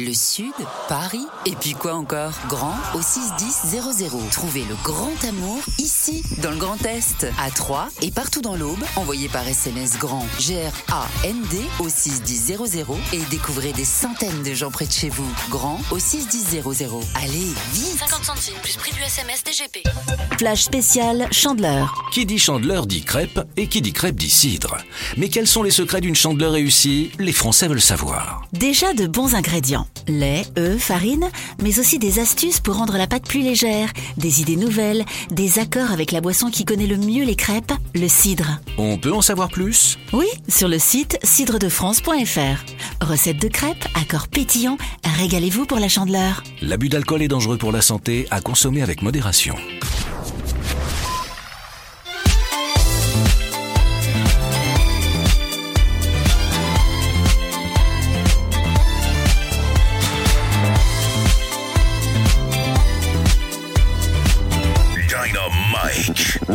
Le 0.00 0.14
Sud, 0.14 0.52
Paris, 0.88 1.26
et 1.44 1.56
puis 1.56 1.72
quoi 1.72 1.94
encore? 1.94 2.30
Grand 2.48 2.76
au 2.94 3.02
61000. 3.02 4.30
Trouvez 4.30 4.62
le 4.62 4.76
grand 4.84 5.24
amour 5.28 5.58
ici, 5.78 6.22
dans 6.40 6.52
le 6.52 6.56
Grand 6.56 6.80
Est, 6.86 7.26
à 7.36 7.50
Troyes 7.50 7.88
et 8.00 8.12
partout 8.12 8.40
dans 8.40 8.54
l'Aube. 8.54 8.78
Envoyez 8.94 9.28
par 9.28 9.46
SMS 9.48 9.98
grand 9.98 10.24
G-R-A-N-D 10.38 11.56
au 11.80 11.88
61000 11.88 12.84
et 13.12 13.18
découvrez 13.28 13.72
des 13.72 13.84
centaines 13.84 14.44
de 14.44 14.54
gens 14.54 14.70
près 14.70 14.86
de 14.86 14.92
chez 14.92 15.08
vous. 15.08 15.28
Grand 15.50 15.80
au 15.90 15.98
61000. 15.98 16.62
Allez, 17.16 17.52
vite 17.72 17.98
50 17.98 18.24
centimes 18.24 18.54
plus 18.62 18.76
prix 18.76 18.92
du 18.92 19.02
SMS 19.02 19.42
DGP. 19.42 19.82
Flash 20.38 20.62
spécial 20.62 21.26
Chandeleur. 21.32 22.04
Qui 22.12 22.24
dit 22.24 22.38
chandeleur 22.38 22.86
dit 22.86 23.02
crêpe 23.02 23.40
et 23.56 23.66
qui 23.66 23.82
dit 23.82 23.92
crêpe 23.92 24.14
dit 24.14 24.30
cidre. 24.30 24.76
Mais 25.16 25.28
quels 25.28 25.48
sont 25.48 25.64
les 25.64 25.72
secrets 25.72 26.00
d'une 26.00 26.14
chandeleur 26.14 26.52
réussie? 26.52 27.10
Les 27.18 27.32
Français 27.32 27.66
veulent 27.66 27.80
savoir. 27.80 28.42
Déjà 28.52 28.94
de 28.94 29.08
bons 29.08 29.34
ingrédients. 29.34 29.87
Lait, 30.06 30.44
œufs, 30.58 30.80
farine, 30.80 31.28
mais 31.62 31.78
aussi 31.78 31.98
des 31.98 32.18
astuces 32.18 32.60
pour 32.60 32.76
rendre 32.76 32.96
la 32.96 33.06
pâte 33.06 33.26
plus 33.26 33.42
légère, 33.42 33.92
des 34.16 34.40
idées 34.40 34.56
nouvelles, 34.56 35.04
des 35.30 35.58
accords 35.58 35.92
avec 35.92 36.12
la 36.12 36.20
boisson 36.20 36.50
qui 36.50 36.64
connaît 36.64 36.86
le 36.86 36.96
mieux 36.96 37.24
les 37.24 37.36
crêpes, 37.36 37.72
le 37.94 38.08
cidre. 38.08 38.60
On 38.78 38.96
peut 38.98 39.12
en 39.12 39.22
savoir 39.22 39.48
plus? 39.48 39.98
Oui, 40.12 40.26
sur 40.48 40.68
le 40.68 40.78
site 40.78 41.18
cidredefrance.fr. 41.22 43.04
Recette 43.04 43.40
de 43.40 43.48
crêpes, 43.48 43.84
accords 43.94 44.28
pétillants, 44.28 44.78
régalez-vous 45.04 45.66
pour 45.66 45.78
la 45.78 45.88
chandeleur. 45.88 46.42
L'abus 46.62 46.88
d'alcool 46.88 47.22
est 47.22 47.28
dangereux 47.28 47.58
pour 47.58 47.72
la 47.72 47.82
santé, 47.82 48.26
à 48.30 48.40
consommer 48.40 48.82
avec 48.82 49.02
modération. 49.02 49.54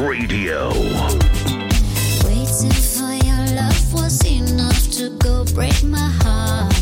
Radio. 0.08 0.70
Waiting 2.26 2.72
for 2.72 3.14
your 3.26 3.46
love 3.56 3.94
was 3.94 4.26
enough 4.26 4.92
to 4.92 5.10
go 5.18 5.46
break 5.54 5.84
my 5.84 6.10
heart. 6.22 6.73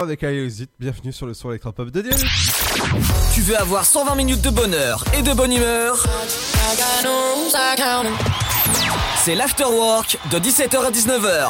Avec 0.00 0.22
Ayosit. 0.22 0.70
Bienvenue 0.78 1.12
sur 1.12 1.26
le 1.26 1.34
son 1.34 1.50
électropop 1.50 1.90
de 1.90 2.00
Dynamique. 2.00 2.26
Tu 3.34 3.40
veux 3.40 3.58
avoir 3.58 3.84
120 3.84 4.14
minutes 4.14 4.40
de 4.40 4.50
bonheur 4.50 5.04
et 5.18 5.22
de 5.22 5.32
bonne 5.32 5.52
humeur? 5.52 6.06
C'est 9.24 9.34
l'afterwork 9.34 10.16
de 10.30 10.38
17h 10.38 10.76
à 10.76 10.90
19h. 10.92 11.48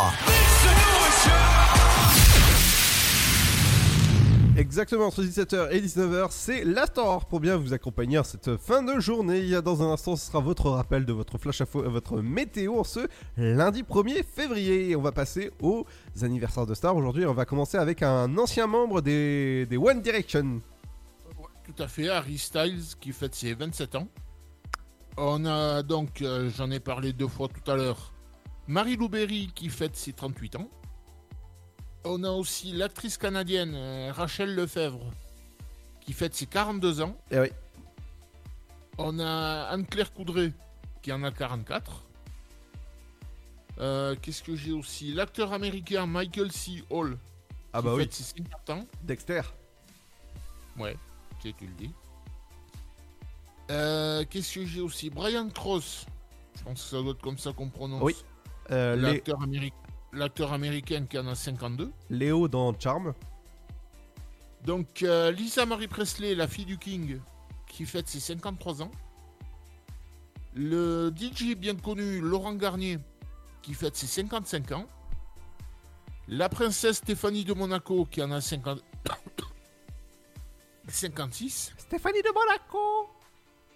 Exactement, 4.75 5.07
entre 5.07 5.23
17h 5.23 5.71
et 5.71 5.81
19h, 5.81 6.27
c'est 6.31 6.65
l'Astor 6.65 7.27
pour 7.27 7.39
bien 7.39 7.57
vous 7.57 7.73
accompagner 7.75 8.17
à 8.17 8.25
cette 8.25 8.57
fin 8.57 8.83
de 8.83 8.99
journée. 8.99 9.63
Dans 9.63 9.85
un 9.85 9.93
instant, 9.93 10.17
ce 10.17 10.27
sera 10.27 10.41
votre 10.41 10.69
rappel 10.69 11.05
de 11.05 11.13
votre 11.13 11.39
flash 11.39 11.61
à 11.61 11.65
votre 11.65 12.21
météo 12.21 12.83
ce 12.83 13.07
lundi 13.37 13.85
1er 13.85 14.25
février. 14.25 14.91
Et 14.91 14.97
on 14.97 15.01
va 15.01 15.13
passer 15.13 15.53
aux 15.63 15.87
anniversaires 16.23 16.67
de 16.67 16.75
stars. 16.75 16.97
Aujourd'hui, 16.97 17.25
on 17.25 17.35
va 17.35 17.45
commencer 17.45 17.79
avec 17.79 18.03
un 18.03 18.37
ancien 18.37 18.67
membre 18.67 19.01
des, 19.01 19.69
One 19.81 20.03
Direction. 20.03 20.61
Tout 21.63 21.81
à 21.81 21.87
fait, 21.87 22.09
Harry 22.09 22.37
Styles 22.37 22.97
qui 23.01 23.13
fête 23.13 23.37
ses 23.37 23.55
27 23.55 23.95
ans. 23.95 24.09
On 25.17 25.47
a 25.47 25.85
donc, 25.85 26.21
euh, 26.21 26.51
j'en 26.53 26.73
ai 26.73 26.81
parlé 26.81 27.13
deux 27.13 27.29
fois 27.29 27.47
tout 27.47 27.71
à 27.71 27.77
l'heure, 27.77 28.13
Marie 28.67 28.97
Lou 28.97 29.09
Berry 29.09 29.53
qui 29.55 29.69
fête 29.69 29.95
ses 29.95 30.15
38 30.15 30.57
ans. 30.57 30.69
On 32.05 32.23
a 32.25 32.31
aussi 32.31 32.73
l'actrice 32.73 33.17
canadienne 33.17 33.75
euh, 33.75 34.13
Rachel 34.13 34.55
Lefebvre 34.55 35.11
qui 36.01 36.13
fête 36.13 36.35
ses 36.35 36.47
42 36.47 37.01
ans. 37.01 37.17
Eh 37.31 37.39
oui. 37.41 37.49
On 38.99 39.19
a 39.19 39.65
Anne-Claire 39.71 40.13
Coudray 40.13 40.53
qui 41.03 41.13
en 41.13 41.23
a 41.25 41.31
44. 41.31 42.03
Euh, 43.81 44.15
Qu'est-ce 44.21 44.43
que 44.43 44.55
j'ai 44.55 44.73
aussi? 44.73 45.13
L'acteur 45.15 45.53
américain 45.53 46.07
Michael 46.07 46.53
C. 46.53 46.85
Hall 46.91 47.17
Ah 47.73 47.79
qui 47.81 47.85
bah 47.87 47.95
oui. 47.95 48.03
fête 48.03 48.13
ses 48.13 48.23
50 48.23 48.71
ans. 48.71 48.87
Dexter. 49.03 49.41
Ouais, 50.79 50.97
tu 51.41 51.53
tu 51.55 51.67
le 51.67 51.73
dis. 51.73 51.91
Euh, 53.71 54.25
Qu'est-ce 54.29 54.55
que 54.57 54.67
j'ai 54.67 54.81
aussi? 54.83 55.09
Brian 55.11 55.49
Cross. 55.49 56.07
Je 56.59 56.63
pense 56.65 56.83
que 56.83 56.89
ça 56.91 57.01
doit 57.03 57.13
être 57.13 57.23
comme 57.23 57.39
ça 57.39 57.53
qu'on 57.53 57.71
prononce. 57.71 58.03
Oui. 58.03 58.15
Euh, 58.71 58.95
L'acteur 58.97 59.41
améri- 59.43 59.73
l'acteur 60.15 60.53
américain 60.53 61.07
qui 61.09 61.19
en 61.19 61.27
a 61.27 61.35
52. 61.35 61.93
Léo 62.11 62.49
dans 62.49 62.79
Charm. 62.79 63.15
Donc 64.65 65.03
euh, 65.03 65.31
Lisa 65.31 65.67
Marie 65.67 65.89
Presley, 65.89 66.35
la 66.35 66.49
fille 66.49 66.65
du 66.65 66.79
King, 66.79 67.21
qui 67.67 67.85
fête 67.85 68.09
ses 68.09 68.21
53 68.21 68.83
ans. 68.83 68.91
Le 70.55 71.13
DJ 71.15 71.55
bien 71.57 71.75
connu 71.75 72.21
Laurent 72.21 72.55
Garnier, 72.55 72.99
qui 73.63 73.75
fête 73.75 73.97
ses 73.97 74.07
55 74.07 74.73
ans. 74.73 74.87
La 76.29 76.49
princesse 76.49 76.99
Stéphanie 76.99 77.45
de 77.45 77.53
Monaco, 77.53 78.07
qui 78.07 78.23
en 78.23 78.31
a 78.31 78.41
50... 78.41 78.83
56. 80.89 81.75
Stéphanie 81.79 82.23
de 82.23 82.33
Monaco 82.33 83.11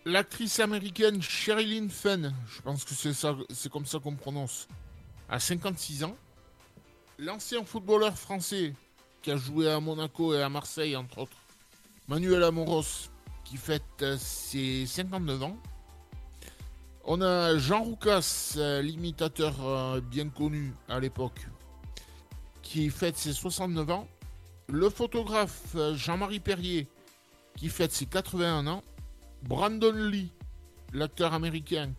L'actrice 0.05 0.61
américaine 0.61 1.21
Sherilyn 1.21 1.89
Fenn, 1.91 2.35
je 2.47 2.63
pense 2.63 2.85
que 2.85 2.95
c'est 2.95 3.13
ça, 3.13 3.37
c'est 3.51 3.71
comme 3.71 3.85
ça 3.85 3.99
qu'on 3.99 4.15
prononce, 4.15 4.67
à 5.29 5.39
56 5.39 6.05
ans. 6.05 6.17
L'ancien 7.21 7.65
footballeur 7.65 8.17
français 8.17 8.75
qui 9.23 9.33
a 9.33 9.37
joué 9.37 9.69
à 9.69 9.81
Monaco 9.81 10.35
et 10.35 10.41
à 10.41 10.49
Marseille, 10.49 10.95
entre 10.95 11.19
autres, 11.19 11.37
Manuel 12.07 12.45
Amoros, 12.45 13.11
qui 13.45 13.57
fête 13.57 13.83
euh, 14.03 14.17
ses 14.17 14.87
59 14.87 15.43
ans. 15.43 15.57
On 17.05 17.21
a 17.21 17.59
Jean 17.59 17.83
Roucas, 17.83 18.55
euh, 18.57 18.81
l'imitateur 18.83 19.67
euh, 19.67 20.01
bien 20.01 20.29
connu 20.29 20.73
à 20.89 21.01
l'époque, 21.01 21.49
qui 22.63 22.89
fête 22.89 23.17
ses 23.17 23.33
69 23.33 23.91
ans. 23.91 24.07
Le 24.69 24.89
photographe 24.89 25.75
Jean-Marie 25.95 26.39
Perrier, 26.39 26.87
qui 27.57 27.69
fête 27.69 27.91
ses 27.91 28.07
81 28.07 28.69
ans. 28.69 28.85
Brandon 29.43 29.93
Lee, 29.93 30.31
l'acteur 30.93 31.35
américain 31.35 31.91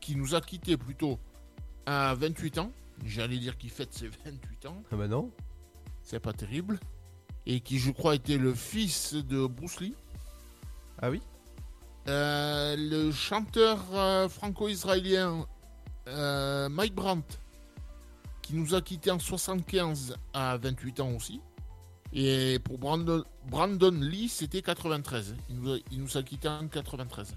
qui 0.00 0.14
nous 0.14 0.36
a 0.36 0.40
quittés 0.40 0.76
plutôt 0.76 1.18
à 1.86 2.14
28 2.14 2.58
ans. 2.58 2.70
J'allais 3.04 3.38
dire 3.38 3.56
qu'il 3.58 3.70
fête 3.70 3.92
ses 3.92 4.08
28 4.08 4.66
ans. 4.66 4.82
Ah 4.92 4.96
bah 4.96 5.08
non. 5.08 5.30
C'est 6.02 6.20
pas 6.20 6.32
terrible. 6.32 6.78
Et 7.46 7.60
qui, 7.60 7.78
je 7.78 7.90
crois, 7.90 8.14
était 8.14 8.38
le 8.38 8.54
fils 8.54 9.14
de 9.14 9.46
Bruce 9.46 9.80
Lee. 9.80 9.94
Ah 11.00 11.10
oui? 11.10 11.20
Euh, 12.08 12.76
le 12.78 13.10
chanteur 13.10 13.82
euh, 13.94 14.28
franco-israélien 14.28 15.46
euh, 16.08 16.68
Mike 16.68 16.94
Brandt, 16.94 17.38
qui 18.42 18.54
nous 18.54 18.74
a 18.74 18.82
quittés 18.82 19.10
en 19.10 19.18
75 19.18 20.16
à 20.34 20.58
28 20.58 21.00
ans 21.00 21.12
aussi. 21.12 21.40
Et 22.12 22.58
pour 22.62 22.78
Brandon, 22.78 23.24
Brandon 23.46 23.98
Lee, 24.00 24.28
c'était 24.28 24.62
93. 24.62 25.34
Il 25.48 25.56
nous, 25.56 25.72
a, 25.72 25.78
il 25.90 26.00
nous 26.00 26.16
a 26.16 26.22
quittés 26.22 26.48
en 26.48 26.68
93. 26.68 27.36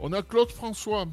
On 0.00 0.12
a 0.12 0.22
Claude 0.22 0.50
François, 0.50 1.06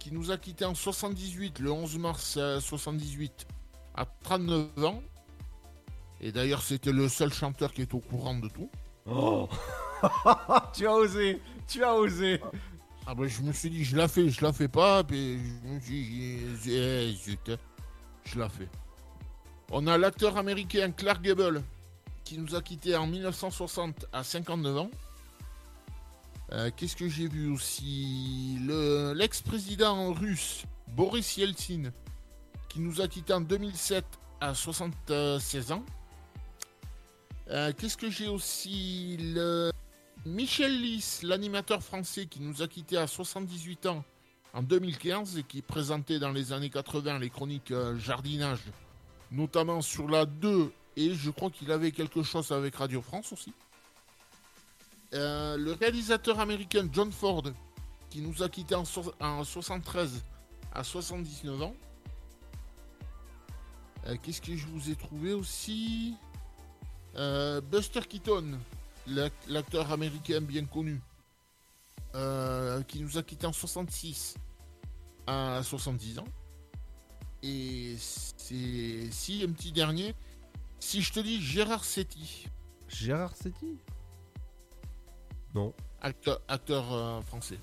qui 0.00 0.12
nous 0.12 0.32
a 0.32 0.38
quittés 0.38 0.64
en 0.64 0.74
78, 0.74 1.60
le 1.60 1.70
11 1.70 1.98
mars 1.98 2.34
euh, 2.38 2.58
78, 2.58 3.46
à 3.94 4.06
39 4.06 4.84
ans. 4.84 5.02
Et 6.20 6.32
d'ailleurs, 6.32 6.62
c'était 6.62 6.90
le 6.90 7.08
seul 7.08 7.32
chanteur 7.32 7.72
qui 7.72 7.82
est 7.82 7.94
au 7.94 8.00
courant 8.00 8.34
de 8.34 8.48
tout. 8.48 8.70
Oh 9.06 9.48
Tu 10.72 10.86
as 10.86 10.94
osé 10.94 11.40
Tu 11.68 11.84
as 11.84 11.94
osé 11.94 12.40
Ah 13.06 13.14
bah 13.14 13.26
je 13.28 13.42
me 13.42 13.52
suis 13.52 13.70
dit, 13.70 13.84
je 13.84 13.96
la 13.96 14.08
fais, 14.08 14.28
je 14.28 14.42
la 14.42 14.52
fais 14.52 14.68
pas, 14.68 15.04
puis 15.04 15.38
je 15.38 15.68
me 15.68 15.80
suis 15.80 16.56
dit, 16.56 16.74
eh, 16.74 17.12
zut, 17.12 17.50
je 18.24 18.38
la 18.38 18.48
fais. 18.48 18.68
On 19.70 19.86
a 19.86 19.96
l'acteur 19.98 20.36
américain 20.36 20.90
Clark 20.90 21.22
Gable, 21.22 21.62
qui 22.24 22.38
nous 22.38 22.54
a 22.54 22.62
quittés 22.62 22.96
en 22.96 23.06
1960 23.06 24.06
à 24.12 24.24
59 24.24 24.78
ans. 24.78 24.90
Euh, 26.52 26.70
Qu'est-ce 26.76 26.96
que 26.96 27.08
j'ai 27.08 27.28
vu 27.28 27.50
aussi? 27.50 28.58
Le- 28.66 29.12
L'ex-président 29.14 30.12
russe 30.12 30.64
Boris 30.88 31.36
Yeltsin, 31.36 31.92
qui 32.68 32.80
nous 32.80 33.00
a 33.00 33.08
quittés 33.08 33.32
en 33.32 33.40
2007 33.40 34.04
à 34.40 34.54
76 34.54 35.72
ans. 35.72 35.84
Euh, 37.50 37.72
Qu'est-ce 37.76 37.96
que 37.96 38.10
j'ai 38.10 38.28
aussi? 38.28 39.16
Le 39.20 39.70
Michel 40.26 40.80
Lys, 40.80 41.22
l'animateur 41.22 41.82
français 41.82 42.26
qui 42.26 42.40
nous 42.40 42.62
a 42.62 42.68
quittés 42.68 42.96
à 42.96 43.06
78 43.06 43.86
ans 43.86 44.04
en 44.52 44.62
2015 44.62 45.38
et 45.38 45.42
qui 45.44 45.62
présentait 45.62 46.18
dans 46.18 46.32
les 46.32 46.52
années 46.52 46.70
80 46.70 47.18
les 47.20 47.30
chroniques 47.30 47.70
euh, 47.70 47.96
jardinage, 47.98 48.60
notamment 49.30 49.80
sur 49.80 50.08
la 50.08 50.26
2 50.26 50.72
et 50.96 51.14
je 51.14 51.30
crois 51.30 51.50
qu'il 51.50 51.70
avait 51.70 51.92
quelque 51.92 52.22
chose 52.24 52.50
avec 52.50 52.74
Radio 52.76 53.00
France 53.00 53.32
aussi. 53.32 53.52
Euh, 55.14 55.56
le 55.56 55.72
réalisateur 55.72 56.38
américain 56.38 56.88
John 56.92 57.10
Ford 57.10 57.42
qui 58.10 58.20
nous 58.20 58.42
a 58.42 58.48
quittés 58.48 58.74
en, 58.76 58.84
so- 58.84 59.12
en 59.20 59.42
73 59.44 60.22
à 60.72 60.84
79 60.84 61.62
ans. 61.62 61.74
Euh, 64.06 64.16
Qu'est-ce 64.22 64.40
que 64.40 64.56
je 64.56 64.66
vous 64.66 64.90
ai 64.90 64.94
trouvé 64.96 65.32
aussi? 65.32 66.14
Euh, 67.16 67.60
Buster 67.60 68.00
Keaton, 68.08 68.58
l'ac- 69.08 69.32
l'acteur 69.48 69.90
américain 69.90 70.40
bien 70.40 70.64
connu, 70.64 71.00
qui 72.88 73.00
nous 73.00 73.18
a 73.18 73.22
quittés 73.22 73.46
en 73.46 73.52
66 73.52 74.34
à 75.26 75.60
70 75.62 76.18
ans. 76.20 76.24
Et 77.42 77.96
c'est 77.98 79.08
si 79.10 79.42
un 79.48 79.52
petit 79.52 79.72
dernier, 79.72 80.14
si 80.78 81.02
je 81.02 81.12
te 81.12 81.20
dis 81.20 81.40
Gérard 81.42 81.84
Setti, 81.84 82.46
Gérard 82.88 83.34
Setti 83.36 83.76
Non. 85.54 85.74
acteur, 86.00 86.40
acteur 86.48 86.92
euh, 86.92 87.20
français. 87.22 87.58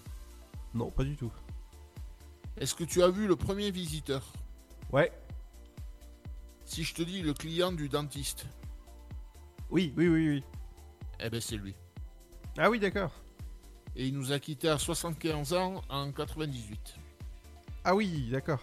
Non, 0.74 0.92
pas 0.92 1.04
du 1.04 1.16
tout. 1.16 1.32
Est-ce 2.58 2.76
que 2.76 2.84
tu 2.84 3.02
as 3.04 3.10
vu 3.10 3.28
le 3.28 3.36
premier 3.36 3.72
visiteur? 3.72 4.26
Ouais. 4.92 5.12
Si 6.66 6.84
je 6.84 6.94
te 6.94 7.02
dis 7.02 7.22
le 7.22 7.34
client 7.34 7.72
du 7.72 7.88
dentiste, 7.90 8.46
Oui, 9.70 9.94
oui, 9.98 10.08
oui, 10.08 10.30
oui. 10.30 10.44
eh 11.20 11.30
ben 11.30 11.40
c'est 11.42 11.58
lui. 11.58 11.76
Ah 12.58 12.70
oui, 12.70 12.80
d'accord. 12.80 13.12
Et 13.96 14.08
il 14.08 14.14
nous 14.14 14.32
a 14.32 14.40
quittés 14.40 14.70
à 14.70 14.78
75 14.78 15.54
ans 15.54 15.82
en 15.90 16.12
98. 16.12 16.96
Ah 17.84 17.96
oui, 17.96 18.30
d'accord. 18.32 18.62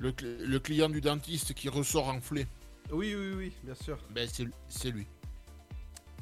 Le, 0.00 0.12
cl- 0.12 0.44
le 0.44 0.58
client 0.60 0.88
du 0.88 1.00
dentiste 1.00 1.54
qui 1.54 1.68
ressort 1.68 2.08
enflé, 2.08 2.46
Oui, 2.90 3.14
oui, 3.14 3.32
oui, 3.34 3.52
bien 3.64 3.74
sûr. 3.74 3.98
ben 4.10 4.28
c'est 4.32 4.46
c'est 4.68 4.90
lui. 4.90 5.06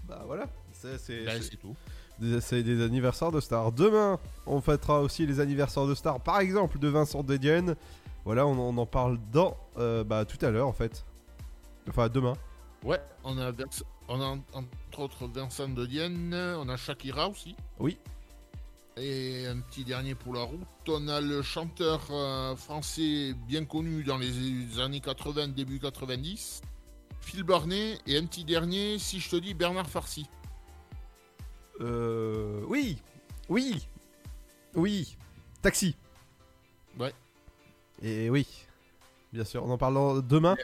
Bah 0.04 0.22
voilà. 0.26 0.46
C'est 0.72 0.98
c'est- 0.98 1.24
Ben, 1.24 1.42
c'est- 1.42 1.50
c'est 1.50 1.56
tout. 1.56 1.76
Des- 2.18 2.40
c'est 2.40 2.62
des 2.62 2.82
anniversaires 2.82 3.32
de 3.32 3.40
stars. 3.40 3.72
Demain, 3.72 4.18
on 4.46 4.60
fêtera 4.60 5.00
aussi 5.00 5.26
les 5.26 5.40
anniversaires 5.40 5.86
de 5.86 5.94
stars. 5.94 6.20
Par 6.20 6.40
exemple, 6.40 6.78
de 6.78 6.88
Vincent 6.88 7.22
Dedienne. 7.22 7.76
Voilà, 8.24 8.46
on, 8.46 8.58
on 8.58 8.76
en 8.78 8.86
parle 8.86 9.18
dans 9.32 9.56
euh, 9.78 10.02
bah, 10.04 10.24
tout 10.24 10.44
à 10.44 10.50
l'heure 10.50 10.66
en 10.68 10.72
fait. 10.72 11.04
Enfin, 11.88 12.08
demain. 12.08 12.34
Ouais, 12.84 13.00
on 13.24 13.38
a, 13.38 13.50
Vers- 13.52 13.66
on 14.08 14.20
a 14.20 14.36
entre 14.52 14.98
autres 14.98 15.26
Vincent 15.28 15.68
de 15.68 15.86
Dienne, 15.86 16.34
on 16.34 16.68
a 16.68 16.76
Shakira 16.76 17.28
aussi. 17.28 17.54
Oui. 17.78 17.96
Et 18.98 19.46
un 19.46 19.60
petit 19.60 19.84
dernier 19.84 20.14
pour 20.14 20.32
la 20.34 20.42
route. 20.42 20.60
On 20.88 21.06
a 21.08 21.20
le 21.20 21.42
chanteur 21.42 22.00
euh, 22.10 22.56
français 22.56 23.34
bien 23.46 23.64
connu 23.66 24.02
dans 24.02 24.16
les 24.16 24.80
années 24.80 25.00
80, 25.00 25.48
début 25.48 25.78
90, 25.78 26.62
Phil 27.20 27.42
Barnet. 27.42 27.98
Et 28.06 28.16
un 28.16 28.24
petit 28.24 28.44
dernier, 28.44 28.98
si 28.98 29.20
je 29.20 29.28
te 29.28 29.36
dis 29.36 29.52
Bernard 29.52 29.88
Farcy. 29.90 30.26
Euh. 31.80 32.62
Oui 32.68 32.98
Oui 33.48 33.86
Oui 34.74 35.16
Taxi 35.62 35.96
Ouais. 36.98 37.12
Et 38.02 38.30
oui, 38.30 38.46
bien 39.32 39.44
sûr, 39.44 39.64
on 39.64 39.70
en 39.70 39.78
parle 39.78 40.26
demain. 40.26 40.56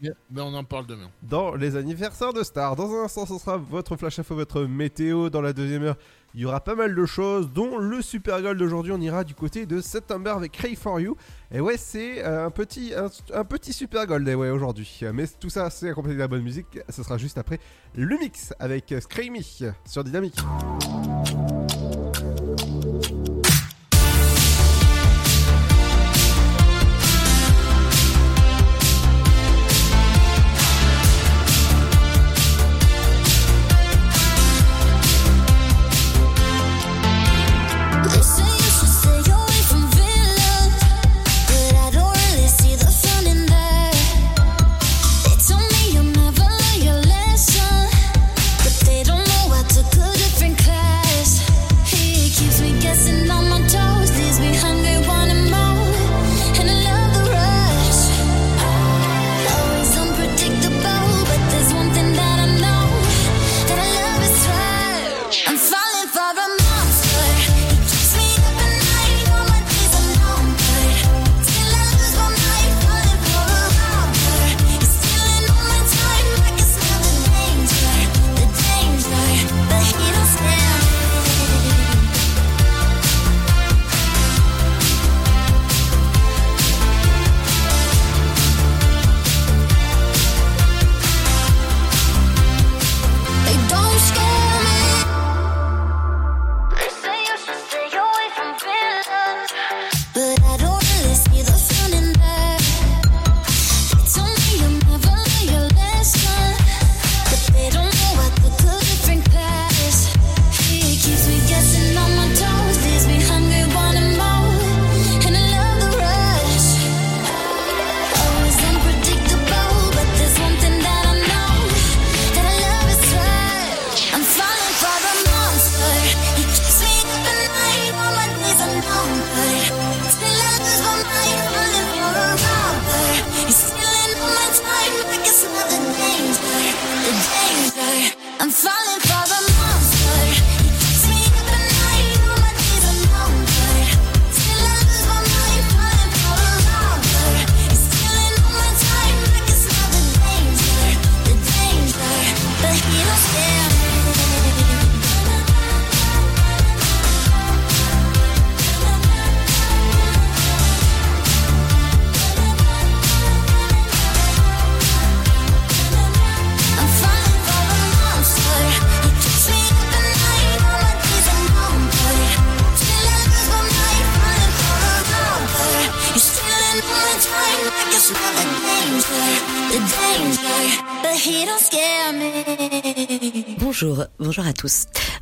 Mais 0.00 0.40
on 0.40 0.54
en 0.54 0.64
parle 0.64 0.86
demain. 0.86 1.10
Dans 1.22 1.54
les 1.54 1.76
anniversaires 1.76 2.32
de 2.32 2.42
stars. 2.42 2.76
Dans 2.76 2.92
un 2.94 3.04
instant, 3.04 3.26
ce 3.26 3.38
sera 3.38 3.56
votre 3.56 3.96
flash 3.96 4.18
info, 4.18 4.34
votre 4.34 4.62
météo. 4.62 5.30
Dans 5.30 5.40
la 5.40 5.52
deuxième 5.52 5.82
heure, 5.82 5.96
il 6.34 6.40
y 6.40 6.44
aura 6.44 6.60
pas 6.60 6.74
mal 6.74 6.94
de 6.94 7.06
choses, 7.06 7.52
dont 7.52 7.78
le 7.78 8.02
Super 8.02 8.42
Gold 8.42 8.58
d'aujourd'hui. 8.58 8.92
On 8.92 9.00
ira 9.00 9.24
du 9.24 9.34
côté 9.34 9.66
de 9.66 9.80
September 9.80 10.30
avec 10.30 10.52
Cray 10.52 10.76
for 10.76 11.00
You. 11.00 11.16
Et 11.52 11.60
ouais, 11.60 11.76
c'est 11.76 12.24
euh, 12.24 12.46
un 12.46 12.50
petit, 12.50 12.92
un, 12.94 13.08
un 13.34 13.44
petit 13.44 13.72
Super 13.72 14.06
Gold 14.06 14.28
ouais, 14.28 14.50
aujourd'hui. 14.50 15.00
Mais 15.12 15.26
tout 15.38 15.50
ça, 15.50 15.70
c'est 15.70 15.90
accompagné 15.90 16.14
de 16.14 16.20
la 16.20 16.28
bonne 16.28 16.42
musique. 16.42 16.78
Ce 16.88 17.02
sera 17.02 17.18
juste 17.18 17.38
après 17.38 17.58
le 17.94 18.16
mix 18.18 18.54
avec 18.58 18.94
Screamy 19.00 19.44
sur 19.84 20.04
Dynamique. 20.04 20.36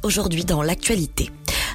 Aujourd'hui 0.09 0.47
dans 0.47 0.63
l'actualité. 0.63 1.31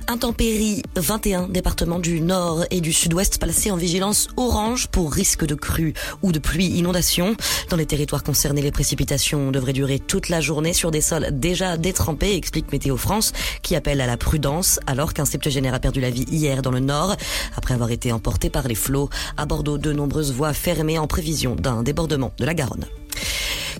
Intempéries, 0.08 0.82
21 0.96 1.50
départements 1.50 2.00
du 2.00 2.20
nord 2.20 2.66
et 2.72 2.82
du 2.82 2.92
sud-ouest 2.92 3.40
placés 3.40 3.70
en 3.70 3.76
vigilance 3.76 4.28
orange 4.38 4.88
pour 4.88 5.14
risque 5.14 5.46
de 5.46 5.54
crue 5.54 5.94
ou 6.24 6.32
de 6.32 6.40
pluie 6.40 6.66
inondation. 6.66 7.36
Dans 7.70 7.78
les 7.78 7.86
territoires 7.86 8.24
concernés, 8.24 8.64
les 8.64 8.72
précipitations 8.72 9.52
devraient 9.52 9.72
durer 9.72 10.00
toute 10.00 10.30
la 10.30 10.42
journée 10.42 10.74
sur 10.74 10.90
des 10.90 11.00
sols 11.00 11.28
déjà 11.32 11.78
détrempés, 11.78 12.36
explique 12.36 12.72
Météo 12.72 12.98
France, 12.98 13.34
qui 13.62 13.76
appelle 13.76 14.02
à 14.02 14.08
la 14.08 14.18
prudence 14.18 14.80
alors 14.88 15.14
qu'un 15.14 15.26
septuagénaire 15.26 15.76
a 15.76 15.80
perdu 15.80 16.02
la 16.02 16.10
vie 16.10 16.26
hier 16.32 16.64
dans 16.64 16.72
le 16.72 16.80
nord 16.80 17.16
après 17.56 17.76
avoir 17.76 17.92
été 17.92 18.12
emporté 18.12 18.50
par 18.50 18.68
les 18.68 18.74
flots. 18.74 19.12
À 19.38 19.46
Bordeaux, 19.46 19.78
de 19.78 19.94
nombreuses 19.94 20.34
voies 20.34 20.54
fermées 20.54 20.98
en 20.98 21.06
prévision 21.06 21.56
d'un 21.56 21.84
débordement 21.84 22.34
de 22.40 22.46
la 22.46 22.56
Garonne. 22.56 22.88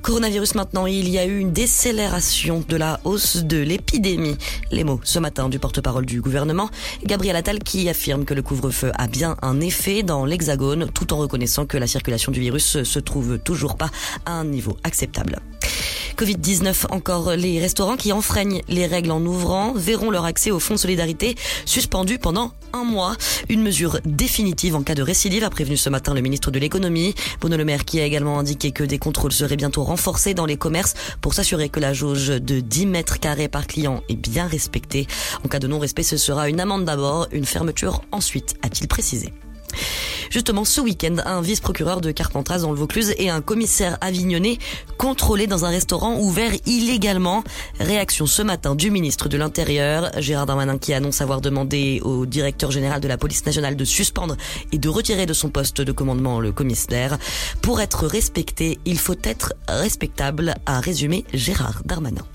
Coronavirus 0.04 0.56
maintenant, 0.56 0.86
il 0.86 1.08
y 1.08 1.18
a 1.18 1.26
eu 1.26 1.40
une 1.40 1.54
décélération 1.54 2.62
de 2.68 2.76
la 2.76 3.00
hausse 3.06 3.38
de 3.38 3.58
l'épidémie. 3.58 4.36
Les 4.70 4.84
mots 4.84 5.00
ce 5.06 5.18
matin 5.18 5.48
du 5.48 5.60
porte-parole 5.60 6.06
du 6.06 6.20
gouvernement, 6.20 6.70
Gabriel 7.06 7.38
Attal, 7.38 7.60
qui 7.60 7.88
affirme 7.88 8.26
que 8.26 8.34
le 8.34 8.42
couvre-feu 8.42 8.92
a 8.96 9.08
bien 9.08 9.38
un 9.42 9.62
effet 9.62 10.04
dans 10.04 10.26
l'hexagone, 10.26 10.90
tout 10.94 11.14
en 11.14 11.18
reconnaissant 11.18 11.66
que 11.66 11.78
la 11.78 11.88
circulation 11.88 12.34
du 12.34 12.42
virus 12.42 12.84
se 12.84 13.00
trouve 13.00 13.40
toujours 13.40 13.78
pas 13.78 13.92
à 14.26 14.34
un 14.34 14.44
niveau 14.44 14.76
acceptable. 14.84 15.40
Covid-19 16.18 16.86
encore, 16.92 17.32
les 17.32 17.60
restaurants 17.60 17.98
qui 17.98 18.12
enfreignent 18.12 18.62
les 18.68 18.86
règles 18.86 19.12
en 19.12 19.22
ouvrant 19.26 19.74
verront 19.74 20.12
leur 20.12 20.26
accès 20.26 20.52
au 20.52 20.60
fonds 20.60 20.76
de 20.76 20.80
solidarité 20.80 21.36
suspendu 21.66 22.20
pendant 22.20 22.52
un 22.72 22.84
mois. 22.84 23.16
Une 23.50 23.62
mesure 23.62 24.00
définitive 24.06 24.76
en 24.76 24.84
cas 24.84 24.96
de 24.96 25.02
récidive, 25.02 25.44
a 25.44 25.50
prévenu 25.50 25.78
ce 25.78 25.90
matin 25.90 26.14
le 26.14 26.22
ministre 26.22 26.52
de 26.52 26.60
l'économie. 26.60 27.16
Bruno 27.40 27.58
Le 27.58 27.66
Maire 27.66 27.86
qui 27.86 28.00
a 28.00 28.06
également 28.06 28.40
indiqué 28.40 28.72
que 28.72 28.84
des 28.84 29.00
contrôles 29.00 29.32
seraient 29.32 29.56
bientôt 29.56 29.84
renforcés 29.84 30.34
dans 30.34 30.46
les 30.46 30.58
commerces 30.58 30.94
pour 31.22 31.34
s'assurer 31.34 31.70
que 31.70 31.80
la 31.80 31.94
jauge 31.94 32.28
de 32.28 32.60
10 32.60 32.86
mètres 32.86 33.20
carrés 33.20 33.48
par 33.48 33.68
client 33.68 34.04
est 34.10 34.16
bien 34.16 34.48
respectée. 34.48 35.08
En 35.44 35.48
cas 35.48 35.60
de 35.60 35.68
non-respect, 35.68 36.04
ce 36.04 36.18
sera 36.18 36.50
une 36.50 36.60
amende 36.60 36.86
d'abord, 36.86 37.28
une 37.32 37.46
fermeture 37.46 38.02
ensuite, 38.12 38.56
a-t-il 38.62 38.88
précisé. 38.88 39.34
Justement, 40.34 40.66
ce 40.66 40.82
week-end, 40.82 41.18
un 41.26 41.42
vice-procureur 41.42 42.02
de 42.02 42.10
Carpentras 42.10 42.58
dans 42.58 42.72
le 42.72 42.76
Vaucluse 42.76 43.14
et 43.20 43.30
un 43.30 43.40
commissaire 43.40 44.00
avignonné 44.02 44.58
contrôlés 44.98 45.46
dans 45.46 45.64
un 45.64 45.70
restaurant 45.70 46.18
ouvert 46.20 46.54
illégalement. 46.66 47.44
Réaction 47.80 48.26
ce 48.26 48.42
matin 48.42 48.74
du 48.74 48.90
ministre 48.90 49.30
de 49.30 49.38
l'Intérieur, 49.38 50.10
Gérard 50.18 50.48
Darmanin, 50.48 50.80
qui 50.80 50.92
annonce 50.92 51.22
avoir 51.22 51.40
demandé 51.40 52.02
au 52.04 52.26
directeur 52.26 52.72
général 52.72 53.00
de 53.00 53.08
la 53.08 53.20
police 53.20 53.46
nationale 53.46 53.76
de 53.76 53.86
suspendre 53.86 54.36
et 54.72 54.80
de 54.80 54.90
retirer 54.90 55.28
de 55.28 55.34
son 55.34 55.52
poste 55.52 55.82
de 55.82 55.92
commandement 55.92 56.40
le 56.40 56.52
commissaire. 56.52 57.20
Pour 57.62 57.80
être 57.80 58.08
respecté, 58.08 58.80
il 58.86 58.98
faut 58.98 59.14
être 59.22 59.54
respectable, 59.68 60.56
a 60.66 60.80
résumé 60.80 61.26
Gérard 61.32 61.84
Darmanin. 61.86 62.26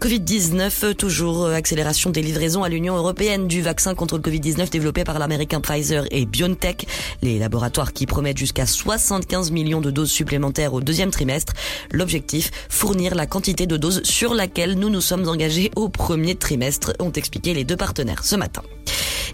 Covid-19, 0.00 0.94
toujours 0.94 1.44
euh, 1.44 1.54
accélération 1.54 2.10
des 2.10 2.22
livraisons 2.22 2.62
à 2.62 2.68
l'Union 2.68 2.96
européenne 2.96 3.48
du 3.48 3.62
vaccin 3.62 3.94
contre 3.94 4.16
le 4.16 4.22
Covid-19 4.22 4.70
développé 4.70 5.04
par 5.04 5.18
l'américain 5.18 5.60
Pfizer 5.60 6.04
et 6.10 6.26
BioNTech. 6.26 6.86
Les 7.22 7.38
laboratoires 7.38 7.92
qui 7.92 8.06
promettent 8.06 8.38
jusqu'à 8.38 8.66
75 8.66 9.50
millions 9.50 9.80
de 9.80 9.90
doses 9.90 10.10
supplémentaires 10.10 10.74
au 10.74 10.80
deuxième 10.80 11.10
trimestre. 11.10 11.52
L'objectif, 11.92 12.50
fournir 12.68 13.14
la 13.14 13.26
quantité 13.26 13.66
de 13.66 13.76
doses 13.76 14.02
sur 14.04 14.34
laquelle 14.34 14.78
nous 14.78 14.90
nous 14.90 15.00
sommes 15.00 15.28
engagés 15.28 15.70
au 15.76 15.88
premier 15.88 16.34
trimestre, 16.34 16.92
ont 16.98 17.12
expliqué 17.12 17.54
les 17.54 17.64
deux 17.64 17.76
partenaires 17.76 18.24
ce 18.24 18.36
matin. 18.36 18.62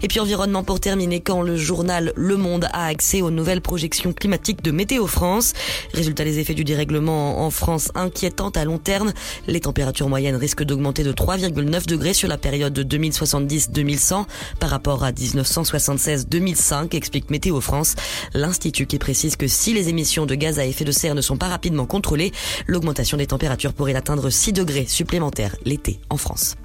Et 0.03 0.07
puis 0.07 0.19
environnement 0.19 0.63
pour 0.63 0.79
terminer, 0.79 1.19
quand 1.19 1.41
le 1.41 1.55
journal 1.55 2.11
Le 2.15 2.35
Monde 2.35 2.67
a 2.73 2.85
accès 2.85 3.21
aux 3.21 3.29
nouvelles 3.29 3.61
projections 3.61 4.13
climatiques 4.13 4.63
de 4.63 4.71
Météo 4.71 5.05
France. 5.05 5.53
Résultat, 5.93 6.23
les 6.23 6.39
effets 6.39 6.55
du 6.55 6.63
dérèglement 6.63 7.45
en 7.45 7.51
France 7.51 7.91
inquiétantes 7.93 8.57
à 8.57 8.65
long 8.65 8.79
terme. 8.79 9.13
Les 9.47 9.59
températures 9.59 10.09
moyennes 10.09 10.35
d'augmenter 10.55 11.03
de 11.03 11.11
3,9 11.11 11.87
degrés 11.87 12.13
sur 12.13 12.27
la 12.27 12.37
période 12.37 12.73
de 12.73 12.83
2070-2100 12.83 14.25
par 14.59 14.69
rapport 14.69 15.03
à 15.03 15.11
1976-2005, 15.11 16.95
explique 16.95 17.29
Météo 17.29 17.61
France. 17.61 17.95
L'Institut 18.33 18.85
qui 18.85 18.99
précise 18.99 19.35
que 19.35 19.47
si 19.47 19.73
les 19.73 19.89
émissions 19.89 20.25
de 20.25 20.35
gaz 20.35 20.59
à 20.59 20.65
effet 20.65 20.85
de 20.85 20.91
serre 20.91 21.15
ne 21.15 21.21
sont 21.21 21.37
pas 21.37 21.47
rapidement 21.47 21.85
contrôlées, 21.85 22.31
l'augmentation 22.67 23.17
des 23.17 23.27
températures 23.27 23.73
pourrait 23.73 23.95
atteindre 23.95 24.29
6 24.29 24.53
degrés 24.53 24.85
supplémentaires 24.87 25.55
l'été 25.65 25.99
en 26.09 26.17
France. 26.17 26.55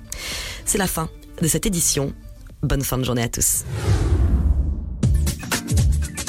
C'est 0.65 0.79
la 0.79 0.87
fin 0.87 1.09
de 1.41 1.49
cette 1.49 1.67
édition. 1.67 2.13
Bonne 2.63 2.83
fin 2.83 2.99
de 2.99 3.05
journée 3.05 3.23
à 3.23 3.29
tous. 3.29 3.65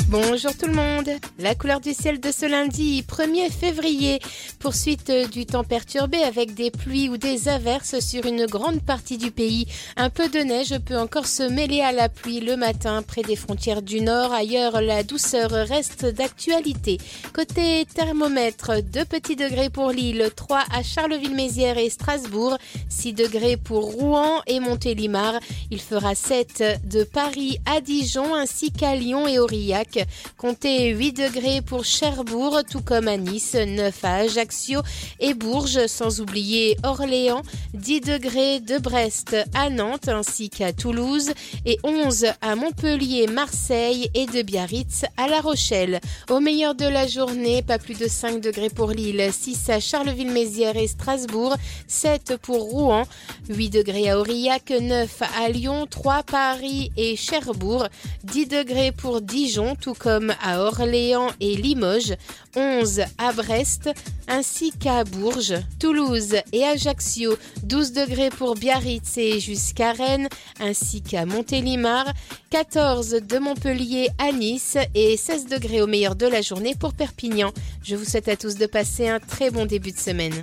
Bonjour 0.09 0.55
tout 0.55 0.67
le 0.67 0.73
monde. 0.73 1.09
La 1.37 1.53
couleur 1.53 1.81
du 1.81 1.93
ciel 1.93 2.21
de 2.21 2.31
ce 2.31 2.45
lundi 2.45 3.03
1er 3.05 3.51
février. 3.51 4.19
Poursuite 4.57 5.11
du 5.33 5.45
temps 5.45 5.65
perturbé 5.65 6.19
avec 6.19 6.53
des 6.53 6.71
pluies 6.71 7.09
ou 7.09 7.17
des 7.17 7.49
averses 7.49 7.99
sur 7.99 8.25
une 8.25 8.45
grande 8.45 8.81
partie 8.81 9.17
du 9.17 9.31
pays. 9.31 9.67
Un 9.97 10.09
peu 10.09 10.29
de 10.29 10.39
neige 10.39 10.79
peut 10.85 10.97
encore 10.97 11.27
se 11.27 11.43
mêler 11.43 11.81
à 11.81 11.91
la 11.91 12.07
pluie 12.07 12.39
le 12.39 12.55
matin 12.55 13.01
près 13.01 13.21
des 13.21 13.35
frontières 13.35 13.81
du 13.81 13.99
nord. 13.99 14.31
Ailleurs, 14.31 14.79
la 14.79 15.03
douceur 15.03 15.49
reste 15.51 16.05
d'actualité. 16.05 16.99
Côté 17.33 17.85
thermomètre, 17.93 18.81
2 18.81 19.03
petits 19.03 19.35
degrés 19.35 19.69
pour 19.69 19.91
Lille, 19.91 20.31
3 20.33 20.63
à 20.73 20.83
Charleville-Mézières 20.83 21.77
et 21.77 21.89
Strasbourg, 21.89 22.57
6 22.87 23.11
degrés 23.11 23.57
pour 23.57 23.91
Rouen 23.91 24.41
et 24.47 24.61
Montélimar. 24.61 25.33
Il 25.69 25.81
fera 25.81 26.15
7 26.15 26.63
de 26.85 27.03
Paris 27.03 27.59
à 27.65 27.81
Dijon 27.81 28.33
ainsi 28.33 28.71
qu'à 28.71 28.95
Lyon 28.95 29.27
et 29.27 29.39
Aurillac. 29.39 29.96
Comptez 30.37 30.89
8 30.89 31.13
degrés 31.13 31.61
pour 31.61 31.85
Cherbourg, 31.85 32.61
tout 32.69 32.81
comme 32.81 33.07
à 33.07 33.17
Nice, 33.17 33.55
9 33.55 34.03
à 34.03 34.15
Ajaccio 34.15 34.81
et 35.19 35.33
Bourges, 35.33 35.87
sans 35.87 36.21
oublier 36.21 36.77
Orléans, 36.83 37.41
10 37.73 38.01
degrés 38.01 38.59
de 38.59 38.77
Brest 38.77 39.35
à 39.53 39.69
Nantes 39.69 40.07
ainsi 40.07 40.49
qu'à 40.49 40.73
Toulouse 40.73 41.31
et 41.65 41.77
11 41.83 42.27
à 42.41 42.55
Montpellier, 42.55 43.27
Marseille 43.27 44.09
et 44.13 44.25
de 44.25 44.41
Biarritz 44.41 45.05
à 45.17 45.27
La 45.27 45.41
Rochelle. 45.41 45.99
Au 46.29 46.39
meilleur 46.39 46.75
de 46.75 46.85
la 46.85 47.07
journée, 47.07 47.61
pas 47.61 47.79
plus 47.79 47.97
de 47.97 48.07
5 48.07 48.41
degrés 48.41 48.69
pour 48.69 48.91
Lille, 48.91 49.29
6 49.31 49.69
à 49.69 49.79
Charleville-Mézières 49.79 50.77
et 50.77 50.87
Strasbourg, 50.87 51.55
7 51.87 52.37
pour 52.41 52.63
Rouen, 52.63 53.03
8 53.49 53.69
degrés 53.69 54.09
à 54.09 54.19
Aurillac, 54.19 54.69
9 54.69 55.21
à 55.39 55.49
Lyon, 55.49 55.87
3 55.89 56.23
Paris 56.23 56.91
et 56.97 57.15
Cherbourg, 57.15 57.87
10 58.23 58.47
degrés 58.47 58.91
pour 58.91 59.21
Dijon, 59.21 59.75
tout 59.87 59.93
comme 59.93 60.33
à 60.43 60.59
Orléans 60.59 61.29
et 61.39 61.55
Limoges, 61.55 62.17
11 62.57 63.03
à 63.17 63.31
Brest, 63.31 63.89
ainsi 64.27 64.71
qu'à 64.71 65.05
Bourges, 65.05 65.55
Toulouse 65.79 66.35
et 66.51 66.65
Ajaccio, 66.65 67.37
12 67.63 67.93
degrés 67.93 68.29
pour 68.29 68.55
Biarritz 68.55 69.17
et 69.17 69.39
jusqu'à 69.39 69.93
Rennes, 69.93 70.27
ainsi 70.59 71.01
qu'à 71.01 71.25
Montélimar, 71.25 72.11
14 72.49 73.17
de 73.27 73.39
Montpellier 73.39 74.09
à 74.17 74.31
Nice 74.31 74.77
et 74.95 75.17
16 75.17 75.47
degrés 75.47 75.81
au 75.81 75.87
meilleur 75.87 76.15
de 76.15 76.25
la 76.25 76.41
journée 76.41 76.75
pour 76.79 76.93
Perpignan. 76.93 77.51
Je 77.83 77.95
vous 77.95 78.05
souhaite 78.05 78.29
à 78.29 78.37
tous 78.37 78.55
de 78.55 78.65
passer 78.65 79.09
un 79.09 79.19
très 79.19 79.51
bon 79.51 79.65
début 79.65 79.91
de 79.91 79.99
semaine. 79.99 80.33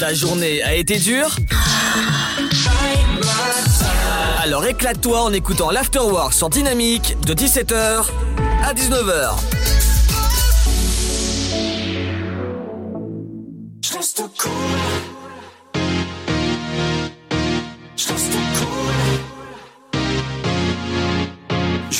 Ta 0.00 0.14
journée 0.14 0.62
a 0.62 0.74
été 0.74 0.98
dure? 0.98 1.36
Alors 4.38 4.64
éclate-toi 4.64 5.22
en 5.22 5.32
écoutant 5.32 5.70
l'Afterwork 5.70 6.32
sur 6.32 6.48
Dynamique 6.48 7.16
de 7.26 7.34
17h 7.34 8.06
à 8.64 8.72
19h. 8.72 9.34
Je 13.84 13.92
reste 13.92 14.22
cool. 14.38 15.15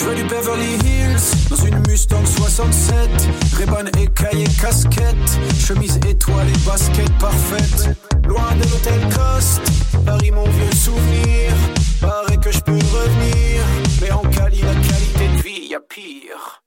Je 0.07 0.15
du 0.15 0.23
Beverly 0.25 0.75
Hills 0.85 1.49
dans 1.51 1.57
une 1.57 1.79
Mustang 1.89 2.25
67. 2.25 2.97
Ray-Ban 3.57 3.87
écaillé 4.01 4.45
casquette. 4.61 5.17
Chemise 5.59 5.97
étoile 6.09 6.49
et 6.49 6.59
basket 6.65 7.11
parfaite. 7.19 7.97
Loin 8.25 8.55
de 8.55 8.71
l'hôtel 8.71 9.01
Coste. 9.13 9.63
Paris, 10.05 10.31
mon 10.31 10.45
vieux 10.45 10.73
souvenir. 10.73 11.53
Paraît 12.01 12.37
que 12.37 12.53
je 12.53 12.61
peux 12.61 12.73
revenir. 12.73 13.65
Mais 14.01 14.13
en 14.13 14.23
Cali, 14.31 14.61
la 14.63 14.75
qualité 14.75 15.29
de 15.37 15.43
vie, 15.43 15.69
y 15.71 15.75
a 15.75 15.81
pire. 15.81 16.63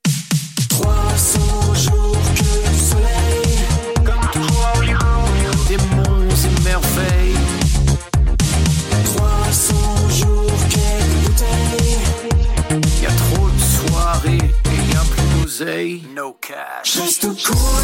A 15.62 15.66
plus 15.66 15.66
d'oseille. 15.66 16.01
No 16.16 16.38
cash. 16.41 16.95
Je 16.95 17.01
reste 17.01 17.28
cool. 17.45 17.84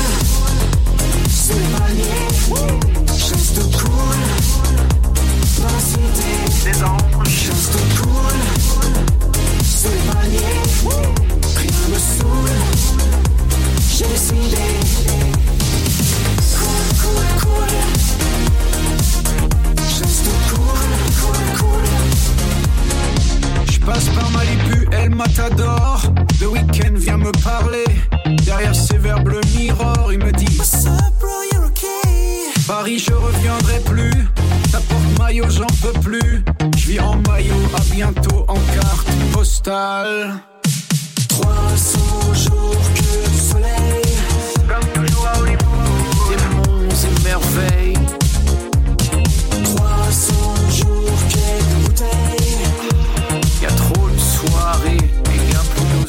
C'est 1.30 1.54
manier. 1.54 2.28
Je 3.18 3.34
reste 3.34 3.62
cool. 3.78 4.20
Dans 5.60 5.74
la 5.74 5.80
cité 5.80 6.32
des 6.66 6.84
anges. 6.84 7.28
Je 7.28 7.52
reste 7.52 7.78
cool. 8.02 8.38
C'est 9.64 10.00
manier. 10.14 10.56
Rien 11.56 11.88
me 11.90 12.00
saoule. 12.00 12.60
J'ai 13.98 14.06
décidé. 14.06 14.66
Cool, 16.58 16.86
cool, 17.02 17.26
cool. 17.42 18.15
Passe 23.86 24.10
par 24.10 24.30
Malibu, 24.32 24.88
El 24.92 25.12
Matador. 25.12 26.02
Le 26.42 26.48
week-end 26.48 26.94
vient 26.96 27.18
me 27.18 27.32
parler. 27.44 27.86
Derrière 28.44 28.76
ses 28.76 28.98
verres 28.98 29.24
bleus 29.24 29.42
mirror, 29.56 30.12
il 30.12 30.20
me 30.20 30.32
dit 30.32 30.48
What's 30.58 30.86
up, 30.86 31.14
bro, 31.20 31.30
you're 31.52 31.66
okay. 31.66 32.52
Paris, 32.68 33.00
je 33.00 33.14
reviendrai 33.14 33.80
plus. 33.86 34.28
Ta 34.72 34.80
porte 34.80 35.20
maillot, 35.20 35.50
j'en 35.50 35.68
peux 35.82 35.98
plus. 36.00 36.44
Je 36.78 36.88
vis 36.88 37.00
en 37.00 37.16
maillot, 37.28 37.54
à 37.76 37.82
bientôt 37.94 38.46
en 38.48 38.56
carte 38.74 39.08
postale. 39.32 40.34
300 41.30 42.00
jours 42.34 42.82
que 42.96 43.30
du 43.30 43.38
soleil. 43.38 44.02
Comme 44.68 45.06
toujours 45.06 45.28
à 45.28 45.40
Hollywood. 45.40 45.60
Des 46.30 46.56
monts 46.56 46.90
et 46.90 47.24
merveilles. 47.24 47.95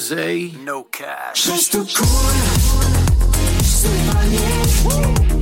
Jose. 0.08 0.52
No 0.64 0.84
cash. 0.84 1.46
Just 1.46 1.72
too 1.72 1.84
cool. 1.84 2.34
C'est 3.64 3.88
épargné. 3.88 4.38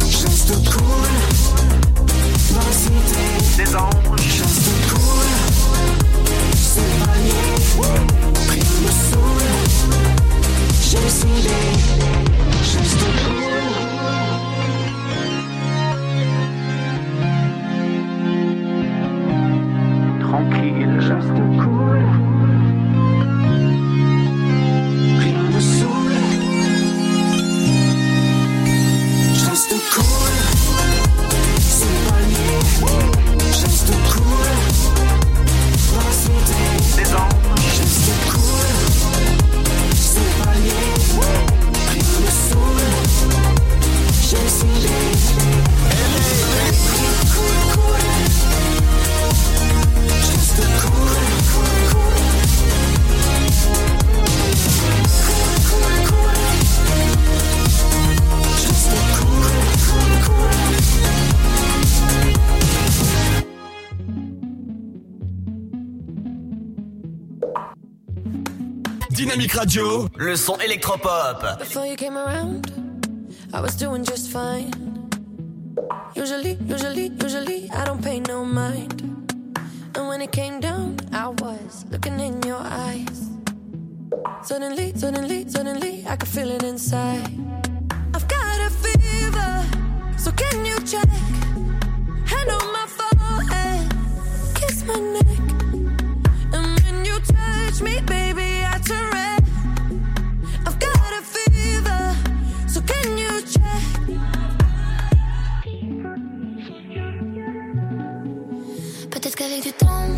Just 0.06 0.48
too 0.48 0.60
cool. 0.70 1.08
Dans 2.54 2.64
la 2.64 2.72
cité. 2.72 3.24
Des 3.58 3.70
cool. 4.88 5.28
C'est. 6.56 6.92
Pris 8.46 8.64
me 8.80 8.90
saoule. 9.10 9.52
J'ai 10.80 10.98
décidé. 10.98 11.60
Just 12.62 12.98
too 12.98 13.12
cool. 13.26 13.44
tranquille. 20.20 20.94
Juste 21.00 21.36
cool. 21.62 22.23
Dynamique 69.24 69.54
Radio, 69.54 70.06
le 70.18 70.36
son 70.36 70.58
électropop. 70.58 71.58
Before 71.58 71.86
you 71.86 71.96
came 71.96 72.18
around, 72.18 72.66
I 73.54 73.60
was 73.62 73.74
doing 73.74 74.04
just 74.04 74.30
fine. 74.30 74.70
Usually, 76.14 76.58
usually, 76.68 77.10
usually, 77.22 77.70
I 77.70 77.86
don't 77.86 78.02
pay 78.02 78.20
no 78.20 78.44
mind. 78.44 79.00
And 79.94 80.08
when 80.08 80.20
it 80.20 80.30
came 80.30 80.60
down, 80.60 80.98
I 81.10 81.28
was 81.28 81.86
looking 81.90 82.20
in 82.20 82.42
your 82.42 82.60
eyes. 82.60 83.30
Suddenly, 84.42 84.92
suddenly, 84.94 85.48
suddenly, 85.48 86.04
I 86.06 86.16
could 86.16 86.28
feel 86.28 86.50
it 86.50 86.62
inside. 86.62 87.26
I've 88.14 88.28
got 88.28 88.60
a 88.60 88.68
fever, 88.68 89.64
so 90.18 90.32
can 90.32 90.66
you 90.66 90.78
check? 90.80 91.08
Hand 92.28 92.50
on 92.50 92.72
my 92.74 92.86
forehead, 92.98 93.90
kiss 94.54 94.84
my 94.84 95.00
neck. 95.00 95.38
And 96.52 96.78
when 96.84 97.06
you 97.06 97.18
touch 97.20 97.80
me, 97.80 98.02
baby, 98.02 98.23
temps, 109.78 110.08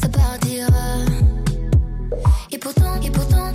ça 0.00 0.08
partira. 0.08 1.04
Et 2.50 2.58
pourtant, 2.58 3.00
et 3.02 3.10
pourtant, 3.10 3.51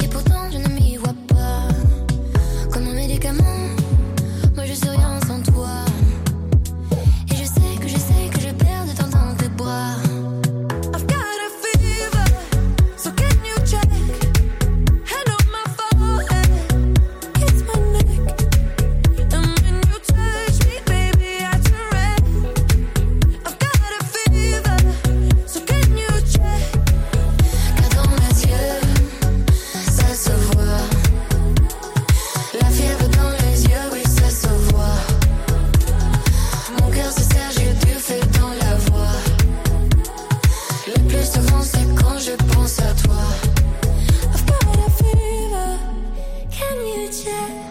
can 47.28 47.67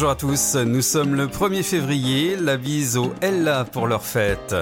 Bonjour 0.00 0.12
à 0.12 0.16
tous, 0.16 0.54
nous 0.54 0.80
sommes 0.80 1.14
le 1.14 1.26
1er 1.26 1.62
février, 1.62 2.34
la 2.34 2.56
bise 2.56 2.96
aux 2.96 3.12
Ella 3.20 3.66
pour 3.70 3.86
leur 3.86 4.02
fête. 4.02 4.54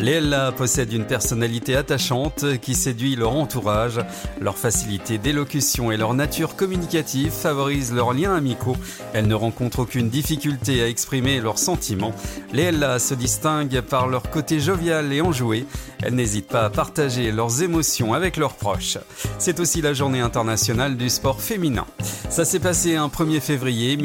Les 0.00 0.12
Ella 0.12 0.52
possèdent 0.52 0.94
une 0.94 1.04
personnalité 1.04 1.76
attachante 1.76 2.58
qui 2.62 2.74
séduit 2.74 3.14
leur 3.14 3.34
entourage. 3.34 4.00
Leur 4.40 4.56
facilité 4.56 5.18
d'élocution 5.18 5.92
et 5.92 5.98
leur 5.98 6.14
nature 6.14 6.56
communicative 6.56 7.30
favorisent 7.30 7.92
leurs 7.92 8.14
liens 8.14 8.34
amicaux. 8.34 8.78
Elles 9.12 9.28
ne 9.28 9.34
rencontrent 9.34 9.80
aucune 9.80 10.08
difficulté 10.08 10.82
à 10.82 10.88
exprimer 10.88 11.40
leurs 11.40 11.58
sentiments. 11.58 12.14
Les 12.54 12.62
Ella 12.62 12.98
se 12.98 13.12
distinguent 13.12 13.82
par 13.82 14.08
leur 14.08 14.30
côté 14.30 14.60
jovial 14.60 15.12
et 15.12 15.20
enjoué. 15.20 15.66
Elles 16.02 16.14
n'hésitent 16.14 16.48
pas 16.48 16.64
à 16.64 16.70
partager 16.70 17.32
leurs 17.32 17.62
émotions 17.62 18.14
avec 18.14 18.38
leurs 18.38 18.54
proches. 18.54 18.96
C'est 19.38 19.60
aussi 19.60 19.82
la 19.82 19.92
journée 19.92 20.20
internationale 20.20 20.96
du 20.96 21.10
sport 21.10 21.42
féminin. 21.42 21.84
Ça 22.30 22.46
s'est 22.46 22.60
passé 22.60 22.96
un 22.96 23.08
1er 23.08 23.40
février 23.40 23.98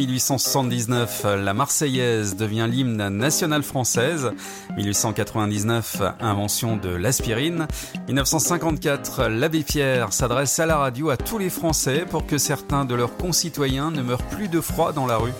1879. 0.87 1.43
La 1.43 1.53
Marseillaise 1.53 2.35
devient 2.35 2.67
l'hymne 2.69 3.09
national 3.09 3.61
française. 3.61 4.31
1899, 4.75 6.01
invention 6.19 6.77
de 6.77 6.89
l'aspirine. 6.89 7.67
1954, 8.07 9.27
l'abbé 9.27 9.63
Pierre 9.63 10.13
s'adresse 10.13 10.59
à 10.59 10.65
la 10.65 10.77
radio 10.77 11.09
à 11.09 11.17
tous 11.17 11.37
les 11.37 11.49
Français 11.49 12.05
pour 12.09 12.25
que 12.25 12.37
certains 12.37 12.85
de 12.85 12.95
leurs 12.95 13.15
concitoyens 13.17 13.91
ne 13.91 14.01
meurent 14.01 14.23
plus 14.23 14.47
de 14.47 14.61
froid 14.61 14.91
dans 14.93 15.05
la 15.05 15.17
rue. 15.17 15.33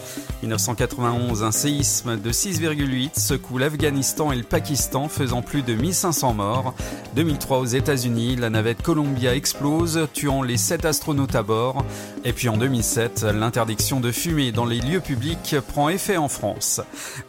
1991, 0.43 1.43
un 1.43 1.51
séisme 1.51 2.19
de 2.19 2.31
6,8 2.31 3.19
secoue 3.19 3.57
l'Afghanistan 3.57 4.31
et 4.31 4.35
le 4.35 4.43
Pakistan, 4.43 5.07
faisant 5.07 5.41
plus 5.41 5.61
de 5.61 5.73
1500 5.73 6.33
morts. 6.33 6.73
2003, 7.15 7.59
aux 7.59 7.65
États-Unis, 7.65 8.35
la 8.37 8.49
navette 8.49 8.81
Columbia 8.81 9.35
explose, 9.35 10.07
tuant 10.13 10.41
les 10.41 10.57
7 10.57 10.85
astronautes 10.85 11.35
à 11.35 11.43
bord. 11.43 11.85
Et 12.25 12.33
puis 12.33 12.49
en 12.49 12.57
2007, 12.57 13.23
l'interdiction 13.23 13.99
de 13.99 14.11
fumer 14.11 14.51
dans 14.51 14.65
les 14.65 14.79
lieux 14.79 14.99
publics 14.99 15.30
prend 15.67 15.89
effet 15.89 16.17
en 16.17 16.27
France. 16.27 16.81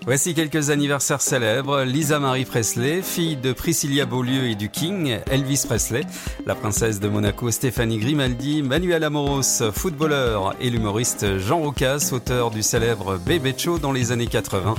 Voici 0.04 0.34
quelques 0.34 0.70
anniversaires 0.70 1.22
célèbres. 1.22 1.82
Lisa 1.82 2.18
Marie 2.18 2.44
Presley, 2.44 3.02
fille 3.02 3.36
de 3.36 3.52
Priscilla 3.52 4.06
Beaulieu 4.06 4.48
et 4.48 4.54
du 4.54 4.68
King, 4.68 5.18
Elvis 5.30 5.64
Presley, 5.66 6.02
la 6.46 6.54
princesse 6.54 7.00
de 7.00 7.08
Monaco 7.08 7.50
Stéphanie 7.50 7.98
Grimaldi, 7.98 8.62
Manuel 8.62 9.04
Amoros, 9.04 9.70
footballeur, 9.72 10.54
et 10.60 10.70
l'humoriste 10.70 11.38
Jean 11.38 11.60
Rocas, 11.60 12.10
auteur 12.12 12.50
du 12.50 12.62
célèbre 12.62 13.18
Bébé 13.18 13.52
dans 13.80 13.92
les 13.92 14.12
années 14.12 14.26
80. 14.26 14.74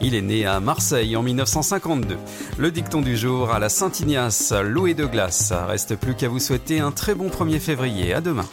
Il 0.00 0.14
est 0.14 0.22
né 0.22 0.46
à 0.46 0.60
Marseille 0.60 1.16
en 1.16 1.22
1952. 1.22 2.16
Le 2.58 2.70
dicton 2.70 3.00
du 3.00 3.16
jour 3.16 3.50
à 3.50 3.58
la 3.58 3.68
Saint-Ignace, 3.68 4.52
l'eau 4.64 4.86
de 4.88 5.06
glace. 5.06 5.52
Reste 5.52 5.96
plus 5.96 6.14
qu'à 6.14 6.28
vous 6.28 6.38
souhaiter 6.38 6.80
un 6.80 6.92
très 6.92 7.14
bon 7.14 7.28
1er 7.28 7.58
février. 7.58 8.14
À 8.14 8.20
demain. 8.20 8.46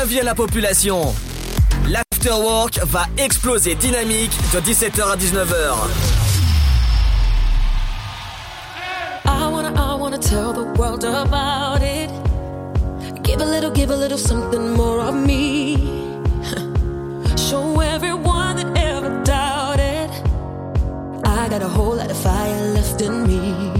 Avis 0.00 0.20
la 0.22 0.34
population. 0.34 1.14
L'afterwork 2.26 2.80
va 2.86 3.06
exploser 3.18 3.76
dynamique 3.76 4.32
de 4.52 4.58
17h 4.58 5.12
à 5.12 5.16
19h. 5.16 5.74
I 9.26 9.48
wanna, 9.48 9.72
I 9.76 9.94
wanna 9.94 10.18
tell 10.18 10.52
the 10.52 10.64
world 10.76 11.04
about 11.04 11.82
it. 11.82 12.10
Give 13.22 13.40
a 13.40 13.44
little, 13.44 13.70
give 13.70 13.90
a 13.90 13.96
little 13.96 14.18
something 14.18 14.72
more 14.74 15.00
of 15.02 15.14
me. 15.14 15.76
Show 17.36 17.80
everyone 17.80 18.56
that 18.56 18.76
ever 18.76 19.22
doubted. 19.22 20.10
I 21.24 21.48
got 21.48 21.62
a 21.62 21.68
whole 21.68 21.94
lot 21.94 22.10
of 22.10 22.16
fire 22.16 22.72
left 22.74 23.00
in 23.02 23.24
me. 23.28 23.72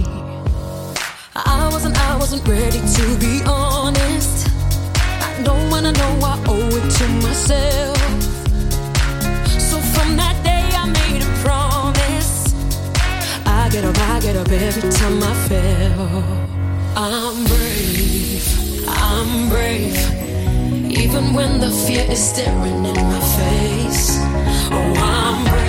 I 1.35 1.67
wasn't, 1.69 1.97
I 1.99 2.15
wasn't 2.17 2.47
ready 2.47 2.79
to 2.79 3.17
be 3.19 3.41
honest. 3.45 4.47
I 4.95 5.41
know 5.43 5.57
when 5.69 5.85
I 5.85 5.91
know 5.91 6.19
I 6.23 6.41
owe 6.47 6.77
it 6.77 6.89
to 6.97 7.07
myself. 7.27 8.36
I 13.67 13.69
get 13.69 13.83
up, 13.83 13.97
I 13.99 14.19
get 14.21 14.37
up 14.37 14.49
every 14.49 14.89
time 14.89 15.21
I 15.21 15.33
fail. 15.49 16.23
I'm 16.95 17.43
brave, 17.43 18.87
I'm 18.87 19.49
brave. 19.49 19.97
Even 20.89 21.33
when 21.33 21.59
the 21.59 21.69
fear 21.69 22.09
is 22.09 22.29
staring 22.29 22.85
in 22.85 22.95
my 22.95 23.19
face. 23.35 24.19
Oh, 24.71 24.93
I'm 24.95 25.43
brave, 25.51 25.66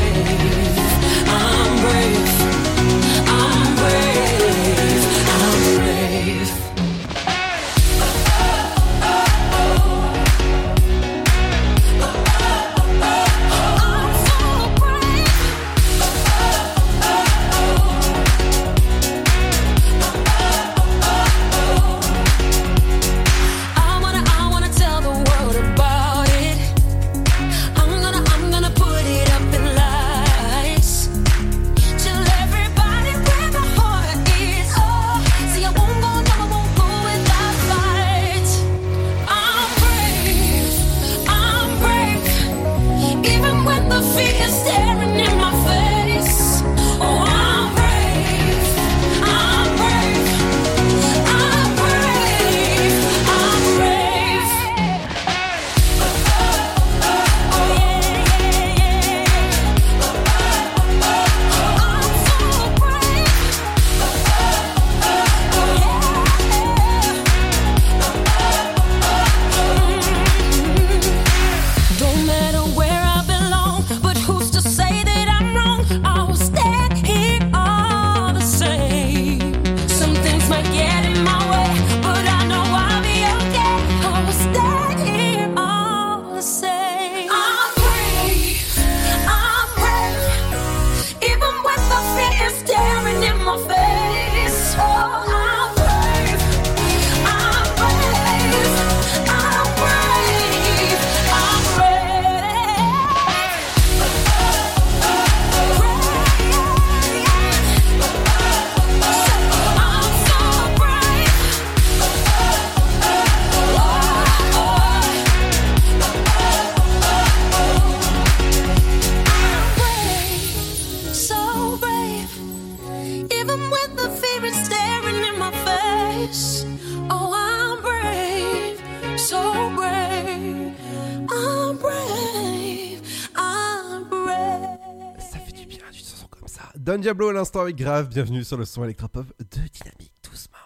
Diablo 137.08 137.30
à 137.30 137.32
l'instant 137.32 137.62
avec 137.62 137.76
Grave, 137.76 138.10
bienvenue 138.10 138.44
sur 138.44 138.58
le 138.58 138.66
son 138.66 138.84
électropop 138.84 139.24
de 139.38 139.44
Dynamique 139.72 140.12
doucement. 140.22 140.58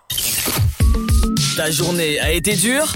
Ta 1.57 1.71
journée 1.71 2.19
a 2.19 2.33
été 2.33 2.57
dure 2.57 2.93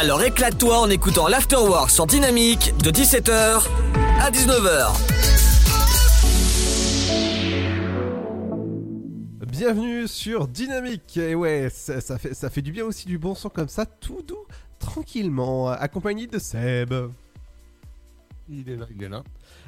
Alors 0.00 0.20
éclate-toi 0.20 0.80
en 0.80 0.90
écoutant 0.90 1.28
l'Afterwork 1.28 1.92
sur 1.92 2.08
Dynamique 2.08 2.74
de 2.82 2.90
17h 2.90 3.62
à 4.20 4.32
19h. 4.32 4.88
Bienvenue 9.46 10.08
sur 10.08 10.48
Dynamique. 10.48 11.18
Et 11.18 11.36
ouais, 11.36 11.68
ça, 11.72 12.00
ça 12.00 12.18
fait, 12.18 12.34
ça 12.34 12.50
fait 12.50 12.62
du 12.62 12.72
bien 12.72 12.84
aussi 12.84 13.06
du 13.06 13.16
bon 13.16 13.36
son 13.36 13.48
comme 13.48 13.68
ça, 13.68 13.86
tout 13.86 14.22
doux, 14.26 14.44
tranquillement, 14.80 15.68
accompagné 15.68 16.26
de 16.26 16.40
Seb. 16.40 16.92
Il 18.48 18.68
est 18.68 19.08
là. 19.08 19.22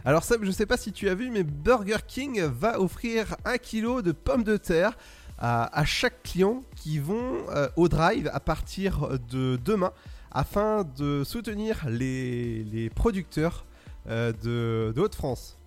Alors 0.04 0.24
Seb, 0.24 0.44
je 0.44 0.50
sais 0.50 0.66
pas 0.66 0.76
si 0.76 0.92
tu 0.92 1.08
as 1.08 1.14
vu, 1.14 1.30
mais 1.30 1.42
Burger 1.42 1.98
King 2.06 2.42
va 2.42 2.80
offrir 2.80 3.36
un 3.44 3.56
kilo 3.56 4.02
de 4.02 4.12
pommes 4.12 4.44
de 4.44 4.56
terre 4.56 4.96
à, 5.38 5.84
chaque 5.84 6.22
client 6.22 6.62
qui 6.76 6.98
vont 6.98 7.48
euh, 7.50 7.68
au 7.76 7.88
drive 7.88 8.30
à 8.32 8.40
partir 8.40 9.18
de 9.30 9.58
demain 9.64 9.92
afin 10.30 10.84
de 10.96 11.22
soutenir 11.24 11.86
les, 11.88 12.90
producteurs 12.94 13.66
euh, 14.08 14.32
de, 14.42 15.00
Haute-France. 15.00 15.58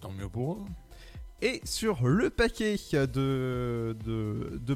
Tant 0.00 0.10
mieux 0.10 0.28
pour 0.28 0.54
eux. 0.54 0.85
Et 1.42 1.60
sur 1.64 2.06
le 2.06 2.30
paquet 2.30 2.76
de, 2.92 3.94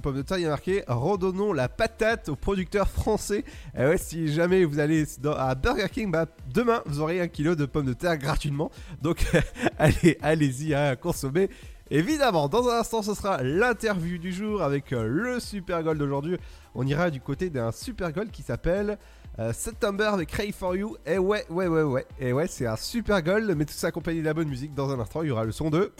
pommes 0.02 0.16
de 0.16 0.22
terre, 0.22 0.36
il 0.36 0.42
y 0.42 0.46
a 0.46 0.50
marqué 0.50 0.84
Redonnons 0.86 1.54
la 1.54 1.70
patate 1.70 2.28
aux 2.28 2.36
producteurs 2.36 2.88
français. 2.88 3.44
Ouais, 3.74 3.96
si 3.96 4.28
jamais 4.28 4.66
vous 4.66 4.78
allez 4.78 5.06
à 5.38 5.54
Burger 5.54 5.88
King, 5.90 6.10
bah, 6.10 6.26
demain 6.52 6.82
vous 6.84 7.00
aurez 7.00 7.20
un 7.22 7.28
kilo 7.28 7.54
de 7.54 7.64
pommes 7.64 7.86
de 7.86 7.94
terre 7.94 8.18
gratuitement. 8.18 8.70
Donc 9.00 9.24
allez, 9.78 10.18
allez-y 10.20 10.74
à 10.74 10.96
consommer. 10.96 11.48
Évidemment, 11.90 12.48
dans 12.48 12.68
un 12.68 12.80
instant, 12.80 13.02
ce 13.02 13.14
sera 13.14 13.42
l'interview 13.42 14.18
du 14.18 14.30
jour 14.30 14.62
avec 14.62 14.90
le 14.90 15.40
Super 15.40 15.82
Gold 15.82 15.98
d'aujourd'hui. 15.98 16.36
On 16.74 16.86
ira 16.86 17.10
du 17.10 17.20
côté 17.20 17.48
d'un 17.48 17.72
Super 17.72 18.12
Gold 18.12 18.30
qui 18.30 18.42
s'appelle 18.42 18.98
euh, 19.38 19.52
September 19.52 20.04
avec 20.04 20.28
Cray 20.28 20.52
for 20.52 20.76
You. 20.76 20.96
Et 21.06 21.18
ouais, 21.18 21.46
ouais, 21.48 21.66
ouais, 21.66 21.82
ouais. 21.82 22.06
Et 22.18 22.32
ouais, 22.32 22.46
c'est 22.48 22.66
un 22.66 22.76
Super 22.76 23.22
Gold, 23.22 23.54
mais 23.56 23.64
tout 23.64 23.72
ça 23.72 23.88
accompagné 23.88 24.20
de 24.20 24.26
la 24.26 24.34
bonne 24.34 24.48
musique. 24.48 24.74
Dans 24.74 24.90
un 24.90 24.98
instant, 24.98 25.22
il 25.22 25.28
y 25.28 25.30
aura 25.30 25.44
le 25.44 25.52
son 25.52 25.70
de. 25.70 25.92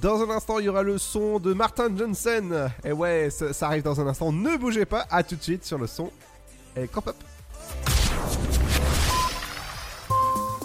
Dans 0.00 0.20
un 0.20 0.30
instant, 0.30 0.58
il 0.58 0.64
y 0.64 0.68
aura 0.68 0.82
le 0.82 0.98
son 0.98 1.38
de 1.38 1.52
Martin 1.52 1.96
Johnson. 1.96 2.70
Et 2.84 2.92
ouais, 2.92 3.30
ça, 3.30 3.52
ça 3.52 3.66
arrive 3.66 3.84
dans 3.84 4.00
un 4.00 4.06
instant. 4.06 4.32
Ne 4.32 4.56
bougez 4.56 4.84
pas. 4.84 5.06
À 5.10 5.22
tout 5.22 5.36
de 5.36 5.42
suite 5.42 5.64
sur 5.64 5.78
le 5.78 5.86
son. 5.86 6.10
Et 6.76 6.88
camp 6.88 7.06
up. 7.06 7.16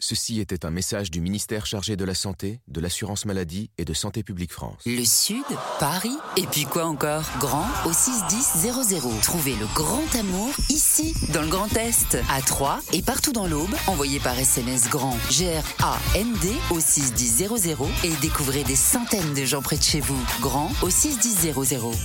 Ceci 0.00 0.38
était 0.38 0.64
un 0.64 0.70
message 0.70 1.10
du 1.10 1.20
ministère 1.20 1.66
chargé 1.66 1.96
de 1.96 2.04
la 2.04 2.14
Santé, 2.14 2.60
de 2.68 2.80
l'Assurance 2.80 3.24
Maladie 3.24 3.68
et 3.78 3.84
de 3.84 3.92
Santé 3.92 4.22
Publique 4.22 4.52
France. 4.52 4.80
Le 4.86 5.04
Sud, 5.04 5.42
Paris, 5.80 6.16
et 6.36 6.46
puis 6.46 6.66
quoi 6.66 6.84
encore? 6.86 7.24
Grand 7.40 7.66
au 7.84 7.92
61000. 7.92 9.20
Trouvez 9.22 9.56
le 9.56 9.66
grand 9.74 10.14
amour 10.14 10.54
ici, 10.68 11.14
dans 11.34 11.42
le 11.42 11.48
Grand 11.48 11.76
Est, 11.76 12.16
à 12.30 12.40
Troyes 12.42 12.78
et 12.92 13.02
partout 13.02 13.32
dans 13.32 13.48
l'Aube. 13.48 13.74
Envoyez 13.88 14.20
par 14.20 14.38
SMS 14.38 14.88
grand 14.88 15.16
G-R-A-N-D 15.30 16.48
au 16.70 16.78
61000 16.78 17.76
et 18.04 18.12
découvrez 18.20 18.62
des 18.62 18.76
centaines 18.76 19.34
de 19.34 19.44
gens 19.44 19.62
près 19.62 19.78
de 19.78 19.82
chez 19.82 19.98
vous. 19.98 20.24
Grand 20.40 20.70
au 20.82 20.90
61000. 20.90 21.54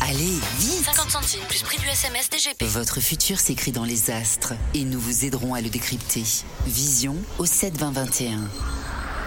Allez, 0.01 0.39
vite 0.57 0.83
50 0.85 1.11
centimes 1.11 1.45
plus 1.47 1.61
prix 1.61 1.77
du 1.77 1.87
SMS 1.87 2.27
DGP. 2.31 2.63
Votre 2.63 2.99
futur 2.99 3.39
s'écrit 3.39 3.71
dans 3.71 3.85
les 3.85 4.09
astres 4.09 4.55
et 4.73 4.83
nous 4.83 4.99
vous 4.99 5.25
aiderons 5.25 5.53
à 5.53 5.61
le 5.61 5.69
décrypter. 5.69 6.23
Vision 6.65 7.15
au 7.37 7.45
7 7.45 7.82
20 7.83 7.91
21. 7.91 8.39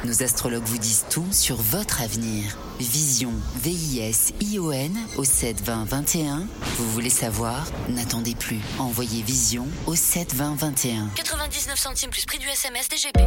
Nos 0.05 0.23
astrologues 0.23 0.65
vous 0.65 0.78
disent 0.78 1.05
tout 1.11 1.27
sur 1.31 1.57
votre 1.57 2.01
avenir. 2.01 2.57
Vision, 2.78 3.32
V-I-S-I-O-N 3.62 4.97
au 5.16 5.24
7 5.24 5.62
20 5.62 5.85
21. 5.85 6.47
Vous 6.77 6.90
voulez 6.90 7.11
savoir? 7.11 7.66
N'attendez 7.89 8.35
plus. 8.35 8.61
Envoyez 8.78 9.23
Vision 9.23 9.66
au 9.86 9.94
7 9.94 10.35
20 10.35 10.57
21. 10.57 11.09
99 11.15 11.78
centimes 11.78 12.11
plus 12.11 12.27
prix 12.27 12.39
du 12.39 12.47
SMS 12.48 12.89
DGP. 12.89 13.19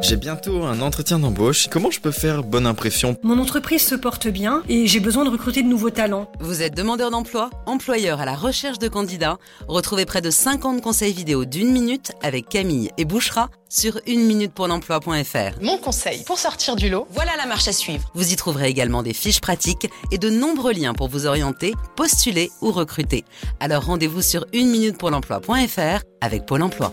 J'ai 0.00 0.16
bientôt 0.16 0.62
un 0.62 0.80
entretien 0.80 1.18
d'embauche. 1.18 1.66
Comment 1.68 1.90
je 1.90 1.98
peux 1.98 2.12
faire 2.12 2.44
bonne 2.44 2.66
impression? 2.66 3.16
Mon 3.24 3.40
entreprise 3.40 3.84
se 3.84 3.96
porte 3.96 4.28
bien 4.28 4.62
et 4.68 4.86
j'ai 4.86 5.00
besoin 5.00 5.24
de 5.24 5.30
recruter 5.30 5.62
de 5.64 5.68
nouveaux 5.68 5.90
talents. 5.90 6.30
Vous 6.38 6.62
êtes 6.62 6.74
demandeur 6.74 7.10
d'emploi, 7.10 7.50
employeur 7.66 8.20
à 8.20 8.24
la 8.24 8.36
recherche 8.36 8.78
de 8.78 8.86
candidats? 8.86 9.38
Retrouvez 9.66 10.06
près 10.06 10.20
de 10.20 10.30
50 10.30 10.82
conseils 10.82 11.12
vidéo 11.12 11.44
d'une 11.44 11.72
minute 11.72 12.12
avec 12.22 12.48
Camille 12.48 12.90
et 12.96 13.04
Bouchera 13.04 13.50
sur 13.68 14.00
une 14.06 14.24
minute 14.24 14.52
pour 14.52 14.68
l'emploi.fr. 14.68 15.60
Mon 15.60 15.76
conseil 15.78 16.22
pour 16.24 16.38
sortir 16.38 16.76
du 16.76 16.88
lot, 16.88 17.06
voilà 17.10 17.36
la 17.36 17.44
marche 17.44 17.68
à 17.68 17.72
suivre. 17.72 18.08
Vous 18.14 18.32
y 18.32 18.36
trouverez 18.36 18.67
également 18.68 19.02
des 19.02 19.14
fiches 19.14 19.40
pratiques 19.40 19.88
et 20.10 20.18
de 20.18 20.30
nombreux 20.30 20.72
liens 20.72 20.94
pour 20.94 21.08
vous 21.08 21.26
orienter, 21.26 21.74
postuler 21.96 22.50
ou 22.60 22.70
recruter. 22.70 23.24
Alors 23.60 23.84
rendez-vous 23.84 24.22
sur 24.22 24.46
une 24.52 24.70
minute 24.70 24.98
pour 24.98 25.10
l'emploi.fr 25.10 26.02
avec 26.20 26.46
Pôle 26.46 26.62
emploi. 26.62 26.92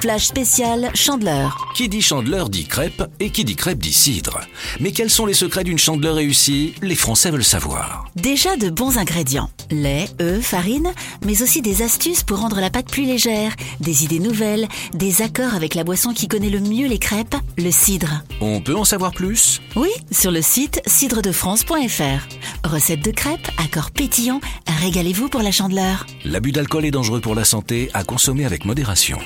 Flash 0.00 0.24
spécial 0.24 0.90
Chandeleur. 0.94 1.72
Qui 1.74 1.88
dit 1.88 2.00
chandeleur 2.00 2.48
dit 2.48 2.64
crêpe 2.64 3.04
et 3.20 3.28
qui 3.30 3.44
dit 3.44 3.54
crêpe 3.54 3.78
dit 3.78 3.92
cidre. 3.92 4.40
Mais 4.80 4.92
quels 4.92 5.10
sont 5.10 5.26
les 5.26 5.34
secrets 5.34 5.62
d'une 5.62 5.78
chandeleur 5.78 6.14
réussie? 6.14 6.74
Les 6.80 6.94
Français 6.94 7.30
veulent 7.30 7.44
savoir. 7.44 8.06
Déjà 8.16 8.56
de 8.56 8.70
bons 8.70 8.96
ingrédients. 8.96 9.50
Lait, 9.70 10.08
œufs, 10.20 10.42
farine, 10.42 10.90
mais 11.26 11.42
aussi 11.42 11.60
des 11.60 11.82
astuces 11.82 12.22
pour 12.22 12.38
rendre 12.38 12.60
la 12.60 12.70
pâte 12.70 12.90
plus 12.90 13.04
légère, 13.04 13.54
des 13.80 14.04
idées 14.04 14.18
nouvelles, 14.20 14.68
des 14.94 15.20
accords 15.20 15.54
avec 15.54 15.74
la 15.74 15.84
boisson 15.84 16.14
qui 16.14 16.28
connaît 16.28 16.50
le 16.50 16.60
mieux 16.60 16.88
les 16.88 16.98
crêpes, 16.98 17.36
le 17.58 17.70
cidre. 17.70 18.22
On 18.40 18.60
peut 18.62 18.76
en 18.76 18.84
savoir 18.84 19.12
plus? 19.12 19.60
Oui, 19.76 19.90
sur 20.10 20.30
le 20.30 20.40
site 20.40 20.80
cidredefrance.fr. 20.86 22.64
Recette 22.64 23.04
de 23.04 23.10
crêpes, 23.10 23.50
accords 23.62 23.90
pétillants, 23.90 24.40
régalez-vous 24.80 25.28
pour 25.28 25.42
la 25.42 25.52
chandeleur. 25.52 26.06
L'abus 26.24 26.52
d'alcool 26.52 26.86
est 26.86 26.90
dangereux 26.90 27.20
pour 27.20 27.34
la 27.34 27.44
santé, 27.44 27.90
à 27.92 28.02
consommer 28.02 28.46
avec 28.46 28.64
modération. 28.64 29.18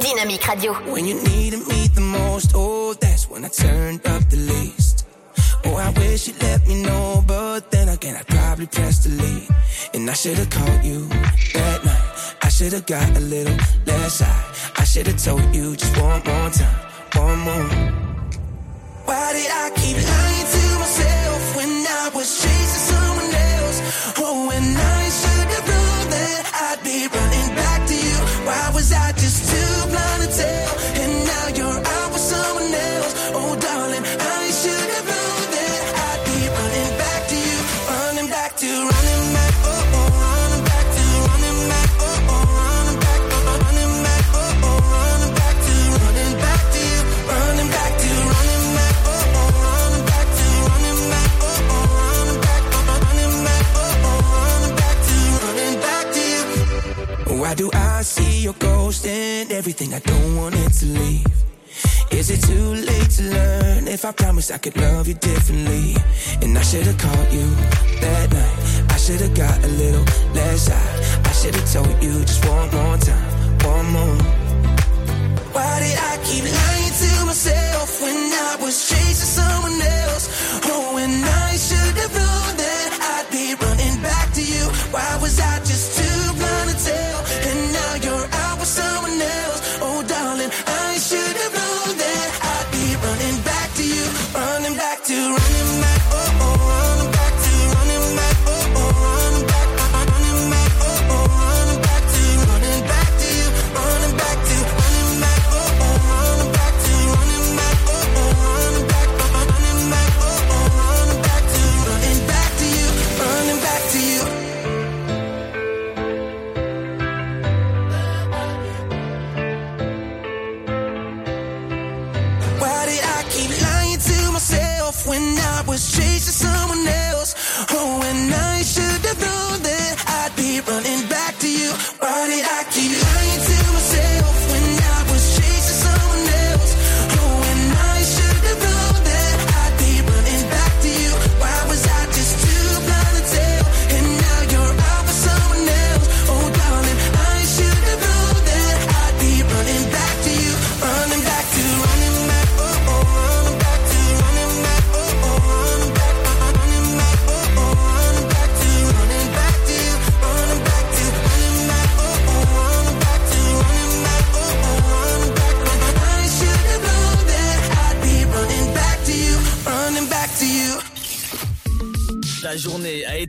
Dynamique 0.00 0.46
Radio. 0.48 0.72
When 0.92 1.06
you 1.06 1.14
needed 1.14 1.66
me 1.66 1.88
the 1.88 2.00
most, 2.00 2.52
oh, 2.54 2.94
that's 2.94 3.28
when 3.30 3.44
I 3.44 3.48
turned 3.48 4.06
up 4.06 4.22
the 4.28 4.36
least. 4.36 5.06
Oh, 5.64 5.76
I 5.76 5.90
wish 5.90 6.28
you'd 6.28 6.42
let 6.42 6.66
me 6.66 6.82
know, 6.82 7.24
but 7.26 7.70
then 7.70 7.88
again, 7.88 8.16
I 8.16 8.22
probably 8.22 8.66
pressed 8.66 9.04
delete. 9.04 9.48
And 9.94 10.08
I 10.08 10.12
should've 10.12 10.50
called 10.50 10.84
you 10.84 11.06
that 11.54 11.84
night. 11.84 12.36
I 12.42 12.48
should've 12.48 12.86
got 12.86 13.16
a 13.16 13.20
little 13.20 13.56
less 13.86 14.20
high. 14.20 14.44
I 14.76 14.84
should've 14.84 15.22
told 15.22 15.54
you 15.54 15.76
just 15.76 15.96
one 15.96 16.22
more 16.24 16.50
time, 16.50 16.78
one 17.14 17.38
more. 17.40 17.68
Why 19.06 19.32
did 19.32 19.50
I 19.50 19.70
keep 19.76 19.96
lying 19.96 20.46
to 20.54 20.78
myself 20.78 21.56
when 21.56 21.70
I 21.86 22.10
was 22.14 22.42
chasing 22.42 22.57
Why 57.38 57.54
do 57.54 57.70
I 57.72 58.02
see 58.02 58.42
your 58.42 58.54
ghost 58.54 59.06
and 59.06 59.52
everything 59.52 59.94
I 59.94 60.00
don't 60.00 60.36
want 60.36 60.56
it 60.56 60.72
to 60.80 60.86
leave? 60.86 61.24
Is 62.10 62.30
it 62.30 62.42
too 62.42 62.74
late 62.74 63.10
to 63.10 63.22
learn 63.30 63.86
if 63.86 64.04
I 64.04 64.10
promise 64.10 64.50
I 64.50 64.58
could 64.58 64.76
love 64.76 65.06
you 65.06 65.14
differently? 65.14 65.94
And 66.42 66.58
I 66.58 66.62
should've 66.62 66.98
called 66.98 67.32
you 67.32 67.46
that 68.02 68.32
night. 68.32 68.90
I 68.90 68.96
should've 68.96 69.34
got 69.34 69.56
a 69.62 69.68
little 69.68 70.04
less 70.34 70.66
high. 70.66 71.30
I 71.30 71.32
should've 71.32 71.70
told 71.72 72.02
you 72.02 72.24
just 72.24 72.44
one 72.44 72.70
more 72.72 72.98
time, 72.98 73.30
one 73.62 73.86
more. 73.92 74.18
Why 75.54 75.78
did 75.78 75.96
I 76.10 76.18
keep 76.26 76.42
lying 76.42 76.94
to 77.02 77.24
myself 77.24 78.02
when 78.02 78.18
I 78.50 78.56
was 78.60 78.88
chasing 78.88 79.30
someone 79.38 79.80
else? 79.80 80.26
Oh, 80.66 80.94
when 80.96 81.22
I 81.22 81.54
should've 81.54 82.14
known 82.18 82.50
that 82.58 82.90
I'd 83.14 83.30
be 83.30 83.54
running 83.64 84.02
back 84.02 84.32
to 84.34 84.42
you. 84.42 84.64
Why 84.90 85.18
was 85.22 85.38
I 85.38 85.57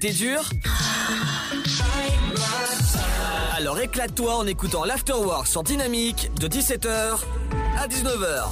été 0.01 0.13
dure 0.13 0.43
Alors 3.57 3.77
éclate-toi 3.81 4.33
en 4.33 4.47
écoutant 4.47 4.85
l'Afterwork 4.85 5.45
sur 5.45 5.61
Dynamique 5.61 6.29
de 6.39 6.47
17h 6.47 7.21
à 7.77 7.85
19h. 7.85 8.45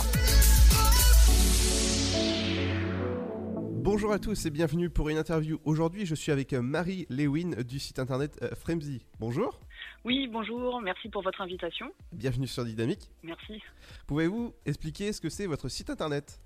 Bonjour 3.82 4.12
à 4.12 4.20
tous 4.20 4.46
et 4.46 4.50
bienvenue 4.50 4.90
pour 4.90 5.08
une 5.08 5.18
interview. 5.18 5.62
Aujourd'hui, 5.64 6.06
je 6.06 6.16
suis 6.16 6.34
avec 6.34 6.52
euh, 6.52 6.62
Marie 6.62 7.06
Lewin 7.10 7.52
du 7.64 7.80
site 7.80 8.00
internet 8.00 8.38
euh, 8.42 8.54
Fremzy. 8.54 9.06
Bonjour, 9.18 9.62
Oui, 10.04 10.28
bonjour, 10.28 10.82
merci 10.82 11.08
pour 11.08 11.22
votre 11.24 11.40
invitation. 11.40 11.94
bienvenue 12.12 12.48
sur 12.48 12.66
Dynamique. 12.66 13.10
Merci. 13.24 13.64
Pouvez-vous 14.06 14.54
expliquer 14.66 15.14
ce 15.14 15.22
que 15.22 15.30
c'est 15.30 15.46
votre 15.46 15.70
site 15.70 15.90
internet? 15.90 16.42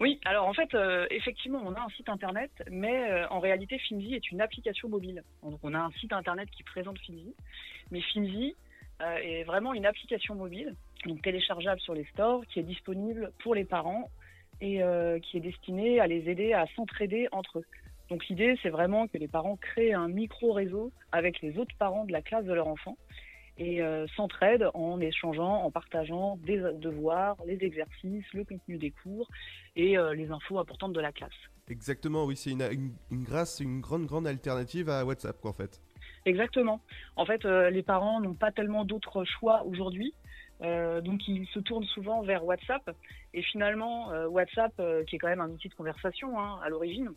Oui, 0.00 0.20
alors 0.24 0.46
en 0.46 0.52
fait, 0.52 0.74
euh, 0.74 1.06
effectivement, 1.10 1.60
on 1.64 1.74
a 1.74 1.80
un 1.80 1.88
site 1.88 2.08
internet, 2.08 2.50
mais 2.70 3.10
euh, 3.10 3.28
en 3.30 3.40
réalité, 3.40 3.78
Finzi 3.78 4.14
est 4.14 4.30
une 4.30 4.40
application 4.40 4.88
mobile. 4.88 5.24
Donc 5.42 5.58
on 5.64 5.74
a 5.74 5.78
un 5.78 5.90
site 5.92 6.12
internet 6.12 6.48
qui 6.50 6.62
présente 6.62 6.98
Finzi, 7.00 7.34
mais 7.90 8.00
Finzi 8.00 8.54
euh, 9.02 9.16
est 9.16 9.42
vraiment 9.42 9.74
une 9.74 9.86
application 9.86 10.36
mobile, 10.36 10.74
donc 11.04 11.20
téléchargeable 11.22 11.80
sur 11.80 11.94
les 11.94 12.04
stores, 12.06 12.46
qui 12.46 12.60
est 12.60 12.64
disponible 12.64 13.32
pour 13.42 13.56
les 13.56 13.64
parents 13.64 14.08
et 14.60 14.82
euh, 14.84 15.18
qui 15.18 15.36
est 15.36 15.40
destinée 15.40 15.98
à 15.98 16.06
les 16.06 16.28
aider 16.30 16.52
à 16.52 16.66
s'entraider 16.76 17.26
entre 17.32 17.58
eux. 17.58 17.64
Donc 18.08 18.26
l'idée, 18.28 18.56
c'est 18.62 18.70
vraiment 18.70 19.08
que 19.08 19.18
les 19.18 19.28
parents 19.28 19.56
créent 19.56 19.94
un 19.94 20.08
micro-réseau 20.08 20.92
avec 21.10 21.40
les 21.42 21.58
autres 21.58 21.74
parents 21.76 22.04
de 22.04 22.12
la 22.12 22.22
classe 22.22 22.44
de 22.44 22.52
leur 22.52 22.68
enfant 22.68 22.96
et 23.58 23.82
euh, 23.82 24.06
s'entraident 24.16 24.70
en 24.74 25.00
échangeant, 25.00 25.64
en 25.64 25.70
partageant 25.70 26.36
des 26.44 26.58
devoirs, 26.74 27.36
les 27.46 27.58
exercices, 27.62 28.24
le 28.32 28.44
contenu 28.44 28.78
des 28.78 28.90
cours 28.90 29.28
et 29.76 29.98
euh, 29.98 30.14
les 30.14 30.30
infos 30.30 30.58
importantes 30.58 30.92
de 30.92 31.00
la 31.00 31.12
classe. 31.12 31.30
Exactement, 31.68 32.24
oui, 32.24 32.36
c'est 32.36 32.50
une, 32.50 32.62
une, 32.62 32.92
une 33.10 33.24
grâce, 33.24 33.60
une 33.60 33.80
grande, 33.80 34.06
grande 34.06 34.26
alternative 34.26 34.88
à 34.88 35.04
WhatsApp, 35.04 35.40
quoi, 35.40 35.50
en 35.50 35.54
fait. 35.54 35.80
Exactement. 36.24 36.80
En 37.16 37.26
fait, 37.26 37.44
euh, 37.44 37.70
les 37.70 37.82
parents 37.82 38.20
n'ont 38.20 38.34
pas 38.34 38.52
tellement 38.52 38.84
d'autres 38.84 39.24
choix 39.24 39.64
aujourd'hui. 39.64 40.14
Euh, 40.62 41.00
donc 41.00 41.26
ils 41.28 41.46
se 41.54 41.60
tournent 41.60 41.84
souvent 41.84 42.22
vers 42.22 42.44
WhatsApp 42.44 42.90
et 43.32 43.42
finalement 43.42 44.10
euh, 44.10 44.26
WhatsApp 44.26 44.72
euh, 44.80 45.04
qui 45.04 45.14
est 45.14 45.18
quand 45.20 45.28
même 45.28 45.40
un 45.40 45.50
outil 45.50 45.68
de 45.68 45.74
conversation 45.74 46.36
hein, 46.40 46.58
à 46.64 46.68
l'origine 46.68 47.10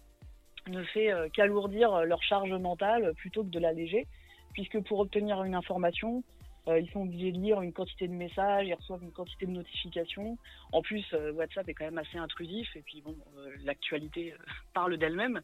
ne 0.68 0.84
fait 0.84 1.10
qu'alourdir 1.34 2.06
leur 2.06 2.22
charge 2.22 2.54
mentale 2.54 3.16
plutôt 3.16 3.44
que 3.44 3.50
de 3.50 3.58
l'alléger 3.58 4.06
puisque 4.54 4.80
pour 4.84 5.00
obtenir 5.00 5.44
une 5.44 5.56
information 5.56 6.24
euh, 6.68 6.80
ils 6.80 6.90
sont 6.92 7.02
obligés 7.02 7.32
de 7.32 7.40
lire 7.40 7.62
une 7.62 7.74
quantité 7.74 8.08
de 8.08 8.14
messages, 8.14 8.68
ils 8.68 8.74
reçoivent 8.74 9.04
une 9.04 9.12
quantité 9.12 9.46
de 9.46 9.52
notifications. 9.52 10.38
En 10.72 10.82
plus, 10.82 11.04
euh, 11.14 11.32
WhatsApp 11.32 11.68
est 11.70 11.74
quand 11.74 11.86
même 11.86 11.98
assez 11.98 12.18
intrusif 12.18 12.76
et 12.76 12.82
puis 12.82 13.02
bon, 13.02 13.16
euh, 13.38 13.50
l'actualité 13.64 14.36
parle 14.74 14.98
d'elle-même. 14.98 15.42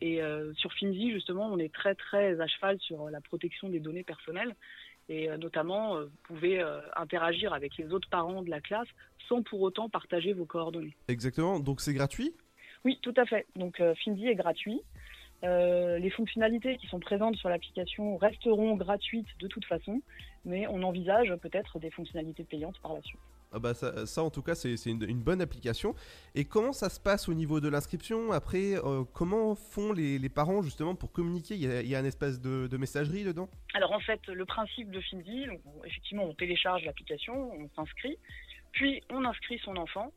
Et 0.00 0.20
sur 0.54 0.72
Finzi, 0.74 1.10
justement, 1.10 1.48
on 1.48 1.58
est 1.58 1.74
très 1.74 1.96
très 1.96 2.40
à 2.40 2.46
cheval 2.46 2.78
sur 2.78 3.10
la 3.10 3.20
protection 3.20 3.68
des 3.68 3.80
données 3.80 4.04
personnelles. 4.04 4.54
Et 5.08 5.28
notamment, 5.36 6.00
vous 6.00 6.16
pouvez 6.22 6.64
interagir 6.94 7.52
avec 7.52 7.76
les 7.76 7.92
autres 7.92 8.08
parents 8.08 8.42
de 8.42 8.50
la 8.50 8.60
classe 8.60 8.86
sans 9.28 9.42
pour 9.42 9.60
autant 9.62 9.88
partager 9.88 10.32
vos 10.32 10.44
coordonnées. 10.44 10.94
Exactement, 11.08 11.58
donc 11.58 11.80
c'est 11.80 11.92
gratuit? 11.92 12.32
Oui, 12.84 13.00
tout 13.02 13.14
à 13.16 13.26
fait. 13.26 13.48
Donc 13.56 13.82
Finzi 14.04 14.28
est 14.28 14.36
gratuit. 14.36 14.80
Euh, 15.44 15.98
les 15.98 16.10
fonctionnalités 16.10 16.76
qui 16.76 16.86
sont 16.86 17.00
présentes 17.00 17.36
sur 17.36 17.48
l'application 17.48 18.16
resteront 18.16 18.76
gratuites 18.76 19.26
de 19.40 19.48
toute 19.48 19.64
façon, 19.64 20.00
mais 20.44 20.66
on 20.68 20.82
envisage 20.82 21.34
peut-être 21.36 21.80
des 21.80 21.90
fonctionnalités 21.90 22.44
payantes 22.44 22.78
par 22.80 22.94
la 22.94 23.02
suite. 23.02 23.20
Ah 23.54 23.58
bah 23.58 23.74
ça, 23.74 24.06
ça, 24.06 24.22
en 24.22 24.30
tout 24.30 24.40
cas 24.40 24.54
c'est 24.54 24.76
une, 24.86 25.02
une 25.02 25.20
bonne 25.20 25.42
application. 25.42 25.94
Et 26.34 26.44
comment 26.46 26.72
ça 26.72 26.88
se 26.88 26.98
passe 26.98 27.28
au 27.28 27.34
niveau 27.34 27.60
de 27.60 27.68
l'inscription 27.68 28.32
Après, 28.32 28.76
euh, 28.76 29.04
comment 29.12 29.54
font 29.54 29.92
les, 29.92 30.18
les 30.18 30.28
parents 30.30 30.62
justement 30.62 30.94
pour 30.94 31.12
communiquer? 31.12 31.54
Il 31.56 31.64
y, 31.64 31.66
a, 31.66 31.82
il 31.82 31.88
y 31.88 31.94
a 31.94 31.98
un 31.98 32.04
espace 32.04 32.40
de, 32.40 32.66
de 32.66 32.76
messagerie 32.78 33.24
dedans? 33.24 33.50
Alors 33.74 33.92
en 33.92 34.00
fait, 34.00 34.26
le 34.28 34.44
principe 34.46 34.90
de 34.90 35.00
Finzi, 35.00 35.46
effectivement, 35.84 36.24
on 36.24 36.34
télécharge 36.34 36.84
l'application, 36.84 37.52
on 37.52 37.68
s'inscrit, 37.76 38.16
puis 38.70 39.02
on 39.10 39.22
inscrit 39.24 39.58
son 39.58 39.76
enfant 39.76 40.12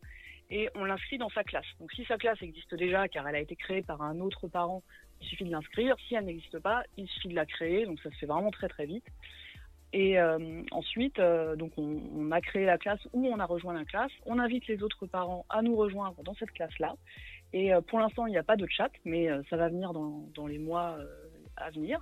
et 0.50 0.70
on 0.76 0.86
l'inscrit 0.86 1.18
dans 1.18 1.30
sa 1.32 1.44
classe. 1.44 1.66
Donc 1.80 1.92
si 1.92 2.06
sa 2.06 2.18
classe 2.18 2.42
existe 2.42 2.74
déjà, 2.76 3.10
car 3.10 3.28
elle 3.28 3.36
a 3.36 3.42
été 3.42 3.56
créée 3.56 3.82
par 3.82 4.02
un 4.02 4.20
autre 4.22 4.48
parent, 4.48 4.84
il 5.22 5.28
suffit 5.28 5.46
de 5.46 5.52
l'inscrire. 5.52 5.96
Si 6.08 6.16
elle 6.16 6.26
n'existe 6.26 6.60
pas, 6.60 6.84
il 6.98 7.08
suffit 7.08 7.30
de 7.30 7.36
la 7.36 7.46
créer, 7.46 7.86
donc 7.86 8.00
ça 8.02 8.10
se 8.12 8.16
fait 8.16 8.26
vraiment 8.26 8.52
très 8.52 8.68
très 8.68 8.86
vite. 8.86 9.06
Et 9.94 10.20
euh, 10.20 10.62
ensuite, 10.72 11.20
euh, 11.20 11.56
donc 11.56 11.72
on, 11.78 12.30
a 12.32 12.42
créé 12.42 12.66
la 12.66 12.78
classe 12.78 13.00
ou 13.14 13.28
on 13.28 13.40
a 13.40 13.46
rejoint 13.46 13.74
la 13.74 13.86
classe. 13.86 14.12
On 14.26 14.40
invite 14.40 14.68
les 14.68 14.84
autres 14.84 15.06
parents 15.06 15.46
à 15.48 15.62
nous 15.62 15.74
rejoindre 15.76 16.22
dans 16.24 16.36
cette 16.36 16.52
classe-là. 16.52 16.96
Et 17.54 17.74
euh, 17.74 17.80
pour 17.80 18.00
l'instant, 18.00 18.26
il 18.28 18.32
n'y 18.32 18.38
a 18.38 18.44
pas 18.44 18.58
de 18.58 18.68
chat, 18.68 18.92
mais 19.06 19.30
ça 19.50 19.56
va 19.56 19.70
venir 19.70 19.94
dans, 19.94 20.28
dans 20.36 20.48
les 20.48 20.60
mois 20.60 20.98
à 21.56 21.70
venir. 21.70 22.00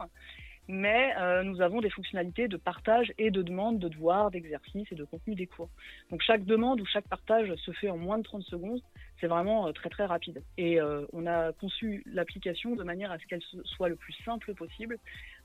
Mais 0.67 1.13
nous 1.43 1.61
avons 1.61 1.81
des 1.81 1.91
fonctionnalités 1.91 2.47
de 2.47 2.57
partage 2.57 3.13
et 3.19 3.29
de 3.29 3.43
demande 3.43 3.77
de 3.77 3.89
devoirs, 3.89 4.31
d'exercices 4.31 4.91
et 4.91 4.95
de 4.95 5.03
contenu 5.03 5.35
des 5.35 5.45
cours. 5.45 5.69
Donc 6.09 6.23
chaque 6.23 6.45
demande 6.45 6.81
ou 6.81 6.85
chaque 6.85 7.07
partage 7.07 7.53
se 7.57 7.71
fait 7.73 7.89
en 7.91 7.97
moins 7.97 8.17
de 8.17 8.23
30 8.23 8.41
secondes. 8.43 8.81
C'est 9.23 9.29
vraiment 9.29 9.67
euh, 9.67 9.71
très 9.71 9.89
très 9.89 10.05
rapide. 10.05 10.43
Et 10.57 10.81
euh, 10.81 11.05
on 11.13 11.25
a 11.27 11.53
conçu 11.53 12.03
l'application 12.05 12.75
de 12.75 12.83
manière 12.83 13.09
à 13.09 13.17
ce 13.19 13.25
qu'elle 13.25 13.41
soit 13.63 13.87
le 13.87 13.95
plus 13.95 14.11
simple 14.25 14.53
possible 14.53 14.97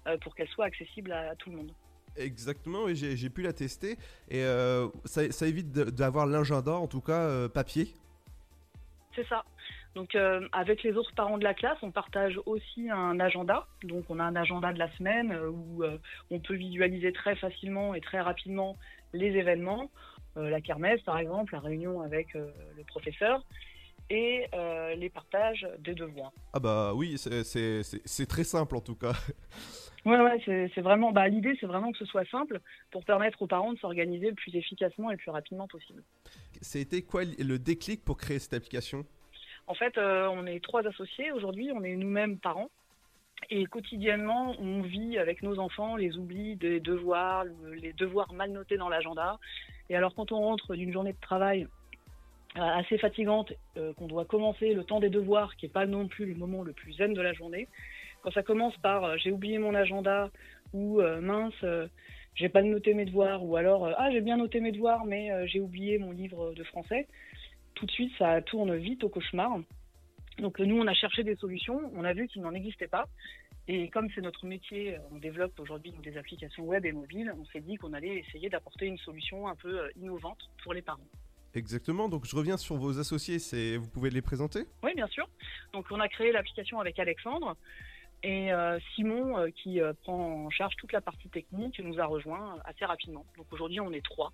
euh, 0.09 0.19
pour 0.19 0.35
qu'elle 0.35 0.49
soit 0.49 0.65
accessible 0.65 1.13
à 1.13 1.37
tout 1.37 1.51
le 1.51 1.59
monde. 1.59 1.71
Exactement, 2.17 2.83
oui, 2.87 2.97
j'ai 2.97 3.31
pu 3.31 3.43
la 3.43 3.53
tester. 3.53 3.93
Et 4.31 4.43
euh, 4.43 4.89
ça, 5.05 5.31
ça 5.31 5.47
évite 5.47 5.71
d'avoir 5.71 6.27
l'agenda, 6.27 6.73
en 6.73 6.89
tout 6.89 7.01
cas 7.01 7.49
papier. 7.49 7.95
C'est 9.15 9.29
ça. 9.29 9.45
Donc 9.95 10.17
euh, 10.17 10.49
avec 10.51 10.83
les 10.83 10.95
autres 10.95 11.15
parents 11.15 11.39
de 11.39 11.45
la 11.45 11.55
classe, 11.55 11.79
on 11.83 11.93
partage 11.93 12.37
aussi 12.47 12.91
un 12.91 13.21
agenda. 13.21 13.69
Donc 13.85 14.07
on 14.09 14.19
a 14.19 14.25
un 14.25 14.35
agenda 14.35 14.73
de 14.73 14.79
la 14.81 14.91
semaine 14.97 15.33
où 15.33 15.85
euh, 15.85 15.99
on 16.33 16.41
peut 16.41 16.57
visualiser 16.57 17.13
très 17.13 17.37
facilement 17.37 17.95
et 17.95 18.01
très 18.01 18.21
rapidement 18.21 18.77
les 19.13 19.37
événements, 19.37 19.89
Euh, 20.37 20.51
la 20.51 20.61
kermesse 20.61 21.03
par 21.03 21.19
exemple, 21.19 21.55
la 21.55 21.61
réunion 21.61 22.03
avec 22.03 22.35
le 22.35 22.85
professeur 22.85 23.43
et 24.11 24.47
euh, 24.55 24.95
les 24.95 25.11
partages 25.11 25.67
des 25.81 25.95
devoirs. 25.95 26.33
Ah 26.53 26.61
bah 26.61 26.93
oui, 26.95 27.19
c'est- 27.19 28.27
très 28.27 28.45
simple 28.45 28.77
en 28.77 28.81
tout 28.81 28.95
cas. 28.97 29.13
Ouais, 30.05 30.19
ouais, 30.21 30.71
c'est 30.75 30.81
vraiment. 30.81 31.13
Bah, 31.13 31.29
l'idée, 31.29 31.57
c'est 31.61 31.67
vraiment 31.67 31.93
que 31.93 31.99
ce 31.99 32.07
soit 32.07 32.29
simple 32.31 32.61
pour 32.91 33.05
permettre 33.05 33.43
aux 33.43 33.47
parents 33.47 33.73
de 33.73 33.79
s'organiser 33.79 34.29
le 34.31 34.35
plus 34.35 34.55
efficacement 34.55 35.11
et 35.11 35.15
le 35.15 35.19
plus 35.19 35.31
rapidement 35.31 35.67
possible. 35.67 36.03
C'était 36.63 37.03
quoi 37.03 37.25
le 37.25 37.59
déclic 37.59 38.05
pour 38.05 38.17
créer 38.17 38.39
cette 38.39 38.55
application? 38.55 39.05
En 39.67 39.75
fait, 39.75 39.99
euh, 39.99 40.29
on 40.29 40.47
est 40.47 40.63
trois 40.63 40.87
associés 40.87 41.31
aujourd'hui, 41.33 41.71
on 41.75 41.83
est 41.83 41.95
nous-mêmes 41.97 42.39
parents. 42.39 42.71
Et 43.51 43.67
quotidiennement, 43.67 44.55
on 44.59 44.83
vit 44.83 45.19
avec 45.19 45.43
nos 45.43 45.59
enfants 45.59 45.95
les 45.97 46.17
oublis 46.17 46.57
des 46.57 46.81
devoirs, 46.81 47.45
le- 47.45 47.75
les 47.75 47.93
devoirs 47.93 48.33
mal 48.33 48.51
notés 48.51 48.77
dans 48.77 48.89
l'agenda. 48.89 49.39
Et 49.91 49.97
alors, 49.97 50.15
quand 50.15 50.33
on 50.33 50.41
rentre 50.41 50.75
d'une 50.75 50.93
journée 50.93 51.13
de 51.13 51.21
travail 51.21 51.69
assez 52.55 52.99
fatigante, 52.99 53.53
euh, 53.77 53.93
qu'on 53.95 54.07
doit 54.07 54.25
commencer 54.25 54.75
le 54.75 54.85
temps 54.85 55.01
des 55.01 55.11
devoirs, 55.11 55.55
qui 55.57 55.67
n'est 55.67 55.73
pas 55.73 55.87
non 55.87 56.09
plus 56.09 56.27
le 56.27 56.35
moment 56.35 56.63
le 56.63 56.73
plus 56.73 56.95
zen 56.95 57.15
de 57.15 57.21
la 57.21 57.33
journée, 57.33 57.69
quand 58.23 58.33
ça 58.33 58.43
commence 58.43 58.77
par 58.79 59.05
euh, 59.05 59.17
j'ai 59.17 59.31
oublié 59.31 59.59
mon 59.59 59.75
agenda 59.75 60.31
ou 60.73 61.01
euh, 61.01 61.21
mince, 61.21 61.55
euh, 61.63 61.87
j'ai 62.35 62.49
pas 62.49 62.63
noté 62.63 62.95
mes 62.95 63.05
devoirs, 63.05 63.45
ou 63.45 63.57
alors 63.57 63.87
euh, 63.87 63.93
ah 63.97 64.11
j'ai 64.11 64.21
bien 64.21 64.37
noté 64.37 64.61
mes 64.61 64.73
devoirs, 64.73 65.05
mais 65.05 65.31
euh, 65.31 65.47
j'ai 65.47 65.61
oublié 65.61 65.99
mon 65.99 66.11
livre 66.11 66.53
de 66.55 66.65
français, 66.65 67.07
tout 67.75 67.87
de 67.87 67.91
suite 67.91 68.13
ça 68.19 68.43
tourne 68.43 68.77
vite 68.77 69.05
au 69.05 69.09
cauchemar. 69.09 69.59
Donc 70.39 70.61
euh, 70.61 70.65
nous, 70.65 70.81
on 70.81 70.87
a 70.87 70.95
cherché 70.95 71.25
des 71.25 71.37
solutions, 71.37 71.91
on 71.95 72.05
a 72.05 72.13
vu 72.13 72.29
qu'il 72.29 72.43
n'en 72.43 72.55
existait 72.55 72.89
pas. 72.89 73.07
Et 73.67 73.89
comme 73.91 74.09
c'est 74.15 74.23
notre 74.23 74.47
métier, 74.47 74.95
euh, 74.95 74.99
on 75.13 75.19
développe 75.19 75.59
aujourd'hui 75.61 75.93
des 76.03 76.17
applications 76.17 76.65
web 76.65 76.87
et 76.87 76.93
mobiles, 76.93 77.33
on 77.39 77.45
s'est 77.47 77.61
dit 77.61 77.77
qu'on 77.77 77.93
allait 77.93 78.19
essayer 78.19 78.49
d'apporter 78.49 78.87
une 78.87 78.99
solution 78.99 79.49
un 79.49 79.57
peu 79.57 79.81
euh, 79.81 79.91
innovante 79.97 80.51
pour 80.63 80.75
les 80.75 80.83
parents. 80.83 81.09
Exactement, 81.55 82.09
donc 82.09 82.27
je 82.27 82.37
reviens 82.37 82.57
sur 82.57 82.77
vos 82.77 82.99
associés, 82.99 83.39
c'est 83.39 83.77
vous 83.77 83.89
pouvez 83.89 84.11
les 84.11 84.23
présenter? 84.23 84.67
Oui, 84.83 84.95
bien 84.95 85.07
sûr. 85.09 85.29
Donc 85.73 85.87
on 85.91 85.99
a 86.01 86.09
créé 86.09 86.31
l'application 86.31 86.79
avec 86.79 86.99
Alexandre 86.99 87.57
et 88.23 88.53
euh, 88.53 88.79
Simon 88.95 89.39
euh, 89.39 89.51
qui 89.51 89.81
euh, 89.81 89.93
prend 90.03 90.47
en 90.47 90.51
charge 90.51 90.75
toute 90.77 90.93
la 90.93 91.01
partie 91.01 91.29
technique 91.29 91.79
nous 91.81 92.01
a 92.01 92.07
rejoint 92.07 92.59
assez 92.65 92.85
rapidement. 92.85 93.25
Donc 93.37 93.47
aujourd'hui, 93.53 93.81
on 93.81 93.93
est 93.93 94.05
trois 94.05 94.33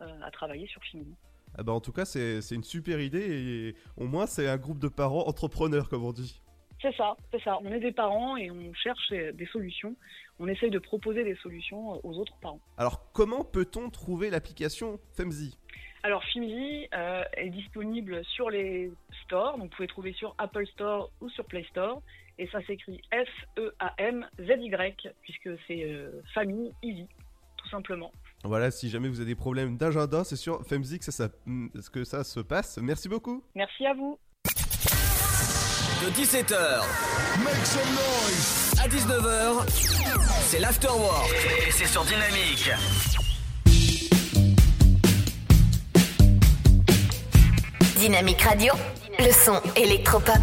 à 0.00 0.30
travailler 0.30 0.68
sur 0.68 0.80
Fini. 0.84 1.16
Ah 1.56 1.64
bah 1.64 1.72
en 1.72 1.80
tout 1.80 1.90
cas, 1.90 2.04
c'est 2.04 2.40
c'est 2.40 2.54
une 2.54 2.62
super 2.62 3.00
idée 3.00 3.18
et 3.18 3.76
au 3.96 4.06
moins 4.06 4.26
c'est 4.26 4.46
un 4.46 4.56
groupe 4.56 4.78
de 4.78 4.86
parents 4.86 5.26
entrepreneurs 5.26 5.88
comme 5.88 6.04
on 6.04 6.12
dit. 6.12 6.40
C'est 6.80 6.94
ça, 6.94 7.16
c'est 7.32 7.42
ça. 7.42 7.58
On 7.62 7.72
est 7.72 7.80
des 7.80 7.90
parents 7.90 8.36
et 8.36 8.48
on 8.52 8.72
cherche 8.74 9.10
des 9.10 9.46
solutions. 9.46 9.96
On 10.38 10.46
essaye 10.46 10.70
de 10.70 10.78
proposer 10.78 11.24
des 11.24 11.34
solutions 11.36 11.98
aux 12.06 12.16
autres 12.16 12.36
parents. 12.40 12.60
Alors 12.76 13.10
comment 13.12 13.42
peut-on 13.42 13.90
trouver 13.90 14.30
l'application 14.30 15.00
Femzi 15.16 15.58
Alors 16.02 16.22
Fimzi 16.24 16.86
euh, 16.94 17.22
est 17.36 17.50
disponible 17.50 18.24
sur 18.24 18.50
les 18.50 18.90
stores, 19.24 19.58
donc 19.58 19.70
vous 19.70 19.76
pouvez 19.76 19.88
trouver 19.88 20.12
sur 20.12 20.34
Apple 20.38 20.66
Store 20.68 21.10
ou 21.20 21.28
sur 21.30 21.44
Play 21.44 21.64
Store, 21.70 22.00
et 22.38 22.46
ça 22.48 22.60
s'écrit 22.66 23.00
E 23.12 23.24
F-E-A-M-Z-Y, 23.24 25.08
puisque 25.22 25.50
c'est 25.66 25.82
euh, 25.84 26.22
famille 26.34 26.72
easy, 26.82 27.06
tout 27.56 27.68
simplement. 27.68 28.12
Voilà, 28.44 28.70
si 28.70 28.88
jamais 28.88 29.08
vous 29.08 29.18
avez 29.20 29.28
des 29.30 29.34
problèmes 29.34 29.76
d'agenda, 29.76 30.22
c'est 30.22 30.36
sur 30.36 30.64
Femzi 30.64 30.98
que 31.00 31.04
ça, 31.04 31.12
ça- 31.12 31.28
que 31.92 32.04
ça 32.04 32.22
se 32.22 32.38
passe. 32.40 32.78
Merci 32.80 33.08
beaucoup. 33.08 33.42
Merci 33.56 33.84
à 33.86 33.94
vous. 33.94 34.18
De 34.44 36.10
17h 36.12 36.54
à 38.80 38.86
19h, 38.88 39.64
c'est 40.46 40.60
l'afterwork 40.60 41.28
et 41.66 41.72
c'est 41.72 41.86
sur 41.86 42.04
Dynamique. 42.04 42.70
Dynamique 47.98 48.42
Radio, 48.42 48.72
le 49.18 49.32
son 49.32 49.60
électropop. 49.74 50.38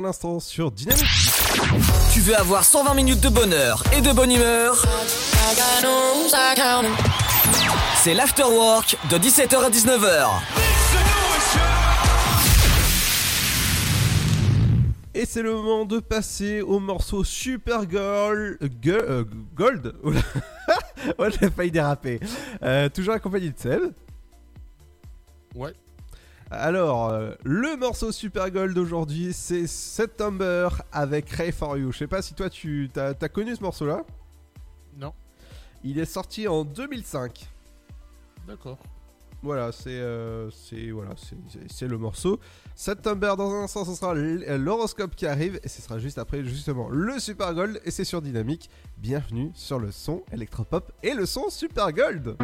L'instant 0.00 0.40
sur 0.40 0.70
Dynamique. 0.70 1.04
Tu 2.12 2.20
veux 2.20 2.36
avoir 2.36 2.64
120 2.64 2.94
minutes 2.94 3.20
de 3.20 3.28
bonheur 3.28 3.82
et 3.96 4.00
de 4.00 4.12
bonne 4.12 4.30
humeur? 4.32 4.84
C'est 7.96 8.14
l'afterwork 8.14 8.96
de 9.10 9.18
17h 9.18 9.56
à 9.56 9.70
19h. 9.70 10.28
Et 15.14 15.26
c'est 15.26 15.42
le 15.42 15.52
moment 15.52 15.84
de 15.84 16.00
passer 16.00 16.62
au 16.62 16.80
morceau 16.80 17.22
Super 17.22 17.88
Girl, 17.88 18.56
euh, 18.62 19.24
Gold. 19.54 19.94
Oula. 20.02 20.20
ouais, 21.18 21.28
j'ai 21.38 21.50
failli 21.50 21.70
déraper. 21.70 22.18
Euh, 22.62 22.88
toujours 22.88 23.14
accompagné 23.14 23.50
de 23.50 23.58
Seb. 23.58 23.92
Ouais. 25.54 25.74
Alors, 26.54 27.08
euh, 27.08 27.32
le 27.44 27.76
morceau 27.78 28.12
Super 28.12 28.50
Gold 28.50 28.74
d'aujourd'hui, 28.74 29.32
c'est 29.32 29.66
September 29.66 30.68
avec 30.92 31.30
Ray 31.30 31.50
for 31.50 31.78
You. 31.78 31.92
Je 31.92 31.98
sais 31.98 32.06
pas 32.06 32.20
si 32.20 32.34
toi 32.34 32.50
tu 32.50 32.90
as, 32.96 33.14
connu 33.30 33.56
ce 33.56 33.62
morceau-là. 33.62 34.04
Non. 34.98 35.14
Il 35.82 35.98
est 35.98 36.04
sorti 36.04 36.46
en 36.46 36.64
2005. 36.64 37.48
D'accord. 38.46 38.78
Voilà, 39.42 39.72
c'est 39.72 39.88
euh, 39.90 40.50
voilà, 40.92 41.14
c'est- 41.68 41.88
le 41.88 41.96
morceau. 41.98 42.38
September 42.76 43.34
dans 43.36 43.50
un 43.54 43.64
instant, 43.64 43.84
ce 43.86 43.94
sera 43.94 44.14
l'horoscope 44.14 45.16
qui 45.16 45.26
arrive 45.26 45.58
et 45.64 45.68
ce 45.68 45.80
sera 45.80 45.98
juste 45.98 46.18
après 46.18 46.44
justement 46.44 46.88
le 46.90 47.18
Super 47.18 47.54
Gold 47.54 47.80
et 47.84 47.90
c'est 47.90 48.04
sur 48.04 48.20
Dynamique. 48.20 48.68
Bienvenue 48.98 49.50
sur 49.54 49.78
le 49.80 49.90
son 49.90 50.22
électropop 50.32 50.92
et 51.02 51.14
le 51.14 51.24
son 51.26 51.48
Super 51.48 51.92
Gold. 51.92 52.36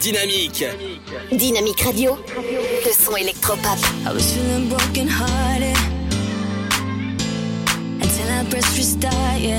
Dynamique. 0.00 0.64
Dynamique 1.30 1.80
Radio, 1.82 2.16
le 2.84 2.92
son 2.92 3.16
électropop. 3.16 3.78
I 4.06 4.12
was 4.12 4.32
feeling 4.32 4.68
broken 4.68 5.06
hearted 5.08 5.76
until 8.00 8.28
I 8.30 8.44
pressed 8.48 8.76
restart. 8.76 9.40
Yeah, 9.40 9.58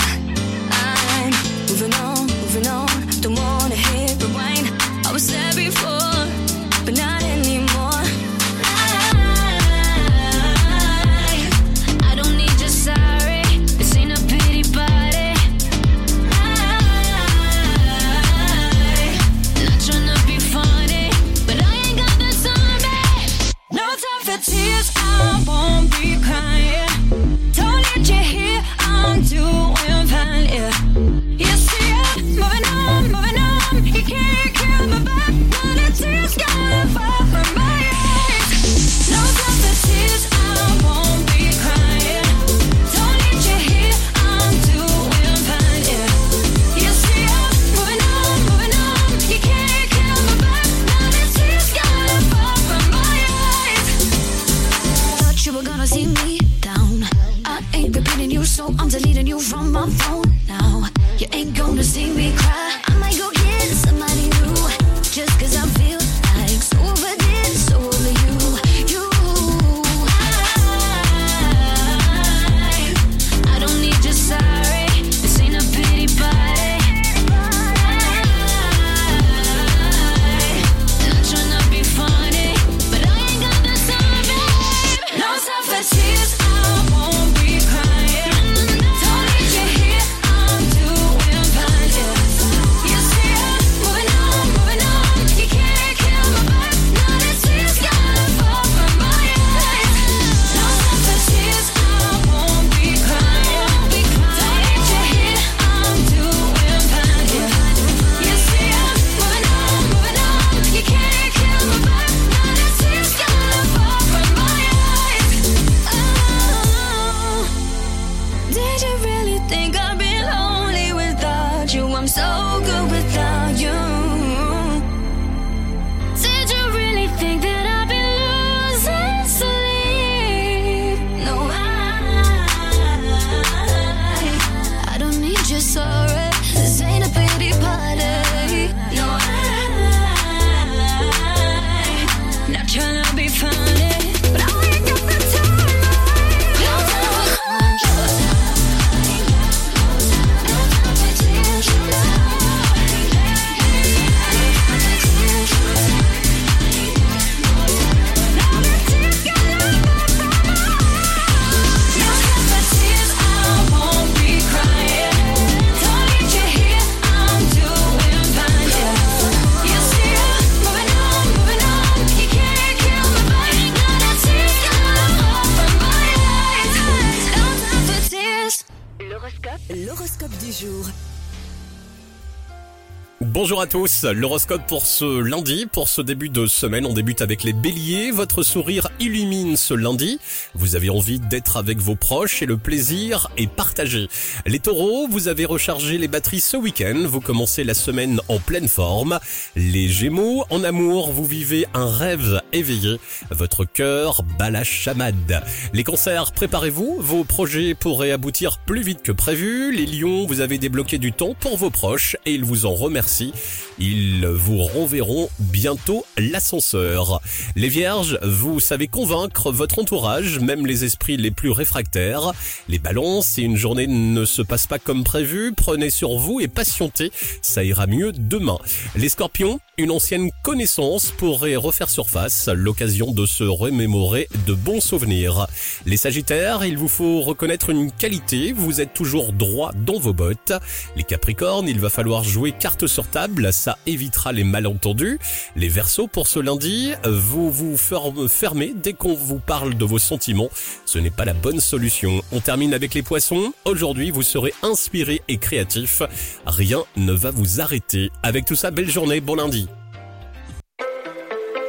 à 183.61 183.67
tous, 183.67 184.05
l'horoscope 184.05 184.65
pour 184.65 184.88
ce 184.88 185.19
lundi, 185.19 185.67
pour 185.71 185.88
ce 185.88 186.01
début 186.01 186.29
de 186.29 186.47
semaine, 186.47 186.83
on 186.88 186.93
débute 186.93 187.21
avec 187.21 187.43
les 187.43 187.53
béliers, 187.53 188.09
votre 188.09 188.41
sourire 188.41 188.89
illumine 188.99 189.55
ce 189.55 189.75
lundi, 189.75 190.19
vous 190.53 190.76
avez 190.76 190.90
envie 190.90 191.19
d'être 191.19 191.57
avec 191.57 191.80
vos 191.80 191.95
proches 191.95 192.41
et 192.41 192.45
le 192.45 192.57
plaisir 192.57 193.30
est 193.38 193.49
partagé. 193.49 194.07
Les 194.45 194.60
taureaux, 194.60 195.07
vous 195.07 195.28
avez 195.28 195.45
rechargé 195.45 195.98
les 195.98 196.07
batteries 196.07 196.41
ce 196.41 196.57
week-end, 196.57 197.03
vous 197.06 197.22
commencez 197.22 197.64
la 197.64 197.73
semaine 197.73 198.19
en 198.28 198.40
pleine 198.40 198.68
forme. 198.68 199.19
Les 199.56 199.88
gémeaux, 199.88 200.45
en 200.49 200.64
amour, 200.64 201.11
vous 201.11 201.26
vivez 201.26 201.65
un 201.73 201.90
rêve 201.90 202.41
éveillé, 202.53 202.99
votre 203.30 203.65
cœur 203.65 204.23
bat 204.38 204.49
la 204.49 204.64
chamade. 204.64 205.44
Les 205.73 205.84
cancers, 205.84 206.32
préparez-vous, 206.32 206.98
vos 206.99 207.23
projets 207.23 207.73
pourraient 207.73 208.11
aboutir 208.11 208.60
plus 208.60 208.82
vite 208.82 209.03
que 209.03 209.11
prévu. 209.11 209.76
Les 209.76 209.86
lions, 209.86 210.26
vous 210.26 210.41
avez 210.41 210.57
débloqué 210.57 210.98
du 210.98 211.14
temps 211.14 211.36
pour 211.40 211.57
vos 211.57 211.69
proches 211.69 212.18
et 212.26 212.34
ils 212.34 212.44
vous 212.44 212.65
en 212.65 212.73
remercient. 212.73 213.34
Ils 213.80 214.26
vous 214.28 214.64
renverront 214.64 215.30
bientôt 215.40 216.06
l'ascenseur. 216.18 217.22
Les 217.56 217.69
vierges, 217.69 218.19
vous 218.23 218.60
savez 218.60 218.88
convaincre 218.88 219.52
votre 219.52 219.80
entourage, 219.80 220.40
même 220.41 220.65
les 220.65 220.84
esprits 220.84 221.18
les 221.18 221.31
plus 221.31 221.51
réfractaires. 221.51 222.34
Les 222.68 222.80
balances, 222.80 223.27
si 223.27 223.43
une 223.43 223.57
journée 223.57 223.88
ne 223.88 224.26
se 224.26 224.41
passe 224.41 224.68
pas 224.68 224.80
comme 224.80 225.03
prévu, 225.03 225.53
prenez 225.55 225.89
sur 225.89 226.18
vous 226.18 226.39
et 226.39 226.47
patientez, 226.47 227.11
ça 227.41 227.63
ira 227.63 227.88
mieux 227.88 228.11
demain. 228.11 228.57
Les 228.95 229.09
scorpions, 229.09 229.59
une 229.77 229.91
ancienne 229.91 230.30
connaissance 230.43 231.11
pourrait 231.11 231.56
refaire 231.56 231.89
surface, 231.89 232.49
l'occasion 232.53 233.11
de 233.11 233.26
se 233.26 233.43
remémorer 233.43 234.27
de 234.45 234.53
bons 234.53 234.81
souvenirs. 234.81 235.48
Les 235.85 235.98
sagittaires, 235.98 236.64
il 236.65 236.77
vous 236.77 236.88
faut 236.89 237.22
reconnaître 237.22 237.69
une 237.72 237.91
qualité, 237.91 238.52
vous 238.53 238.80
êtes 238.81 238.93
toujours 238.93 239.34
droit 239.34 239.72
dans 239.85 239.98
vos 239.98 240.14
bottes. 240.14 240.53
Les 240.95 241.03
capricornes, 241.03 241.68
il 241.68 241.80
va 241.80 241.89
falloir 241.89 242.23
jouer 242.23 242.52
carte 242.52 242.85
sur 242.85 243.07
table, 243.07 243.52
ça 243.53 243.77
évitera 243.88 244.34
les 244.34 244.43
malentendus. 244.43 245.18
Les 245.56 245.69
versos, 245.69 246.07
pour 246.07 246.27
ce 246.27 246.39
lundi, 246.39 246.91
vous 247.06 247.49
vous 247.49 247.76
fer- 247.77 248.14
fermez 248.30 248.73
dès 248.76 248.93
qu'on 248.93 249.15
vous 249.15 249.39
parle 249.39 249.76
de 249.76 249.85
vos 249.85 249.99
sentiments. 249.99 250.49
Ce 250.85 250.99
n'est 250.99 251.10
pas 251.10 251.26
la 251.26 251.34
bonne 251.34 251.60
solution. 251.60 252.22
On 252.31 252.39
termine 252.39 252.73
avec 252.73 252.93
les 252.93 253.02
poissons. 253.03 253.53
Aujourd'hui, 253.65 254.11
vous 254.11 254.23
serez 254.23 254.53
inspiré 254.61 255.22
et 255.27 255.38
créatif. 255.38 256.03
Rien 256.45 256.84
ne 256.98 257.14
va 257.14 257.31
vous 257.31 257.61
arrêter. 257.61 258.11
Avec 258.22 258.45
tout 258.45 258.56
ça, 258.56 258.69
belle 258.69 258.89
journée, 258.89 259.22
bon 259.22 259.35
lundi. 259.35 259.68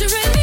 picturing 0.00 0.32
me 0.32 0.39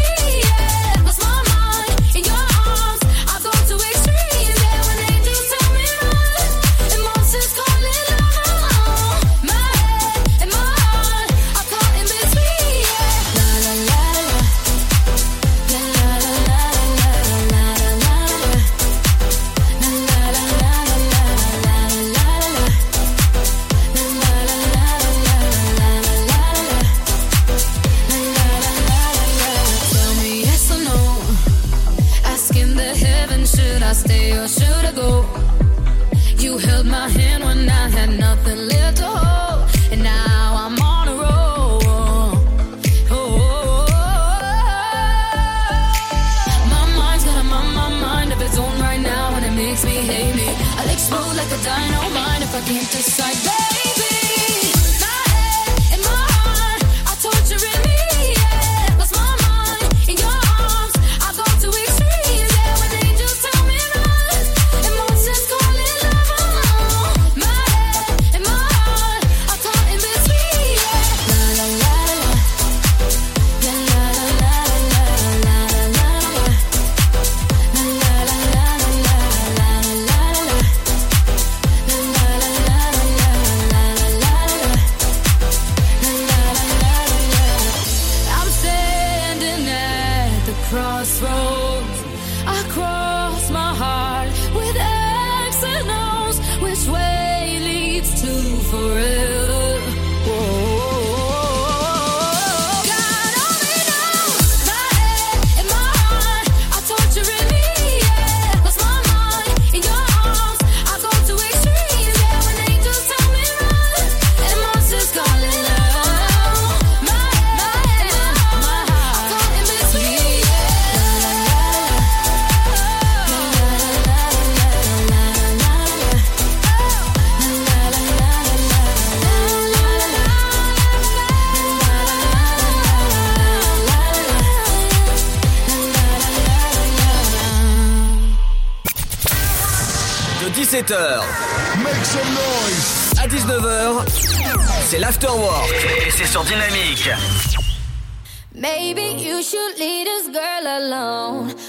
siento 52.68 52.98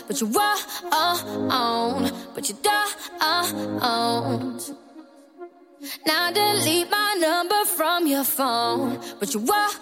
But 0.08 0.20
you 0.22 0.26
won't, 0.26 0.64
but 2.34 2.48
you 2.48 2.56
don't. 2.62 2.96
Now 6.06 6.30
delete 6.32 6.90
my 6.90 7.14
number 7.20 7.64
from 7.66 8.06
your 8.06 8.24
phone. 8.24 8.98
But 9.20 9.34
you 9.34 9.40
won't, 9.40 9.78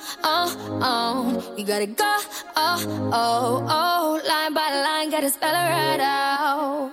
you 1.57 1.65
gotta 1.65 1.87
go. 1.87 2.19
Oh, 2.57 3.11
oh, 3.13 3.65
oh. 3.69 4.21
Line 4.29 4.53
by 4.53 4.69
line, 4.83 5.11
gotta 5.11 5.31
spell 5.31 5.55
it 5.55 5.71
right 5.71 6.01
out. 6.01 6.91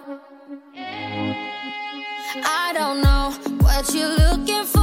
I 2.45 2.73
don't 2.73 3.01
know 3.01 3.31
what 3.63 3.93
you're 3.95 4.09
looking 4.09 4.65
for, 4.65 4.82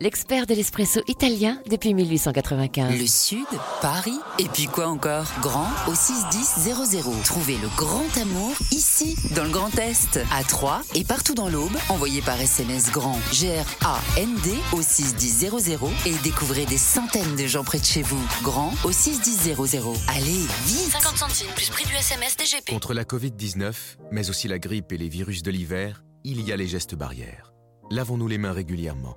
l'expert 0.00 0.46
de 0.46 0.54
l'espresso 0.54 1.00
italien 1.06 1.60
depuis 1.68 1.94
1895. 1.94 2.98
Le 2.98 3.06
Sud, 3.06 3.46
Paris, 3.82 4.18
et 4.38 4.44
puis 4.44 4.64
quoi 4.64 4.88
encore? 4.88 5.26
Grand 5.40 5.68
au 5.86 5.94
61000. 5.94 7.22
Trouvez 7.24 7.58
le 7.58 7.68
grand 7.76 8.16
amour 8.20 8.54
ici, 8.72 9.14
dans 9.36 9.44
le 9.44 9.50
Grand 9.50 9.76
Est, 9.78 10.18
à 10.32 10.42
Troyes 10.42 10.80
et 10.94 11.04
partout 11.04 11.34
dans 11.34 11.48
l'Aube. 11.48 11.76
Envoyez 11.88 12.22
par 12.22 12.40
SMS 12.40 12.90
grand 12.90 13.18
G-R-A-N-D 13.32 14.50
au 14.72 14.82
61000 14.82 15.50
et 16.06 16.14
découvrez 16.22 16.64
des 16.64 16.78
centaines 16.78 17.36
de 17.36 17.46
gens 17.46 17.64
près 17.64 17.78
de 17.78 17.84
chez 17.84 18.02
vous. 18.02 18.22
Grand 18.42 18.72
au 18.84 18.92
61000. 18.92 19.54
Allez, 20.08 20.46
vite 20.64 20.90
50 20.92 21.16
centimes 21.18 21.52
plus 21.54 21.70
prix 21.70 21.84
du 21.84 21.94
SMS 21.94 22.36
DGP. 22.36 22.70
Contre 22.70 22.94
la 22.94 23.04
Covid-19, 23.04 23.72
mais 24.10 24.30
aussi 24.30 24.48
la 24.48 24.58
grippe 24.58 24.92
et 24.92 24.98
les 24.98 25.08
virus 25.08 25.42
de 25.42 25.50
l'hiver, 25.50 26.02
il 26.24 26.40
y 26.40 26.52
a 26.52 26.56
les 26.56 26.66
gestes 26.66 26.94
barrières. 26.94 27.52
Lavons-nous 27.90 28.28
les 28.28 28.38
mains 28.38 28.52
régulièrement. 28.52 29.16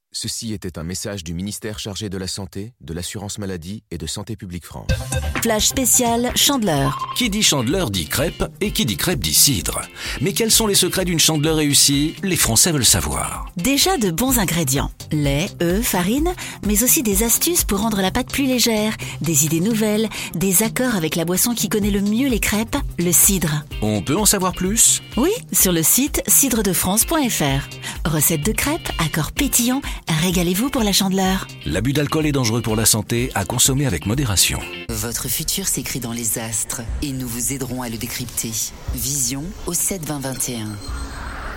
Ceci 0.13 0.51
était 0.51 0.77
un 0.77 0.83
message 0.83 1.23
du 1.23 1.33
ministère 1.33 1.79
chargé 1.79 2.09
de 2.09 2.17
la 2.17 2.27
Santé, 2.27 2.73
de 2.81 2.93
l'Assurance 2.93 3.37
Maladie 3.37 3.83
et 3.91 3.97
de 3.97 4.05
Santé 4.05 4.35
Publique 4.35 4.65
France. 4.65 4.89
Flash 5.41 5.67
spécial 5.67 6.33
Chandeleur. 6.35 7.13
Qui 7.15 7.29
dit 7.29 7.41
chandeleur 7.41 7.89
dit 7.89 8.07
crêpe 8.07 8.43
et 8.59 8.71
qui 8.71 8.85
dit 8.85 8.97
crêpe 8.97 9.21
dit 9.21 9.33
cidre. 9.33 9.81
Mais 10.19 10.33
quels 10.33 10.51
sont 10.51 10.67
les 10.67 10.75
secrets 10.75 11.05
d'une 11.05 11.19
chandeleur 11.19 11.55
réussie? 11.55 12.15
Les 12.23 12.35
Français 12.35 12.73
veulent 12.73 12.85
savoir. 12.85 13.49
Déjà 13.55 13.97
de 13.97 14.11
bons 14.11 14.37
ingrédients. 14.37 14.91
Lait, 15.13 15.49
œufs, 15.61 15.81
farine, 15.85 16.33
mais 16.67 16.83
aussi 16.83 17.03
des 17.03 17.23
astuces 17.23 17.63
pour 17.63 17.79
rendre 17.79 18.01
la 18.01 18.11
pâte 18.11 18.29
plus 18.29 18.45
légère, 18.45 18.93
des 19.21 19.45
idées 19.45 19.61
nouvelles, 19.61 20.09
des 20.35 20.61
accords 20.61 20.95
avec 20.95 21.15
la 21.15 21.23
boisson 21.23 21.55
qui 21.55 21.69
connaît 21.69 21.89
le 21.89 22.01
mieux 22.01 22.27
les 22.27 22.39
crêpes, 22.41 22.77
le 22.99 23.13
cidre. 23.13 23.63
On 23.81 24.01
peut 24.01 24.17
en 24.17 24.25
savoir 24.25 24.51
plus? 24.51 25.01
Oui, 25.15 25.31
sur 25.53 25.71
le 25.71 25.83
site 25.83 26.21
cidredefrance.fr. 26.27 28.09
Recette 28.09 28.45
de 28.45 28.51
crêpes, 28.51 28.91
accords 28.99 29.31
pétillants, 29.31 29.81
régalez-vous 30.07 30.69
pour 30.69 30.83
la 30.83 30.93
chandeleur. 30.93 31.47
L'abus 31.65 31.93
d'alcool 31.93 32.25
est 32.25 32.31
dangereux 32.31 32.61
pour 32.61 32.75
la 32.75 32.85
santé, 32.85 33.31
à 33.35 33.45
consommer 33.45 33.85
avec 33.85 34.05
modération. 34.05 34.59
Votre 34.89 35.27
futur 35.27 35.67
s'écrit 35.67 35.99
dans 35.99 36.13
les 36.13 36.39
astres 36.39 36.81
et 37.01 37.11
nous 37.11 37.27
vous 37.27 37.53
aiderons 37.53 37.81
à 37.81 37.89
le 37.89 37.97
décrypter. 37.97 38.51
Vision 38.93 39.43
au 39.65 39.73
7 39.73 40.05
20 40.05 40.19
21. 40.19 40.67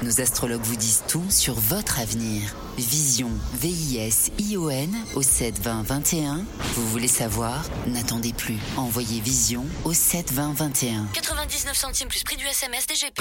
Nos 0.03 0.21
astrologues 0.21 0.65
vous 0.65 0.77
disent 0.77 1.03
tout 1.09 1.25
sur 1.31 1.55
votre 1.55 1.99
avenir. 2.01 2.55
Vision, 2.77 3.31
V-I-S-I-O-N 3.55 4.95
au 5.15 5.23
7 5.23 5.61
20 5.63 5.83
21. 5.83 6.45
Vous 6.75 6.89
voulez 6.89 7.09
savoir? 7.09 7.65
N'attendez 7.87 8.33
plus. 8.33 8.59
Envoyez 8.77 9.21
Vision 9.21 9.65
au 9.85 9.93
7 9.93 10.33
20 10.33 10.53
21. 10.55 11.07
99 11.13 11.77
centimes 11.77 12.09
plus 12.09 12.23
prix 12.25 12.37
du 12.37 12.45
SMS 12.45 12.87
DGP. 12.87 13.21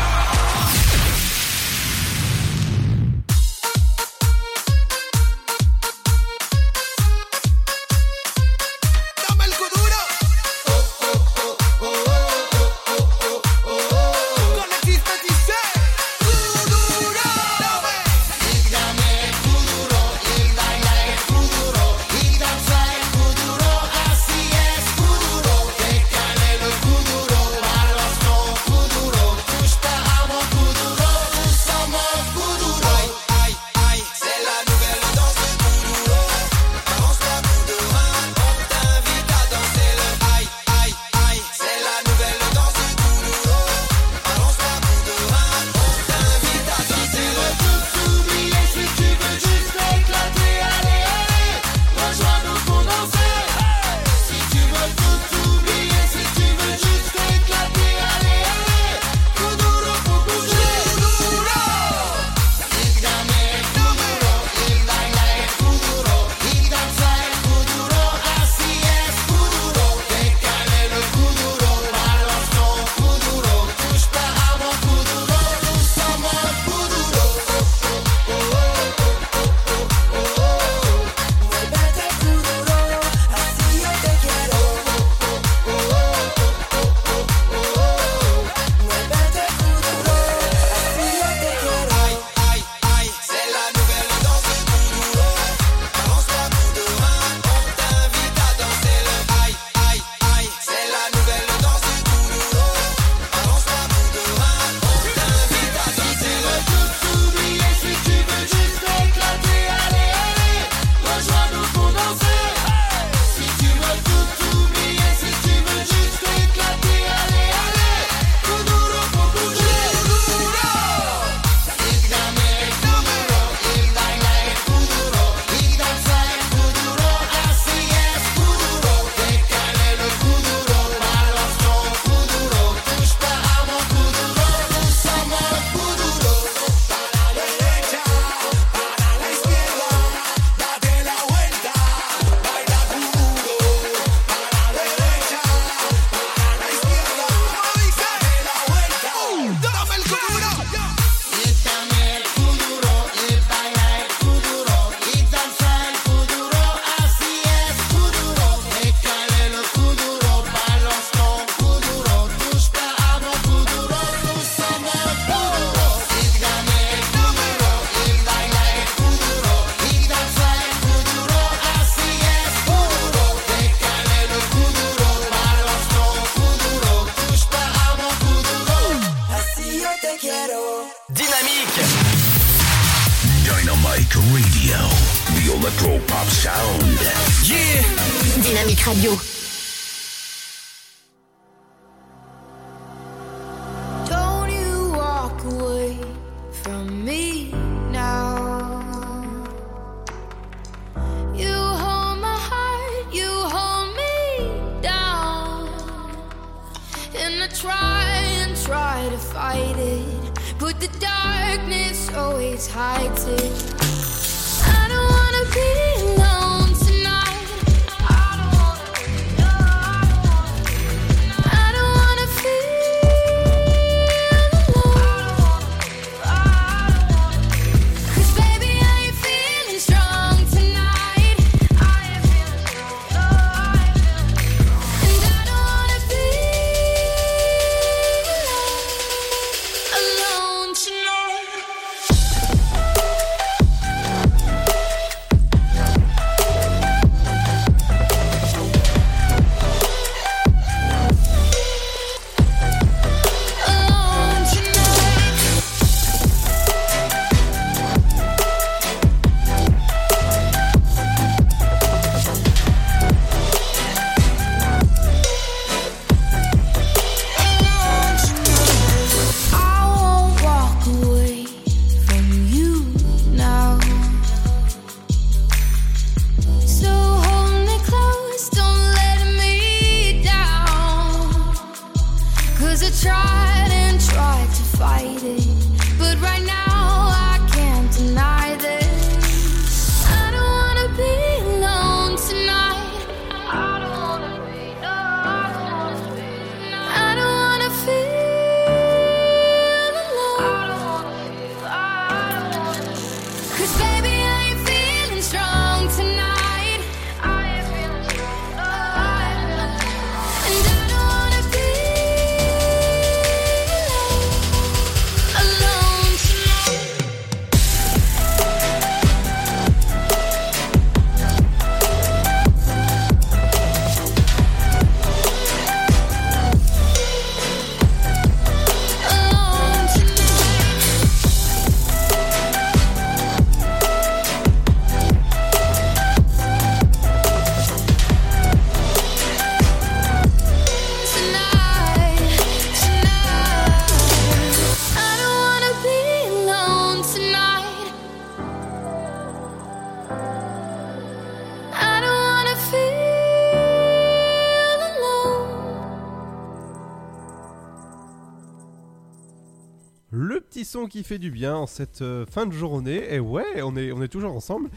Qui 360.91 361.03
fait 361.03 361.17
du 361.19 361.31
bien 361.31 361.55
en 361.55 361.67
cette 361.67 362.01
euh, 362.01 362.25
fin 362.29 362.45
de 362.45 362.51
journée. 362.51 363.13
Et 363.13 363.19
ouais, 363.19 363.61
on 363.63 363.75
est, 363.77 363.91
on 363.91 364.01
est 364.01 364.07
toujours 364.09 364.35
ensemble. 364.35 364.69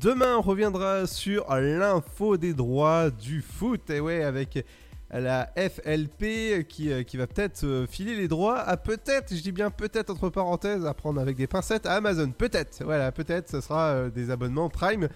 Demain, 0.00 0.36
on 0.36 0.42
reviendra 0.42 1.06
sur 1.06 1.46
l'info 1.54 2.36
des 2.36 2.52
droits 2.52 3.10
du 3.10 3.42
foot. 3.42 3.88
Et 3.90 4.00
ouais, 4.00 4.24
avec 4.24 4.64
la 5.12 5.48
FLP 5.56 6.66
qui, 6.68 6.90
euh, 6.90 7.02
qui 7.04 7.16
va 7.16 7.26
peut-être 7.28 7.62
euh, 7.64 7.86
filer 7.86 8.16
les 8.16 8.26
droits 8.26 8.58
à 8.58 8.76
peut-être, 8.76 9.34
je 9.34 9.40
dis 9.40 9.52
bien 9.52 9.70
peut-être 9.70 10.10
entre 10.10 10.28
parenthèses, 10.30 10.84
à 10.84 10.94
prendre 10.94 11.20
avec 11.20 11.36
des 11.36 11.46
pincettes 11.46 11.86
à 11.86 11.92
Amazon. 11.94 12.30
Peut-être, 12.36 12.82
voilà, 12.84 13.12
peut-être 13.12 13.48
ce 13.48 13.60
sera 13.60 14.10
des 14.10 14.30
abonnements 14.30 14.68
Prime. 14.68 15.08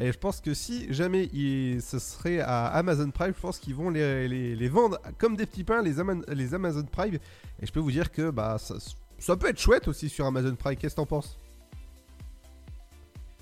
Et 0.00 0.12
je 0.12 0.18
pense 0.18 0.40
que 0.40 0.54
si 0.54 0.92
jamais 0.92 1.24
il, 1.32 1.80
ce 1.82 1.98
serait 1.98 2.38
à 2.40 2.66
Amazon 2.66 3.10
Prime, 3.10 3.32
je 3.34 3.40
pense 3.40 3.58
qu'ils 3.58 3.74
vont 3.74 3.90
les, 3.90 4.28
les- 4.28 4.54
les 4.54 4.68
vendre 4.68 5.00
comme 5.16 5.34
des 5.34 5.46
petits 5.46 5.64
pains, 5.64 5.82
les, 5.82 5.98
Ama- 5.98 6.22
les 6.28 6.54
Amazon 6.54 6.84
Prime. 6.84 7.14
Et 7.60 7.66
je 7.66 7.72
peux 7.72 7.80
vous 7.80 7.90
dire 7.90 8.12
que 8.12 8.30
bah, 8.30 8.58
ça, 8.60 8.74
ça 9.18 9.36
peut 9.36 9.48
être 9.48 9.60
chouette 9.60 9.88
aussi 9.88 10.08
sur 10.08 10.26
Amazon 10.26 10.54
Prime. 10.56 10.76
Qu'est-ce 10.76 10.94
que 10.94 11.00
t'en 11.00 11.06
penses? 11.06 11.38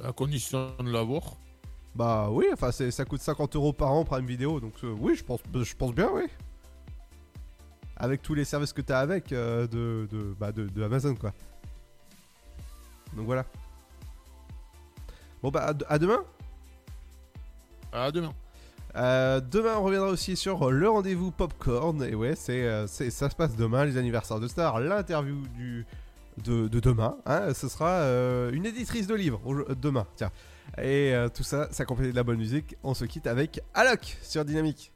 À 0.02 0.12
condition 0.12 0.74
de 0.78 0.90
l'avoir. 0.90 1.22
Bah 1.94 2.28
oui, 2.30 2.46
enfin 2.52 2.70
c'est- 2.72 2.90
ça 2.90 3.04
coûte 3.06 3.20
50 3.22 3.56
euros 3.56 3.72
par 3.72 3.90
an 3.92 4.04
Prime 4.04 4.26
Vidéo, 4.26 4.60
donc 4.60 4.74
euh, 4.84 4.94
oui, 5.00 5.14
je 5.16 5.24
pense, 5.24 5.40
je 5.54 5.74
pense 5.74 5.94
bien, 5.94 6.10
oui. 6.12 6.24
Avec 7.96 8.20
tous 8.20 8.34
les 8.34 8.44
services 8.44 8.74
que 8.74 8.82
t'as 8.82 9.00
avec 9.00 9.32
euh, 9.32 9.66
de, 9.66 10.06
de, 10.10 10.34
bah, 10.38 10.52
de, 10.52 10.66
de 10.68 10.82
Amazon, 10.82 11.14
quoi. 11.14 11.32
Donc 13.14 13.24
voilà. 13.24 13.46
Bon 15.42 15.50
bah 15.50 15.72
à 15.88 15.98
demain 15.98 16.22
À 17.92 18.10
demain. 18.10 18.32
Euh, 18.96 19.40
demain, 19.40 19.74
on 19.78 19.82
reviendra 19.82 20.08
aussi 20.08 20.36
sur 20.36 20.70
le 20.70 20.88
rendez-vous 20.88 21.30
Popcorn. 21.30 22.02
Et 22.04 22.14
ouais, 22.14 22.34
c'est, 22.36 22.62
euh, 22.64 22.86
c'est- 22.86 23.10
ça 23.10 23.28
se 23.30 23.36
passe 23.36 23.54
demain, 23.56 23.84
les 23.84 23.96
anniversaires 23.98 24.40
de 24.40 24.48
stars, 24.48 24.80
l'interview 24.80 25.36
du, 25.56 25.84
de, 26.44 26.68
de 26.68 26.80
demain. 26.80 27.16
hein. 27.26 27.52
ce 27.54 27.68
sera 27.68 27.90
euh, 27.90 28.50
une 28.52 28.64
éditrice 28.66 29.06
de 29.06 29.14
livres 29.14 29.40
demain. 29.80 30.06
Tiens. 30.16 30.30
Et 30.82 31.14
tout 31.34 31.42
ça, 31.44 31.68
ça 31.70 31.84
accompagné 31.84 32.10
de 32.10 32.16
la 32.16 32.24
bonne 32.24 32.38
musique. 32.38 32.76
On 32.82 32.92
se 32.94 33.04
quitte 33.04 33.26
avec 33.26 33.60
Alok 33.74 34.16
sur 34.22 34.44
Dynamique. 34.44 34.90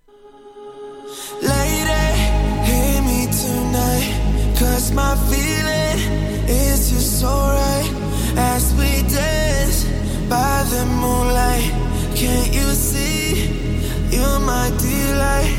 As 8.36 8.72
we 8.78 9.02
dance 9.02 9.84
by 10.28 10.64
the 10.70 10.84
moonlight. 11.00 11.72
Can't 12.14 12.52
you 12.52 12.72
see? 12.74 13.69
You're 14.10 14.40
my 14.40 14.70
delight. 14.76 15.54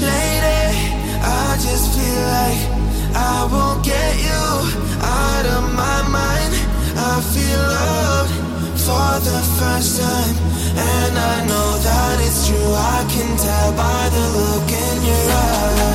Lady, 0.00 0.62
I 1.20 1.56
just 1.60 1.92
feel 1.94 2.22
like 2.38 2.60
I 3.14 3.46
won't 3.52 3.84
get 3.84 4.12
you 4.16 4.44
out 5.04 5.46
of 5.56 5.62
my 5.76 5.98
mind. 6.08 6.52
I 6.96 7.20
feel 7.32 7.62
loved 7.76 8.34
for 8.80 9.10
the 9.28 9.40
first 9.58 10.00
time. 10.00 10.36
And 10.76 11.18
I 11.18 11.44
know 11.44 11.68
that 11.84 12.16
it's 12.26 12.48
true. 12.48 12.72
I 12.72 13.04
can 13.12 13.36
tell 13.36 13.72
by 13.76 14.08
the 14.14 14.24
look 14.38 14.70
in 14.72 14.96
your 15.04 15.26
eyes. 15.30 15.93